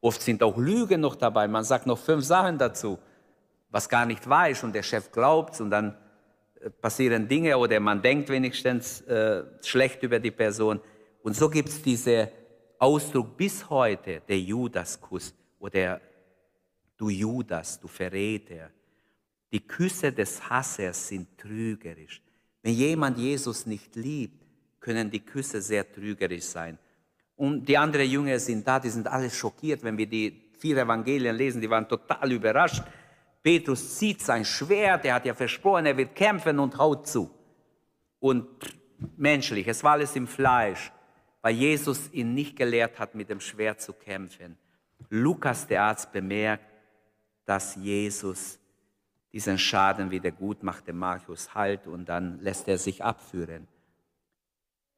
Oft 0.01 0.21
sind 0.21 0.43
auch 0.43 0.57
Lügen 0.57 1.01
noch 1.01 1.15
dabei. 1.15 1.47
Man 1.47 1.63
sagt 1.63 1.87
noch 1.87 1.97
fünf 1.97 2.25
Sachen 2.25 2.57
dazu, 2.57 2.99
was 3.69 3.89
gar 3.89 4.05
nicht 4.05 4.27
weiß 4.27 4.63
und 4.63 4.73
der 4.73 4.83
Chef 4.83 5.11
glaubt 5.11 5.59
und 5.61 5.71
dann 5.71 5.97
äh, 6.59 6.69
passieren 6.69 7.27
Dinge 7.27 7.57
oder 7.57 7.79
man 7.79 8.01
denkt 8.01 8.29
wenigstens 8.29 9.01
äh, 9.01 9.43
schlecht 9.63 10.03
über 10.03 10.19
die 10.19 10.31
Person. 10.31 10.79
Und 11.23 11.35
so 11.35 11.49
gibt 11.49 11.69
es 11.69 11.81
diesen 11.81 12.27
Ausdruck 12.77 13.35
bis 13.37 13.69
heute, 13.69 14.21
der 14.27 14.39
Judaskuss 14.39 15.33
oder 15.59 15.99
du 16.97 17.09
Judas, 17.09 17.79
du 17.79 17.87
Verräter. 17.87 18.69
Die 19.51 19.65
Küsse 19.65 20.11
des 20.11 20.49
Hassers 20.49 21.07
sind 21.07 21.37
trügerisch. 21.37 22.21
Wenn 22.61 22.73
jemand 22.73 23.17
Jesus 23.17 23.65
nicht 23.65 23.95
liebt, 23.95 24.43
können 24.79 25.09
die 25.09 25.19
Küsse 25.19 25.61
sehr 25.61 25.91
trügerisch 25.91 26.45
sein. 26.45 26.77
Und 27.35 27.65
die 27.65 27.77
anderen 27.77 28.09
Jünger 28.09 28.39
sind 28.39 28.67
da, 28.67 28.79
die 28.79 28.89
sind 28.89 29.07
alle 29.07 29.29
schockiert, 29.29 29.83
wenn 29.83 29.97
wir 29.97 30.07
die 30.07 30.51
vier 30.57 30.77
Evangelien 30.77 31.35
lesen, 31.35 31.61
die 31.61 31.69
waren 31.69 31.87
total 31.87 32.31
überrascht. 32.31 32.83
Petrus 33.43 33.97
zieht 33.97 34.21
sein 34.21 34.45
Schwert, 34.45 35.05
er 35.05 35.15
hat 35.15 35.25
ja 35.25 35.33
versprochen, 35.33 35.85
er 35.85 35.97
wird 35.97 36.15
kämpfen 36.15 36.59
und 36.59 36.77
haut 36.77 37.07
zu. 37.07 37.29
Und 38.19 38.47
menschlich, 39.17 39.67
es 39.67 39.83
war 39.83 39.93
alles 39.93 40.15
im 40.15 40.27
Fleisch, 40.27 40.91
weil 41.41 41.53
Jesus 41.53 42.11
ihn 42.11 42.33
nicht 42.33 42.55
gelehrt 42.55 42.97
hat, 42.97 43.13
mit 43.13 43.29
dem 43.29 43.39
Schwert 43.39 43.81
zu 43.81 43.93
kämpfen. 43.93 44.57
Lukas, 45.09 45.67
der 45.67 45.83
Arzt, 45.83 46.11
bemerkt, 46.11 46.65
dass 47.45 47.75
Jesus 47.75 48.57
diesen 49.35 49.57
Schaden 49.59 50.11
wieder 50.11 50.31
gut 50.31 50.63
macht, 50.63 50.87
dem 50.87 50.97
Markus 50.97 51.53
halt 51.53 51.87
und 51.87 52.07
dann 52.07 52.39
lässt 52.39 52.69
er 52.69 52.77
sich 52.77 53.03
abführen. 53.03 53.67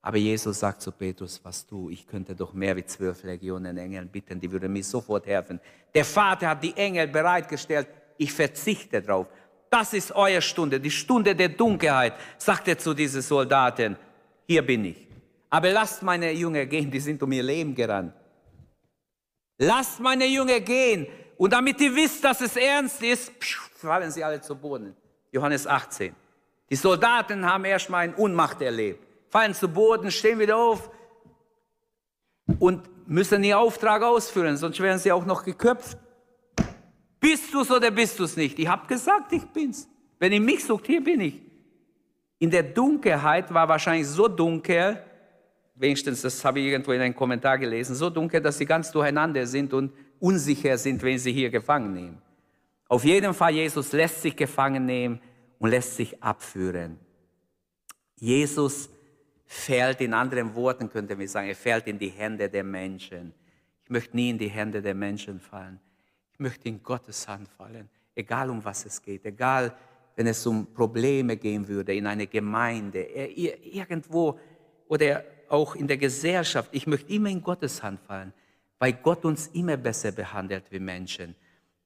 Aber 0.04 0.18
Jesus 0.18 0.60
sagt 0.60 0.84
zu 0.84 0.92
Petrus, 0.92 1.42
was 1.44 1.66
du, 1.66 1.90
ich 1.90 2.06
könnte 2.06 2.36
doch 2.36 2.54
mehr 2.54 2.76
wie 2.76 2.86
zwölf 2.86 3.24
Legionen 3.24 3.76
Engeln 3.78 4.08
bitten, 4.08 4.40
die 4.40 4.52
würden 4.52 4.72
mir 4.72 4.84
sofort 4.84 5.26
helfen. 5.26 5.60
Der 5.92 6.06
Vater 6.06 6.50
hat 6.50 6.64
die 6.64 6.78
Engel 6.78 7.08
bereitgestellt, 7.08 7.88
ich 8.20 8.32
verzichte 8.32 9.02
drauf. 9.02 9.26
Das 9.72 9.94
ist 9.94 10.12
eure 10.12 10.44
Stunde, 10.44 10.80
die 10.80 10.92
Stunde 10.92 11.36
der 11.36 11.50
Dunkelheit, 11.50 12.14
sagt 12.38 12.68
er 12.68 12.78
zu 12.78 12.94
diesen 12.94 13.24
Soldaten. 13.24 13.98
Hier 14.46 14.64
bin 14.64 14.86
ich. 14.86 15.08
Aber 15.50 15.72
lasst 15.72 16.04
meine 16.04 16.32
Jünger 16.32 16.68
gehen, 16.68 16.92
die 16.92 17.00
sind 17.00 17.24
um 17.24 17.32
ihr 17.32 17.42
Leben 17.42 17.74
gerannt. 17.74 18.14
Lasst 19.58 20.00
meine 20.00 20.28
Jünger 20.28 20.60
gehen. 20.60 21.08
Und 21.38 21.54
damit 21.54 21.80
ihr 21.82 21.96
wisst, 21.96 22.24
dass 22.24 22.42
es 22.42 22.56
ernst 22.56 23.02
ist, 23.04 23.32
fallen 23.76 24.12
sie 24.12 24.24
alle 24.24 24.42
zu 24.42 24.56
Boden. 24.56 24.96
Johannes 25.32 25.68
18. 25.68 26.16
Die 26.70 26.76
Soldaten 26.76 27.46
haben 27.46 27.64
erstmal 27.66 28.08
in 28.08 28.14
Unmacht 28.16 28.62
erlebt, 28.62 29.06
fallen 29.30 29.54
zu 29.54 29.70
Boden, 29.70 30.12
stehen 30.12 30.40
wieder 30.40 30.58
auf 30.58 30.90
und 32.60 32.90
müssen 33.08 33.44
ihren 33.44 33.60
Auftrag 33.60 34.04
ausführen, 34.04 34.58
sonst 34.58 34.80
werden 34.80 35.00
sie 35.00 35.12
auch 35.12 35.26
noch 35.26 35.44
geköpft. 35.44 35.98
Bist 37.20 37.54
du 37.54 37.62
es 37.62 37.72
oder 37.72 37.92
bist 37.92 38.20
du 38.20 38.24
es 38.24 38.36
nicht? 38.36 38.60
Ich 38.60 38.68
habe 38.68 38.88
gesagt, 38.88 39.32
ich 39.32 39.44
bin's. 39.46 39.88
Wenn 40.20 40.32
ihr 40.34 40.42
mich 40.42 40.66
sucht, 40.66 40.88
hier 40.88 41.04
bin 41.04 41.22
ich. 41.22 41.42
In 42.40 42.52
der 42.52 42.64
Dunkelheit 42.64 43.54
war 43.54 43.68
wahrscheinlich 43.68 44.08
so 44.08 44.28
dunkel, 44.28 45.02
wenigstens 45.78 46.22
das 46.22 46.44
habe 46.44 46.60
ich 46.60 46.68
irgendwo 46.68 46.92
in 46.92 47.02
einem 47.02 47.16
Kommentar 47.16 47.58
gelesen, 47.58 47.96
so 47.96 48.10
dunkel, 48.10 48.42
dass 48.42 48.58
sie 48.58 48.66
ganz 48.66 48.92
durcheinander 48.92 49.46
sind 49.46 49.74
und 49.74 49.94
unsicher 50.20 50.78
sind, 50.78 51.02
wenn 51.04 51.20
sie 51.20 51.32
hier 51.32 51.50
gefangen 51.50 51.94
nehmen. 51.94 52.22
Auf 52.88 53.04
jeden 53.04 53.34
Fall, 53.34 53.54
Jesus 53.54 53.92
lässt 53.92 54.22
sich 54.22 54.36
gefangen 54.36 54.86
nehmen 54.86 55.20
und 55.60 55.70
lässt 55.70 55.96
sich 55.96 56.22
abführen. 56.24 56.98
Jesus 58.16 58.90
fällt, 59.46 60.02
in 60.02 60.14
anderen 60.14 60.56
Worten 60.56 60.90
könnte 60.90 61.16
man 61.16 61.28
sagen, 61.28 61.50
er 61.50 61.56
fällt 61.56 61.88
in 61.88 62.00
die 62.00 62.10
Hände 62.10 62.50
der 62.50 62.64
Menschen. 62.64 63.34
Ich 63.84 63.90
möchte 63.90 64.16
nie 64.16 64.30
in 64.30 64.38
die 64.38 64.50
Hände 64.50 64.82
der 64.82 64.96
Menschen 64.96 65.40
fallen. 65.40 65.80
Ich 66.34 66.40
möchte 66.40 66.68
in 66.68 66.82
Gottes 66.82 67.28
Hand 67.28 67.48
fallen, 67.50 67.90
egal 68.16 68.50
um 68.50 68.64
was 68.64 68.86
es 68.86 69.02
geht, 69.02 69.26
egal 69.26 69.76
wenn 70.16 70.28
es 70.28 70.46
um 70.46 70.74
Probleme 70.74 71.38
gehen 71.38 71.68
würde 71.68 71.94
in 71.94 72.08
einer 72.08 72.26
Gemeinde, 72.26 73.04
irgendwo 73.04 74.40
oder 74.88 75.24
auch 75.52 75.76
in 75.76 75.88
der 75.88 75.98
Gesellschaft. 75.98 76.70
Ich 76.74 76.88
möchte 76.88 77.12
immer 77.14 77.30
in 77.30 77.42
Gottes 77.42 77.84
Hand 77.84 78.00
fallen, 78.02 78.34
weil 78.80 78.94
Gott 78.94 79.26
uns 79.26 79.48
immer 79.48 79.78
besser 79.78 80.12
behandelt 80.12 80.66
wie 80.72 80.80
Menschen. 80.80 81.36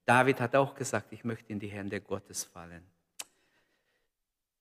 David 0.04 0.40
hat 0.40 0.56
auch 0.56 0.74
gesagt, 0.74 1.12
ich 1.12 1.24
möchte 1.24 1.52
in 1.52 1.60
die 1.60 1.68
Hände 1.68 2.00
Gottes 2.00 2.44
fallen. 2.44 2.82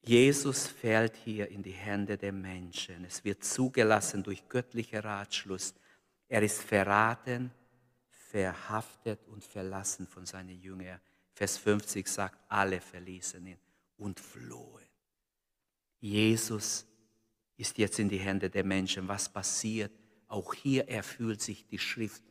Jesus 0.04 0.68
fällt 0.68 1.16
hier 1.16 1.50
in 1.50 1.62
die 1.62 1.72
Hände 1.72 2.18
der 2.18 2.32
Menschen. 2.32 3.06
Es 3.06 3.24
wird 3.24 3.44
zugelassen 3.44 4.24
durch 4.24 4.48
göttlichen 4.50 5.00
Ratschluss. 5.00 5.76
Er 6.28 6.42
ist 6.42 6.64
verraten, 6.64 7.52
verhaftet 8.10 9.20
und 9.28 9.44
verlassen 9.44 10.08
von 10.08 10.26
seinen 10.26 10.60
Jüngern. 10.60 11.00
Vers 11.34 11.58
50 11.58 12.08
sagt, 12.08 12.38
alle 12.48 12.82
verließen 12.82 13.46
ihn 13.46 13.60
und 13.98 14.20
flohen. 14.20 14.86
Jesus 16.00 16.86
ist 17.62 17.78
jetzt 17.78 18.00
in 18.00 18.10
die 18.10 18.18
Hände 18.18 18.50
der 18.50 18.64
Menschen. 18.64 19.08
Was 19.08 19.30
passiert? 19.30 19.92
Auch 20.28 20.54
hier 20.54 20.90
erfüllt 20.90 21.42
sich 21.42 21.68
die 21.68 21.78
Schrift. 21.78 22.24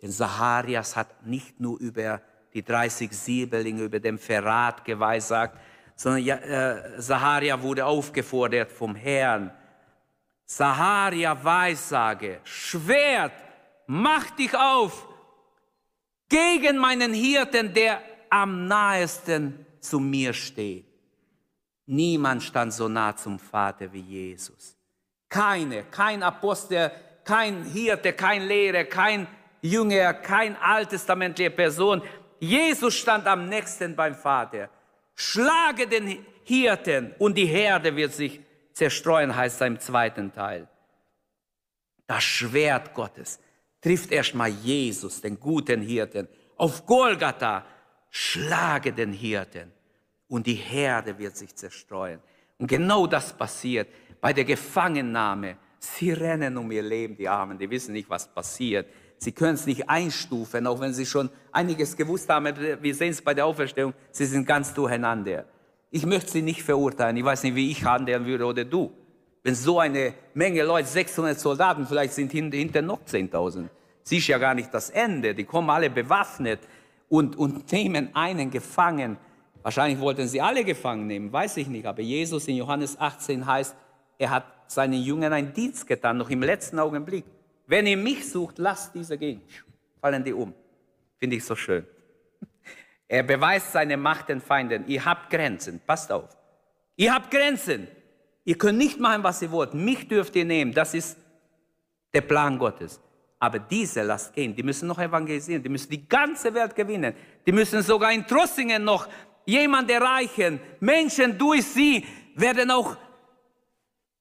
Denn 0.00 0.10
Zacharias 0.10 0.96
hat 0.96 1.24
nicht 1.24 1.60
nur 1.60 1.78
über 1.78 2.20
die 2.52 2.64
30 2.64 3.12
Siebelinge, 3.12 3.84
über 3.84 4.00
den 4.00 4.18
Verrat 4.18 4.84
geweissagt, 4.84 5.56
sondern 5.94 6.26
äh, 6.26 7.62
wurde 7.62 7.86
aufgefordert 7.86 8.72
vom 8.72 8.96
Herrn. 8.96 9.52
Zacharia 10.44 11.42
Weissage, 11.44 12.40
Schwert, 12.42 13.32
mach 13.86 14.30
dich 14.32 14.54
auf 14.56 15.08
gegen 16.28 16.76
meinen 16.76 17.14
Hirten, 17.14 17.72
der 17.72 18.02
am 18.28 18.66
nahesten 18.66 19.64
zu 19.80 20.00
mir 20.00 20.32
steht. 20.32 20.91
Niemand 21.86 22.42
stand 22.42 22.72
so 22.72 22.88
nah 22.88 23.16
zum 23.16 23.38
Vater 23.38 23.92
wie 23.92 24.00
Jesus. 24.00 24.76
Keine, 25.28 25.84
kein 25.84 26.22
Apostel, 26.22 26.90
kein 27.24 27.64
Hirte, 27.64 28.12
kein 28.12 28.46
Lehrer, 28.46 28.84
kein 28.84 29.26
Jünger, 29.62 30.14
kein 30.14 30.56
alttestamentliche 30.56 31.50
Person. 31.50 32.02
Jesus 32.38 32.94
stand 32.94 33.26
am 33.26 33.48
nächsten 33.48 33.96
beim 33.96 34.14
Vater. 34.14 34.68
Schlage 35.14 35.86
den 35.86 36.24
Hirten 36.44 37.14
und 37.18 37.36
die 37.36 37.46
Herde 37.46 37.94
wird 37.96 38.12
sich 38.12 38.40
zerstreuen, 38.72 39.34
heißt 39.34 39.60
es 39.60 39.66
im 39.66 39.78
zweiten 39.78 40.32
Teil. 40.32 40.68
Das 42.06 42.22
Schwert 42.22 42.94
Gottes 42.94 43.38
trifft 43.80 44.10
erstmal 44.12 44.50
Jesus, 44.50 45.20
den 45.20 45.38
guten 45.38 45.80
Hirten. 45.80 46.28
Auf 46.56 46.86
Golgatha 46.86 47.64
schlage 48.10 48.92
den 48.92 49.12
Hirten 49.12 49.72
und 50.32 50.46
die 50.46 50.54
Herde 50.54 51.18
wird 51.18 51.36
sich 51.36 51.54
zerstreuen. 51.54 52.18
Und 52.56 52.66
genau 52.66 53.06
das 53.06 53.34
passiert. 53.34 53.86
bei 54.18 54.32
der 54.32 54.44
Gefangennahme. 54.44 55.56
Sie 55.78 56.12
rennen 56.12 56.56
um 56.56 56.70
ihr 56.70 56.82
Leben, 56.82 57.16
die 57.16 57.28
Armen, 57.28 57.58
die 57.58 57.68
wissen 57.68 57.92
nicht, 57.92 58.08
was 58.08 58.32
passiert. 58.32 58.86
Sie 59.18 59.32
können 59.32 59.54
es 59.54 59.66
nicht 59.66 59.90
einstufen, 59.90 60.66
auch 60.66 60.80
wenn 60.80 60.94
sie 60.94 61.04
schon 61.04 61.28
einiges 61.50 61.96
gewusst 61.96 62.28
haben. 62.30 62.46
Wir 62.80 62.94
sehen 62.94 63.10
es 63.10 63.20
bei 63.20 63.34
der 63.34 63.44
Auferstehung, 63.44 63.92
sie 64.10 64.24
sind 64.24 64.46
ganz 64.46 64.72
durcheinander. 64.72 65.44
Ich 65.90 66.06
möchte 66.06 66.30
sie 66.30 66.42
nicht 66.42 66.62
verurteilen. 66.62 67.16
Ich 67.16 67.24
weiß 67.24 67.42
nicht, 67.42 67.56
wie 67.56 67.70
ich 67.70 67.84
handeln 67.84 68.24
würde 68.24 68.46
oder 68.46 68.64
du. 68.64 68.90
Wenn 69.42 69.54
so 69.54 69.80
eine 69.80 70.14
Menge 70.32 70.62
Leute, 70.62 70.88
600 70.88 71.38
Soldaten, 71.38 71.84
vielleicht 71.86 72.14
sind 72.14 72.32
hinter 72.32 72.80
noch 72.80 73.04
10.000. 73.04 73.68
Siehst 74.04 74.28
ja 74.28 74.38
gar 74.38 74.54
nicht 74.54 74.72
das 74.72 74.88
Ende. 74.88 75.34
Die 75.34 75.44
kommen 75.44 75.68
alle 75.68 75.90
bewaffnet 75.90 76.60
und, 77.08 77.36
und 77.36 77.70
nehmen 77.72 78.14
einen 78.14 78.50
gefangen. 78.50 79.18
Wahrscheinlich 79.62 80.00
wollten 80.00 80.26
sie 80.26 80.40
alle 80.40 80.64
gefangen 80.64 81.06
nehmen, 81.06 81.32
weiß 81.32 81.56
ich 81.58 81.68
nicht. 81.68 81.86
Aber 81.86 82.02
Jesus 82.02 82.48
in 82.48 82.56
Johannes 82.56 82.98
18 82.98 83.46
heißt, 83.46 83.76
er 84.18 84.30
hat 84.30 84.44
seinen 84.66 85.02
Jüngern 85.02 85.32
einen 85.32 85.52
Dienst 85.52 85.86
getan, 85.86 86.16
noch 86.16 86.30
im 86.30 86.42
letzten 86.42 86.78
Augenblick. 86.78 87.24
Wenn 87.66 87.86
ihr 87.86 87.96
mich 87.96 88.30
sucht, 88.30 88.58
lasst 88.58 88.94
diese 88.94 89.16
gehen. 89.16 89.40
Fallen 90.00 90.24
die 90.24 90.32
um. 90.32 90.52
Finde 91.18 91.36
ich 91.36 91.44
so 91.44 91.54
schön. 91.54 91.86
Er 93.06 93.22
beweist 93.22 93.72
seine 93.72 93.96
Macht 93.96 94.30
den 94.30 94.40
Feinden. 94.40 94.84
Ihr 94.88 95.04
habt 95.04 95.30
Grenzen. 95.30 95.80
Passt 95.86 96.10
auf. 96.10 96.36
Ihr 96.96 97.14
habt 97.14 97.30
Grenzen. 97.30 97.86
Ihr 98.44 98.56
könnt 98.56 98.78
nicht 98.78 98.98
machen, 98.98 99.22
was 99.22 99.42
ihr 99.42 99.50
wollt. 99.50 99.74
Mich 99.74 100.08
dürft 100.08 100.34
ihr 100.34 100.44
nehmen. 100.44 100.72
Das 100.72 100.94
ist 100.94 101.18
der 102.12 102.22
Plan 102.22 102.58
Gottes. 102.58 103.00
Aber 103.38 103.58
diese 103.58 104.02
lasst 104.02 104.32
gehen. 104.34 104.56
Die 104.56 104.62
müssen 104.62 104.88
noch 104.88 104.98
evangelisieren. 104.98 105.62
Die 105.62 105.68
müssen 105.68 105.90
die 105.90 106.08
ganze 106.08 106.52
Welt 106.54 106.74
gewinnen. 106.74 107.14
Die 107.44 107.52
müssen 107.52 107.82
sogar 107.82 108.12
in 108.12 108.26
Trossingen 108.26 108.82
noch 108.82 109.08
jemand 109.44 109.90
erreichen. 109.90 110.60
Menschen 110.80 111.38
durch 111.38 111.64
sie 111.64 112.04
werden 112.34 112.70
auch 112.70 112.96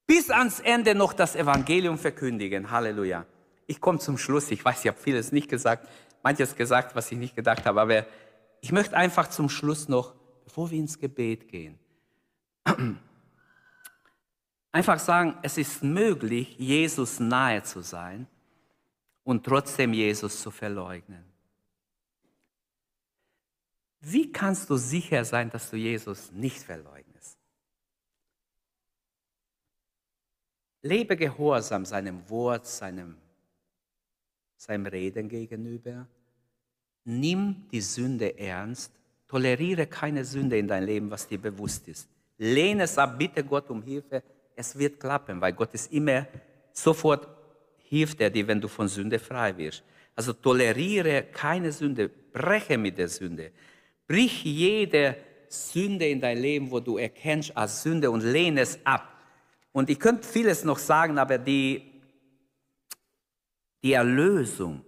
bis 0.05 0.29
ans 0.29 0.59
Ende 0.59 0.93
noch 0.93 1.13
das 1.13 1.35
Evangelium 1.35 1.97
verkündigen. 1.97 2.69
Halleluja. 2.69 3.25
Ich 3.67 3.79
komme 3.79 3.99
zum 3.99 4.17
Schluss. 4.17 4.51
Ich 4.51 4.63
weiß, 4.63 4.81
ich 4.83 4.87
habe 4.87 4.99
vieles 4.99 5.31
nicht 5.31 5.49
gesagt, 5.49 5.87
manches 6.23 6.55
gesagt, 6.55 6.95
was 6.95 7.11
ich 7.11 7.17
nicht 7.17 7.35
gedacht 7.35 7.65
habe, 7.65 7.81
aber 7.81 8.05
ich 8.61 8.71
möchte 8.71 8.95
einfach 8.95 9.27
zum 9.29 9.49
Schluss 9.49 9.87
noch, 9.87 10.13
bevor 10.43 10.69
wir 10.69 10.77
ins 10.77 10.99
Gebet 10.99 11.47
gehen, 11.47 11.79
einfach 14.71 14.99
sagen, 14.99 15.37
es 15.41 15.57
ist 15.57 15.83
möglich, 15.83 16.55
Jesus 16.59 17.19
nahe 17.19 17.63
zu 17.63 17.81
sein 17.81 18.27
und 19.23 19.45
trotzdem 19.45 19.93
Jesus 19.93 20.41
zu 20.41 20.51
verleugnen. 20.51 21.30
Wie 24.01 24.31
kannst 24.31 24.69
du 24.69 24.77
sicher 24.77 25.23
sein, 25.23 25.49
dass 25.51 25.69
du 25.69 25.77
Jesus 25.77 26.31
nicht 26.31 26.61
verleugnest? 26.61 27.37
Lebe 30.81 31.15
gehorsam 31.15 31.85
seinem 31.85 32.27
Wort, 32.27 32.65
seinem, 32.65 33.15
seinem 34.57 34.87
Reden 34.87 35.29
gegenüber. 35.29 36.07
Nimm 37.03 37.67
die 37.71 37.81
Sünde 37.81 38.37
ernst. 38.39 38.91
Toleriere 39.27 39.85
keine 39.85 40.25
Sünde 40.25 40.57
in 40.57 40.67
dein 40.67 40.83
Leben, 40.83 41.11
was 41.11 41.27
dir 41.27 41.39
bewusst 41.39 41.87
ist. 41.87 42.09
Lehne 42.39 42.83
es 42.83 42.97
ab, 42.97 43.19
bitte 43.19 43.43
Gott 43.43 43.69
um 43.69 43.83
Hilfe. 43.83 44.23
Es 44.55 44.77
wird 44.77 44.99
klappen, 44.99 45.39
weil 45.39 45.53
Gott 45.53 45.73
ist 45.75 45.91
immer 45.93 46.27
sofort 46.73 47.27
hilft 47.77 48.19
er 48.21 48.29
dir, 48.29 48.47
wenn 48.47 48.61
du 48.61 48.67
von 48.67 48.87
Sünde 48.87 49.19
frei 49.19 49.55
wirst. 49.57 49.83
Also 50.15 50.33
toleriere 50.33 51.23
keine 51.23 51.71
Sünde, 51.71 52.09
breche 52.09 52.77
mit 52.77 52.97
der 52.97 53.07
Sünde. 53.07 53.51
Brich 54.11 54.43
jede 54.43 55.15
Sünde 55.47 56.05
in 56.05 56.19
dein 56.19 56.37
Leben, 56.37 56.69
wo 56.69 56.81
du 56.81 56.97
erkennst 56.97 57.55
als 57.55 57.81
Sünde 57.81 58.11
und 58.11 58.19
lehne 58.19 58.59
es 58.59 58.77
ab. 58.85 59.07
Und 59.71 59.89
ich 59.89 60.01
könnte 60.01 60.27
vieles 60.27 60.65
noch 60.65 60.79
sagen, 60.79 61.17
aber 61.17 61.37
die, 61.37 61.81
die 63.81 63.93
Erlösung 63.93 64.83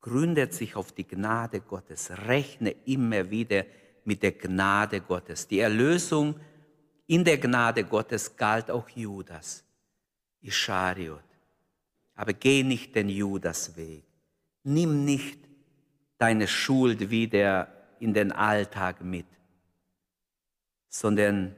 gründet 0.00 0.54
sich 0.54 0.74
auf 0.74 0.92
die 0.92 1.06
Gnade 1.06 1.60
Gottes. 1.60 2.10
Rechne 2.26 2.70
immer 2.86 3.30
wieder 3.30 3.66
mit 4.06 4.22
der 4.22 4.32
Gnade 4.32 5.02
Gottes. 5.02 5.46
Die 5.46 5.58
Erlösung 5.58 6.34
in 7.06 7.24
der 7.24 7.36
Gnade 7.36 7.84
Gottes 7.84 8.34
galt 8.34 8.70
auch 8.70 8.88
Judas, 8.88 9.62
Ischariot. 10.40 11.20
Aber 12.14 12.32
geh 12.32 12.62
nicht 12.62 12.96
den 12.96 13.10
Judas-Weg. 13.10 14.04
Nimm 14.62 15.04
nicht 15.04 15.40
deine 16.16 16.48
Schuld 16.48 17.10
wieder 17.10 17.73
in 18.04 18.12
den 18.12 18.32
Alltag 18.32 19.00
mit, 19.00 19.26
sondern 20.90 21.56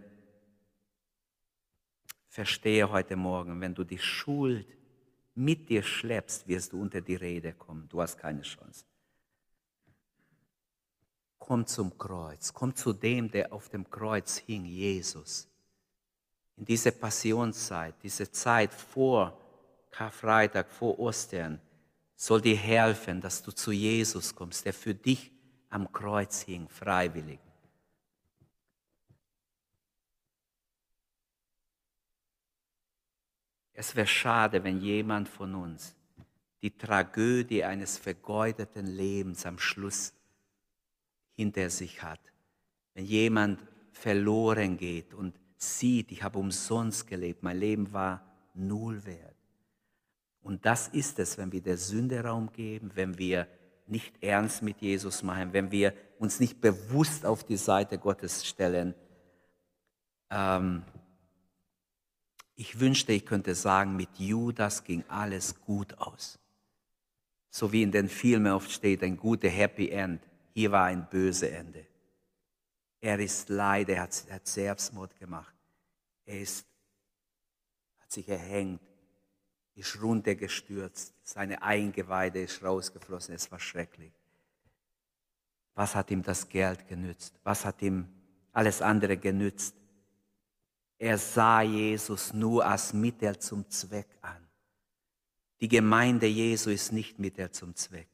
verstehe 2.28 2.88
heute 2.88 3.16
Morgen, 3.16 3.60
wenn 3.60 3.74
du 3.74 3.82
die 3.82 3.98
Schuld 3.98 4.64
mit 5.34 5.68
dir 5.68 5.82
schleppst, 5.82 6.46
wirst 6.46 6.72
du 6.72 6.80
unter 6.80 7.00
die 7.00 7.16
Rede 7.16 7.52
kommen. 7.52 7.88
Du 7.88 8.00
hast 8.00 8.16
keine 8.16 8.42
Chance. 8.42 8.84
Komm 11.36 11.66
zum 11.66 11.98
Kreuz, 11.98 12.52
komm 12.52 12.76
zu 12.76 12.92
dem, 12.92 13.28
der 13.28 13.52
auf 13.52 13.68
dem 13.68 13.90
Kreuz 13.90 14.36
hing, 14.38 14.66
Jesus. 14.66 15.48
In 16.56 16.64
diese 16.64 16.92
Passionszeit, 16.92 17.96
diese 18.04 18.30
Zeit 18.30 18.72
vor 18.72 19.36
Karfreitag, 19.90 20.70
vor 20.70 20.96
Ostern, 21.00 21.60
soll 22.14 22.40
dir 22.40 22.56
helfen, 22.56 23.20
dass 23.20 23.42
du 23.42 23.50
zu 23.50 23.72
Jesus 23.72 24.32
kommst, 24.32 24.64
der 24.64 24.72
für 24.72 24.94
dich 24.94 25.35
am 25.70 25.92
Kreuz 25.92 26.42
hing, 26.42 26.68
freiwillig. 26.68 27.40
Es 33.72 33.94
wäre 33.94 34.06
schade, 34.06 34.64
wenn 34.64 34.80
jemand 34.80 35.28
von 35.28 35.54
uns 35.54 35.94
die 36.62 36.76
Tragödie 36.76 37.62
eines 37.62 37.98
vergeudeten 37.98 38.86
Lebens 38.86 39.44
am 39.44 39.58
Schluss 39.58 40.14
hinter 41.34 41.68
sich 41.68 42.02
hat. 42.02 42.20
Wenn 42.94 43.04
jemand 43.04 43.60
verloren 43.92 44.78
geht 44.78 45.12
und 45.12 45.38
sieht, 45.58 46.10
ich 46.10 46.22
habe 46.22 46.38
umsonst 46.38 47.06
gelebt, 47.06 47.42
mein 47.42 47.58
Leben 47.58 47.92
war 47.92 48.24
null 48.54 49.04
wert. 49.04 49.36
Und 50.40 50.64
das 50.64 50.88
ist 50.88 51.18
es, 51.18 51.36
wenn 51.36 51.52
wir 51.52 51.60
der 51.60 51.76
Sünde 51.76 52.22
Raum 52.22 52.50
geben, 52.52 52.90
wenn 52.94 53.18
wir 53.18 53.46
nicht 53.86 54.22
ernst 54.22 54.62
mit 54.62 54.80
Jesus 54.80 55.22
machen, 55.22 55.52
wenn 55.52 55.70
wir 55.70 55.94
uns 56.18 56.40
nicht 56.40 56.60
bewusst 56.60 57.24
auf 57.24 57.44
die 57.44 57.56
Seite 57.56 57.98
Gottes 57.98 58.46
stellen. 58.46 58.94
Ähm, 60.30 60.82
ich 62.54 62.80
wünschte, 62.80 63.12
ich 63.12 63.26
könnte 63.26 63.54
sagen, 63.54 63.96
mit 63.96 64.18
Judas 64.18 64.82
ging 64.82 65.04
alles 65.08 65.60
gut 65.60 65.96
aus. 65.98 66.38
So 67.50 67.72
wie 67.72 67.82
in 67.82 67.92
den 67.92 68.08
Filmen 68.08 68.52
oft 68.52 68.70
steht, 68.70 69.02
ein 69.02 69.16
guter 69.16 69.48
Happy 69.48 69.90
End. 69.90 70.22
Hier 70.52 70.72
war 70.72 70.86
ein 70.86 71.08
böses 71.08 71.50
Ende. 71.50 71.86
Er 73.00 73.18
ist 73.18 73.48
leider, 73.50 73.94
er 73.94 74.02
hat, 74.02 74.24
hat 74.30 74.46
Selbstmord 74.46 75.18
gemacht. 75.18 75.54
Er 76.24 76.40
ist, 76.40 76.66
hat 77.98 78.10
sich 78.10 78.28
erhängt 78.28 78.80
ist 79.76 80.00
runtergestürzt, 80.02 81.14
seine 81.22 81.62
Eingeweide 81.62 82.42
ist 82.42 82.62
rausgeflossen, 82.62 83.34
es 83.34 83.50
war 83.52 83.60
schrecklich. 83.60 84.12
Was 85.74 85.94
hat 85.94 86.10
ihm 86.10 86.22
das 86.22 86.48
Geld 86.48 86.88
genützt? 86.88 87.38
Was 87.44 87.64
hat 87.64 87.82
ihm 87.82 88.08
alles 88.52 88.80
andere 88.80 89.18
genützt? 89.18 89.76
Er 90.98 91.18
sah 91.18 91.60
Jesus 91.60 92.32
nur 92.32 92.64
als 92.64 92.94
Mittel 92.94 93.38
zum 93.38 93.68
Zweck 93.68 94.08
an. 94.22 94.48
Die 95.60 95.68
Gemeinde 95.68 96.26
Jesu 96.26 96.70
ist 96.70 96.92
nicht 96.92 97.18
Mittel 97.18 97.50
zum 97.50 97.74
Zweck. 97.74 98.08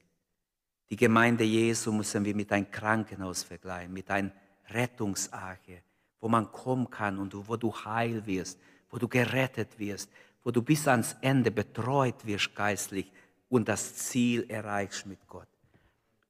Die 0.90 0.96
Gemeinde 0.96 1.44
Jesu 1.44 1.92
müssen 1.92 2.24
wir 2.24 2.34
mit 2.34 2.50
einem 2.50 2.70
Krankenhaus 2.70 3.44
vergleichen, 3.44 3.92
mit 3.92 4.10
einer 4.10 4.32
Rettungsarche, 4.70 5.82
wo 6.20 6.28
man 6.28 6.50
kommen 6.50 6.90
kann 6.90 7.18
und 7.18 7.34
wo 7.48 7.56
du 7.56 7.72
heil 7.72 8.26
wirst, 8.26 8.58
wo 8.90 8.98
du 8.98 9.06
gerettet 9.06 9.78
wirst, 9.78 10.10
wo 10.44 10.50
du 10.50 10.62
bis 10.62 10.88
ans 10.88 11.16
Ende 11.20 11.50
betreut 11.50 12.24
wirst 12.26 12.54
geistlich 12.54 13.10
und 13.48 13.68
das 13.68 13.94
Ziel 13.94 14.46
erreichst 14.48 15.06
mit 15.06 15.26
Gott. 15.28 15.48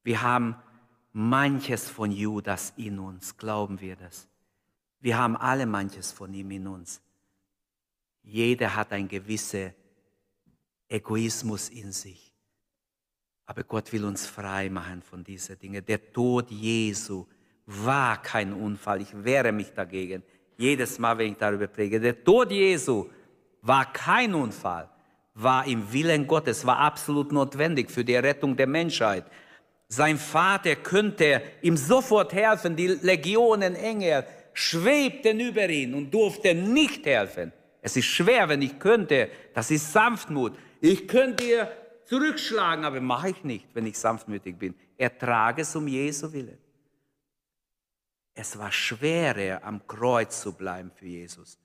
Wir 0.03 0.23
haben 0.23 0.57
manches 1.13 1.89
von 1.89 2.11
Judas 2.11 2.73
in 2.77 2.99
uns, 2.99 3.37
glauben 3.37 3.81
wir 3.81 3.97
das. 3.97 4.29
Wir 5.01 5.19
haben 5.19 5.37
alle 5.37 5.67
manches 5.67 6.13
von 6.13 6.33
ihm 6.33 6.51
in 6.51 6.67
uns. 6.67 7.01
Jeder 8.23 8.75
hat 8.75 8.93
ein 8.93 9.09
gewisser 9.09 9.73
Egoismus 10.89 11.69
in 11.71 11.91
sich. 11.93 12.33
Aber 13.47 13.65
Gott 13.65 13.93
will 13.93 14.05
uns 14.05 14.27
frei 14.27 14.71
machen 14.71 15.03
von 15.03 15.25
diesen 15.25 15.59
Dingen. 15.59 15.85
Der 15.85 16.13
Tod 16.13 16.51
Jesu 16.51 17.27
war 17.67 18.23
kein 18.23 18.53
Unfall. 18.53 19.03
Ich 19.03 19.25
wehre 19.25 19.53
mich 19.53 19.73
dagegen. 19.73 20.23
Jedes 20.57 20.99
Mal, 20.99 21.19
wenn 21.19 21.33
ich 21.33 21.39
darüber 21.39 21.67
präge. 21.67 21.99
Der 21.99 22.23
Tod 22.23 22.51
Jesu 22.53 23.11
war 23.63 23.93
kein 23.93 24.35
Unfall, 24.35 24.89
war 25.35 25.67
im 25.67 25.93
Willen 25.93 26.27
Gottes, 26.27 26.67
war 26.67 26.79
absolut 26.79 27.33
notwendig 27.33 27.91
für 27.91 28.05
die 28.05 28.17
Rettung 28.17 28.57
der 28.57 28.67
Menschheit. 28.67 29.25
Sein 29.89 30.19
Vater 30.19 30.77
könnte 30.77 31.43
ihm 31.63 31.77
sofort 31.77 32.33
helfen, 32.33 32.77
die 32.77 32.89
Legionen 32.89 33.75
Engel 33.75 34.27
schwebten 34.53 35.41
über 35.41 35.69
ihn 35.69 35.95
und 35.95 36.13
durften 36.13 36.73
nicht 36.73 37.07
helfen. 37.07 37.53
Es 37.81 37.97
ist 37.97 38.07
schwer, 38.07 38.49
wenn 38.49 38.63
ich 38.63 38.79
könnte. 38.79 39.31
Das 39.55 39.71
ist 39.71 39.93
Sanftmut. 39.93 40.57
Ich 40.81 41.09
könnte 41.09 41.45
dir 41.45 41.73
zurückschlagen, 42.05 42.85
aber 42.85 43.01
mache 43.01 43.31
ich 43.31 43.45
nicht, 43.45 43.67
wenn 43.75 43.87
ich 43.87 43.99
sanftmütig 43.99 44.59
bin. 44.59 44.75
Ertrage 44.97 45.63
es 45.63 45.75
um 45.75 45.89
Jesu 45.89 46.33
Willen. 46.33 46.59
Es 48.35 48.59
war 48.59 48.73
schwerer, 48.73 49.63
am 49.63 49.87
Kreuz 49.87 50.41
zu 50.41 50.53
bleiben 50.53 50.91
für 50.95 51.07
Jesus, 51.07 51.59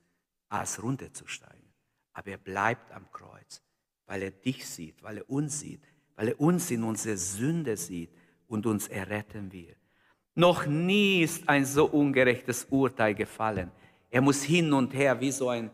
als 0.49 0.81
runterzusteigen. 0.81 1.56
Aber 2.17 2.31
er 2.31 2.37
bleibt 2.37 2.91
am 2.91 3.11
Kreuz, 3.11 3.61
weil 4.07 4.23
er 4.23 4.31
dich 4.31 4.67
sieht, 4.67 5.03
weil 5.03 5.17
er 5.17 5.29
uns 5.29 5.59
sieht, 5.59 5.83
weil 6.15 6.29
er 6.29 6.41
uns 6.41 6.71
in 6.71 6.83
unsere 6.83 7.15
Sünde 7.15 7.77
sieht 7.77 8.09
und 8.47 8.65
uns 8.65 8.87
erretten 8.87 9.51
will. 9.53 9.75
Noch 10.33 10.65
nie 10.65 11.21
ist 11.21 11.47
ein 11.47 11.63
so 11.63 11.85
ungerechtes 11.85 12.65
Urteil 12.71 13.13
gefallen. 13.13 13.71
Er 14.09 14.21
muss 14.21 14.41
hin 14.41 14.73
und 14.73 14.95
her, 14.95 15.19
wie 15.21 15.31
so 15.31 15.49
ein 15.49 15.69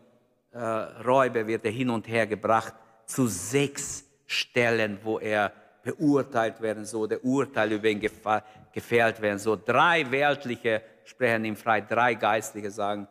äh, 0.52 0.58
Räuber 0.58 1.46
wird 1.46 1.64
er 1.64 1.70
hin 1.70 1.88
und 1.88 2.06
her 2.08 2.26
gebracht 2.26 2.74
zu 3.06 3.26
sechs 3.26 4.04
Stellen, 4.26 4.98
wo 5.02 5.18
er 5.18 5.50
beurteilt 5.82 6.60
werden 6.60 6.84
soll, 6.84 7.08
der 7.08 7.24
Urteil 7.24 7.72
über 7.72 7.88
ihn 7.88 8.00
gefällt 8.00 9.20
werden 9.22 9.38
soll. 9.38 9.62
Drei 9.64 10.10
weltliche 10.10 10.82
sprechen 11.04 11.46
ihm 11.46 11.56
frei, 11.56 11.80
drei 11.80 12.14
geistliche 12.14 12.70
sagen, 12.70 13.08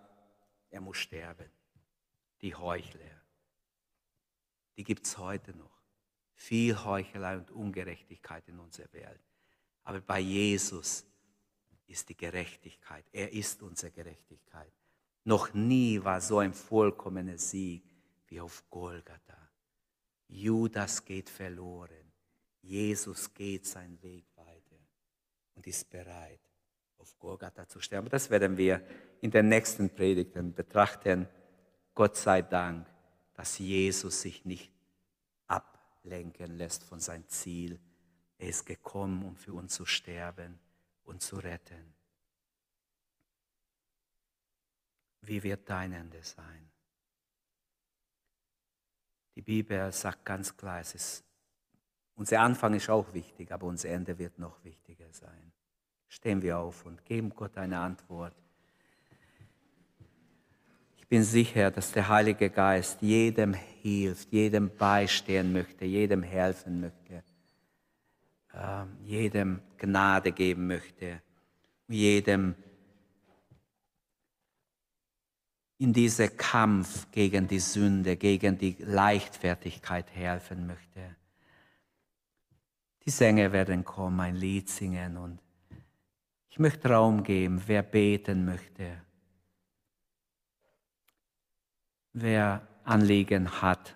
er 0.69 0.81
muss 0.81 0.97
sterben. 0.97 1.49
Die 2.41 2.53
Heuchler, 2.53 3.12
die 4.77 4.83
gibt 4.83 5.05
es 5.05 5.17
heute 5.17 5.55
noch. 5.55 5.81
Viel 6.35 6.83
Heuchelei 6.83 7.37
und 7.37 7.51
Ungerechtigkeit 7.51 8.47
in 8.47 8.59
unserer 8.59 8.91
Welt. 8.93 9.21
Aber 9.83 10.01
bei 10.01 10.19
Jesus 10.19 11.05
ist 11.87 12.09
die 12.09 12.17
Gerechtigkeit. 12.17 13.05
Er 13.11 13.31
ist 13.31 13.61
unsere 13.61 13.91
Gerechtigkeit. 13.91 14.71
Noch 15.25 15.53
nie 15.53 16.03
war 16.03 16.19
so 16.19 16.39
ein 16.39 16.53
vollkommener 16.53 17.37
Sieg 17.37 17.83
wie 18.27 18.41
auf 18.41 18.63
Golgatha. 18.69 19.37
Judas 20.27 21.05
geht 21.05 21.29
verloren. 21.29 22.11
Jesus 22.61 23.33
geht 23.33 23.65
seinen 23.65 24.01
Weg 24.01 24.25
weiter 24.35 24.79
und 25.55 25.67
ist 25.67 25.89
bereit, 25.89 26.39
auf 26.97 27.17
Golgatha 27.19 27.67
zu 27.67 27.79
sterben. 27.79 28.09
Das 28.09 28.29
werden 28.29 28.57
wir 28.57 28.81
in 29.21 29.31
den 29.31 29.49
nächsten 29.49 29.89
Predigten 29.89 30.53
betrachten. 30.53 31.27
Gott 31.93 32.15
sei 32.15 32.41
Dank, 32.41 32.87
dass 33.33 33.57
Jesus 33.57 34.21
sich 34.21 34.45
nicht 34.45 34.71
ablenken 35.47 36.57
lässt 36.57 36.83
von 36.83 36.99
seinem 36.99 37.27
Ziel. 37.27 37.79
Er 38.37 38.49
ist 38.49 38.65
gekommen, 38.65 39.23
um 39.23 39.35
für 39.35 39.53
uns 39.53 39.73
zu 39.73 39.85
sterben 39.85 40.59
und 41.03 41.21
zu 41.21 41.37
retten. 41.37 41.93
Wie 45.21 45.41
wird 45.41 45.69
dein 45.69 45.93
Ende 45.93 46.21
sein? 46.21 46.69
Die 49.35 49.41
Bibel 49.41 49.91
sagt 49.91 50.25
ganz 50.25 50.55
klar, 50.55 50.81
es 50.81 50.93
ist, 50.93 51.23
unser 52.15 52.41
Anfang 52.41 52.73
ist 52.75 52.89
auch 52.89 53.13
wichtig, 53.13 53.51
aber 53.51 53.65
unser 53.67 53.89
Ende 53.89 54.17
wird 54.17 54.37
noch 54.37 54.63
wichtiger 54.63 55.11
sein. 55.11 55.51
Stehen 56.07 56.41
wir 56.41 56.59
auf 56.59 56.85
und 56.85 57.03
geben 57.05 57.29
Gott 57.31 57.57
eine 57.57 57.79
Antwort. 57.79 58.35
Ich 61.03 61.09
bin 61.09 61.23
sicher, 61.23 61.69
dass 61.69 61.91
der 61.91 62.07
Heilige 62.07 62.49
Geist 62.49 63.01
jedem 63.01 63.53
hilft, 63.53 64.31
jedem 64.31 64.71
beistehen 64.75 65.51
möchte, 65.51 65.83
jedem 65.83 66.23
helfen 66.23 66.79
möchte, 66.79 67.23
äh, 68.53 68.85
jedem 69.03 69.59
Gnade 69.77 70.31
geben 70.31 70.65
möchte, 70.67 71.21
jedem 71.89 72.55
in 75.77 75.91
diesem 75.91 76.37
Kampf 76.37 77.11
gegen 77.11 77.49
die 77.49 77.59
Sünde, 77.59 78.15
gegen 78.15 78.57
die 78.57 78.77
Leichtfertigkeit 78.79 80.09
helfen 80.15 80.65
möchte. 80.65 81.17
Die 83.05 83.09
Sänger 83.09 83.51
werden 83.51 83.83
kommen, 83.83 84.21
ein 84.21 84.37
Lied 84.37 84.69
singen 84.69 85.17
und 85.17 85.39
ich 86.49 86.59
möchte 86.59 86.87
Raum 86.87 87.23
geben, 87.23 87.61
wer 87.67 87.83
beten 87.83 88.45
möchte, 88.45 89.01
wer 92.13 92.61
Anliegen 92.83 93.61
hat, 93.61 93.95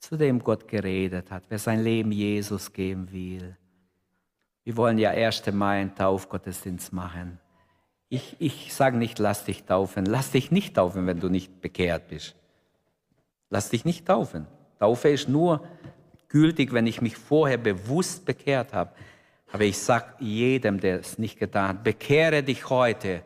zu 0.00 0.16
dem 0.16 0.40
Gott 0.40 0.68
geredet 0.68 1.30
hat, 1.30 1.44
wer 1.48 1.58
sein 1.58 1.82
Leben 1.82 2.12
Jesus 2.12 2.72
geben 2.72 3.10
will. 3.10 3.56
Wir 4.64 4.76
wollen 4.76 4.98
ja 4.98 5.10
1. 5.10 5.52
Mai 5.52 5.80
einen 5.80 5.94
Taufgottesdienst 5.94 6.92
machen. 6.92 7.38
Ich, 8.08 8.36
ich 8.38 8.74
sage 8.74 8.96
nicht, 8.96 9.18
lass 9.18 9.44
dich 9.44 9.64
taufen. 9.64 10.06
Lass 10.06 10.30
dich 10.30 10.50
nicht 10.50 10.76
taufen, 10.76 11.06
wenn 11.06 11.20
du 11.20 11.28
nicht 11.28 11.60
bekehrt 11.60 12.08
bist. 12.08 12.34
Lass 13.50 13.70
dich 13.70 13.84
nicht 13.84 14.06
taufen. 14.06 14.46
Taufe 14.78 15.08
ist 15.08 15.28
nur 15.28 15.66
gültig, 16.28 16.72
wenn 16.72 16.86
ich 16.86 17.00
mich 17.00 17.16
vorher 17.16 17.58
bewusst 17.58 18.24
bekehrt 18.24 18.72
habe. 18.72 18.92
Aber 19.52 19.64
ich 19.64 19.78
sage 19.78 20.14
jedem, 20.18 20.80
der 20.80 21.00
es 21.00 21.18
nicht 21.18 21.38
getan 21.38 21.68
hat, 21.68 21.84
bekehre 21.84 22.42
dich 22.42 22.68
heute. 22.70 23.22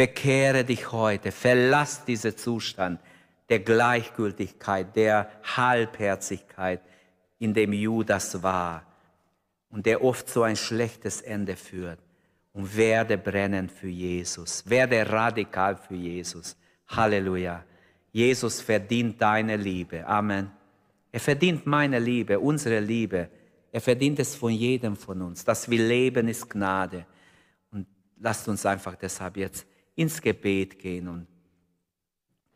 Bekehre 0.00 0.64
dich 0.64 0.92
heute. 0.92 1.30
Verlass 1.30 2.06
diesen 2.06 2.34
Zustand 2.34 3.02
der 3.50 3.58
Gleichgültigkeit, 3.58 4.96
der 4.96 5.30
Halbherzigkeit, 5.42 6.80
in 7.38 7.52
dem 7.52 7.74
Judas 7.74 8.42
war 8.42 8.86
und 9.68 9.84
der 9.84 10.02
oft 10.02 10.26
so 10.26 10.42
ein 10.42 10.56
schlechtes 10.56 11.20
Ende 11.20 11.54
führt 11.54 11.98
und 12.54 12.74
werde 12.74 13.18
brennend 13.18 13.70
für 13.70 13.88
Jesus. 13.88 14.66
Werde 14.70 15.06
radikal 15.06 15.76
für 15.76 15.96
Jesus. 15.96 16.56
Halleluja. 16.88 17.62
Jesus 18.10 18.62
verdient 18.62 19.20
deine 19.20 19.58
Liebe. 19.58 20.06
Amen. 20.06 20.50
Er 21.12 21.20
verdient 21.20 21.66
meine 21.66 21.98
Liebe, 21.98 22.40
unsere 22.40 22.80
Liebe. 22.80 23.28
Er 23.70 23.82
verdient 23.82 24.18
es 24.18 24.34
von 24.34 24.50
jedem 24.52 24.96
von 24.96 25.20
uns. 25.20 25.44
Dass 25.44 25.68
wir 25.68 25.86
leben, 25.86 26.26
ist 26.26 26.48
Gnade. 26.48 27.04
Und 27.70 27.86
lasst 28.18 28.48
uns 28.48 28.64
einfach 28.64 28.94
deshalb 28.96 29.36
jetzt 29.36 29.66
ins 30.00 30.20
Gebet 30.20 30.78
gehen 30.78 31.08
und 31.08 31.26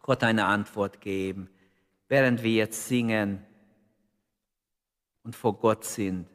Gott 0.01 0.23
eine 0.23 0.45
Antwort 0.45 1.01
geben, 1.01 1.49
während 2.09 2.43
wir 2.43 2.53
jetzt 2.53 2.89
singen 2.89 3.45
und 5.23 5.35
vor 5.35 5.55
Gott 5.59 5.85
sind. 5.85 6.27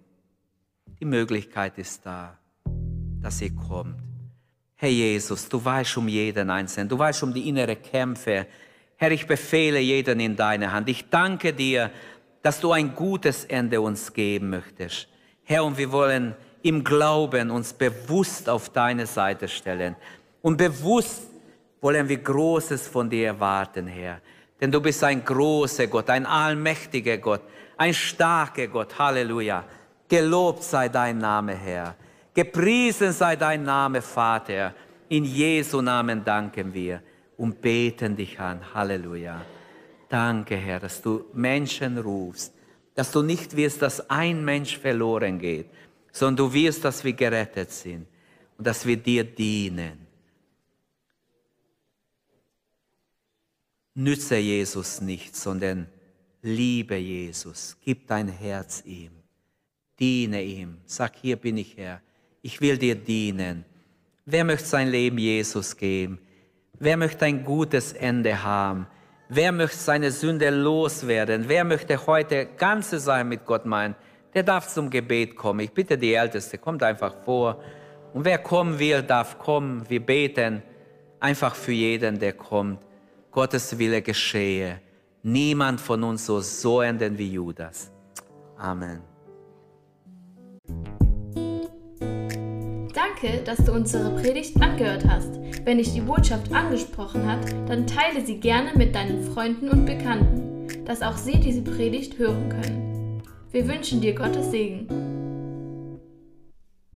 Die 0.99 1.05
Möglichkeit 1.05 1.77
ist 1.77 2.05
da 2.05 2.39
dass 3.21 3.41
ihr 3.41 3.55
kommt. 3.55 3.95
Herr 4.75 4.89
Jesus, 4.89 5.49
du 5.49 5.63
weißt 5.63 5.97
um 5.97 6.07
jeden 6.07 6.49
Einzelnen, 6.49 6.87
du 6.87 6.97
weißt 6.97 7.23
um 7.23 7.33
die 7.33 7.49
innere 7.49 7.75
Kämpfe. 7.75 8.47
Herr, 8.95 9.11
ich 9.11 9.27
befehle 9.27 9.79
jeden 9.79 10.19
in 10.19 10.35
deine 10.35 10.71
Hand. 10.71 10.87
Ich 10.89 11.09
danke 11.09 11.53
dir, 11.53 11.91
dass 12.41 12.61
du 12.61 12.71
ein 12.71 12.95
gutes 12.95 13.45
Ende 13.45 13.81
uns 13.81 14.13
geben 14.13 14.51
möchtest. 14.51 15.09
Herr, 15.43 15.65
und 15.65 15.77
wir 15.77 15.91
wollen 15.91 16.35
im 16.61 16.83
Glauben 16.83 17.51
uns 17.51 17.73
bewusst 17.73 18.49
auf 18.49 18.69
deine 18.69 19.05
Seite 19.05 19.47
stellen. 19.47 19.95
Und 20.41 20.57
bewusst 20.57 21.23
wollen 21.81 22.07
wir 22.07 22.17
Großes 22.17 22.87
von 22.87 23.09
dir 23.09 23.27
erwarten, 23.27 23.87
Herr. 23.87 24.21
Denn 24.59 24.71
du 24.71 24.81
bist 24.81 25.03
ein 25.03 25.23
großer 25.23 25.87
Gott, 25.87 26.09
ein 26.09 26.25
allmächtiger 26.25 27.17
Gott, 27.17 27.41
ein 27.77 27.93
starker 27.93 28.67
Gott. 28.67 28.97
Halleluja. 28.99 29.63
Gelobt 30.07 30.63
sei 30.63 30.89
dein 30.89 31.17
Name, 31.17 31.55
Herr. 31.55 31.95
Gepriesen 32.33 33.13
sei 33.13 33.35
dein 33.35 33.63
Name, 33.63 34.01
Vater. 34.01 34.73
In 35.07 35.23
Jesu 35.23 35.81
Namen 35.81 36.23
danken 36.23 36.73
wir 36.73 37.01
und 37.37 37.61
beten 37.61 38.15
dich 38.15 38.39
an. 38.39 38.59
Halleluja. 38.73 39.41
Danke, 40.09 40.55
Herr, 40.55 40.79
dass 40.79 41.01
du 41.01 41.25
Menschen 41.33 41.97
rufst, 41.97 42.53
dass 42.95 43.11
du 43.11 43.21
nicht 43.21 43.55
wirst, 43.55 43.81
dass 43.81 44.09
ein 44.09 44.43
Mensch 44.43 44.77
verloren 44.77 45.39
geht, 45.39 45.69
sondern 46.11 46.47
du 46.47 46.53
wirst, 46.53 46.83
dass 46.83 47.03
wir 47.03 47.13
gerettet 47.13 47.71
sind 47.71 48.07
und 48.57 48.67
dass 48.67 48.85
wir 48.85 48.97
dir 48.97 49.23
dienen. 49.23 50.08
Nütze 53.95 54.37
Jesus 54.37 55.01
nicht, 55.01 55.35
sondern 55.35 55.87
liebe 56.41 56.95
Jesus. 56.95 57.77
Gib 57.83 58.07
dein 58.07 58.27
Herz 58.27 58.83
ihm. 58.85 59.11
Diene 59.99 60.41
ihm. 60.43 60.77
Sag, 60.85 61.15
hier 61.15 61.35
bin 61.35 61.57
ich 61.57 61.75
Herr 61.77 62.01
ich 62.41 62.61
will 62.61 62.77
dir 62.77 62.95
dienen. 62.95 63.65
Wer 64.25 64.43
möchte 64.43 64.67
sein 64.67 64.89
Leben 64.89 65.17
Jesus 65.17 65.75
geben? 65.75 66.19
Wer 66.79 66.97
möchte 66.97 67.25
ein 67.25 67.43
gutes 67.43 67.93
Ende 67.93 68.43
haben? 68.43 68.87
Wer 69.27 69.51
möchte 69.51 69.77
seine 69.77 70.11
Sünde 70.11 70.49
loswerden? 70.49 71.45
Wer 71.47 71.63
möchte 71.63 72.05
heute 72.07 72.47
ganze 72.57 72.99
sein 72.99 73.27
mit 73.27 73.45
Gott 73.45 73.65
meinen? 73.65 73.95
Der 74.33 74.43
darf 74.43 74.67
zum 74.67 74.89
Gebet 74.89 75.35
kommen. 75.35 75.59
Ich 75.61 75.71
bitte 75.71 75.97
die 75.97 76.13
Älteste, 76.13 76.57
kommt 76.57 76.83
einfach 76.83 77.15
vor. 77.25 77.61
Und 78.13 78.25
wer 78.25 78.37
kommen 78.37 78.79
will, 78.79 79.03
darf 79.03 79.37
kommen. 79.37 79.87
Wir 79.89 80.03
beten 80.03 80.63
einfach 81.19 81.55
für 81.55 81.71
jeden, 81.71 82.17
der 82.19 82.33
kommt. 82.33 82.79
Gottes 83.39 83.79
Wille 83.79 84.01
geschehe. 84.01 84.81
Niemand 85.23 85.79
von 85.79 86.03
uns 86.03 86.25
so 86.25 86.41
so 86.41 86.81
enden 86.81 87.17
wie 87.17 87.31
Judas. 87.31 87.89
Amen. 88.57 88.99
Danke, 92.93 93.41
dass 93.45 93.63
du 93.63 93.71
unsere 93.71 94.13
Predigt 94.21 94.61
angehört 94.61 95.05
hast. 95.07 95.39
Wenn 95.63 95.77
dich 95.77 95.93
die 95.93 96.01
Botschaft 96.01 96.51
angesprochen 96.51 97.25
hat, 97.25 97.49
dann 97.69 97.87
teile 97.87 98.25
sie 98.25 98.41
gerne 98.41 98.71
mit 98.75 98.93
deinen 98.93 99.23
Freunden 99.31 99.69
und 99.69 99.85
Bekannten, 99.85 100.83
dass 100.83 101.01
auch 101.01 101.15
sie 101.15 101.39
diese 101.39 101.61
Predigt 101.61 102.17
hören 102.17 102.49
können. 102.49 103.23
Wir 103.53 103.65
wünschen 103.69 104.01
dir 104.01 104.15
Gottes 104.15 104.51
Segen. 104.51 105.18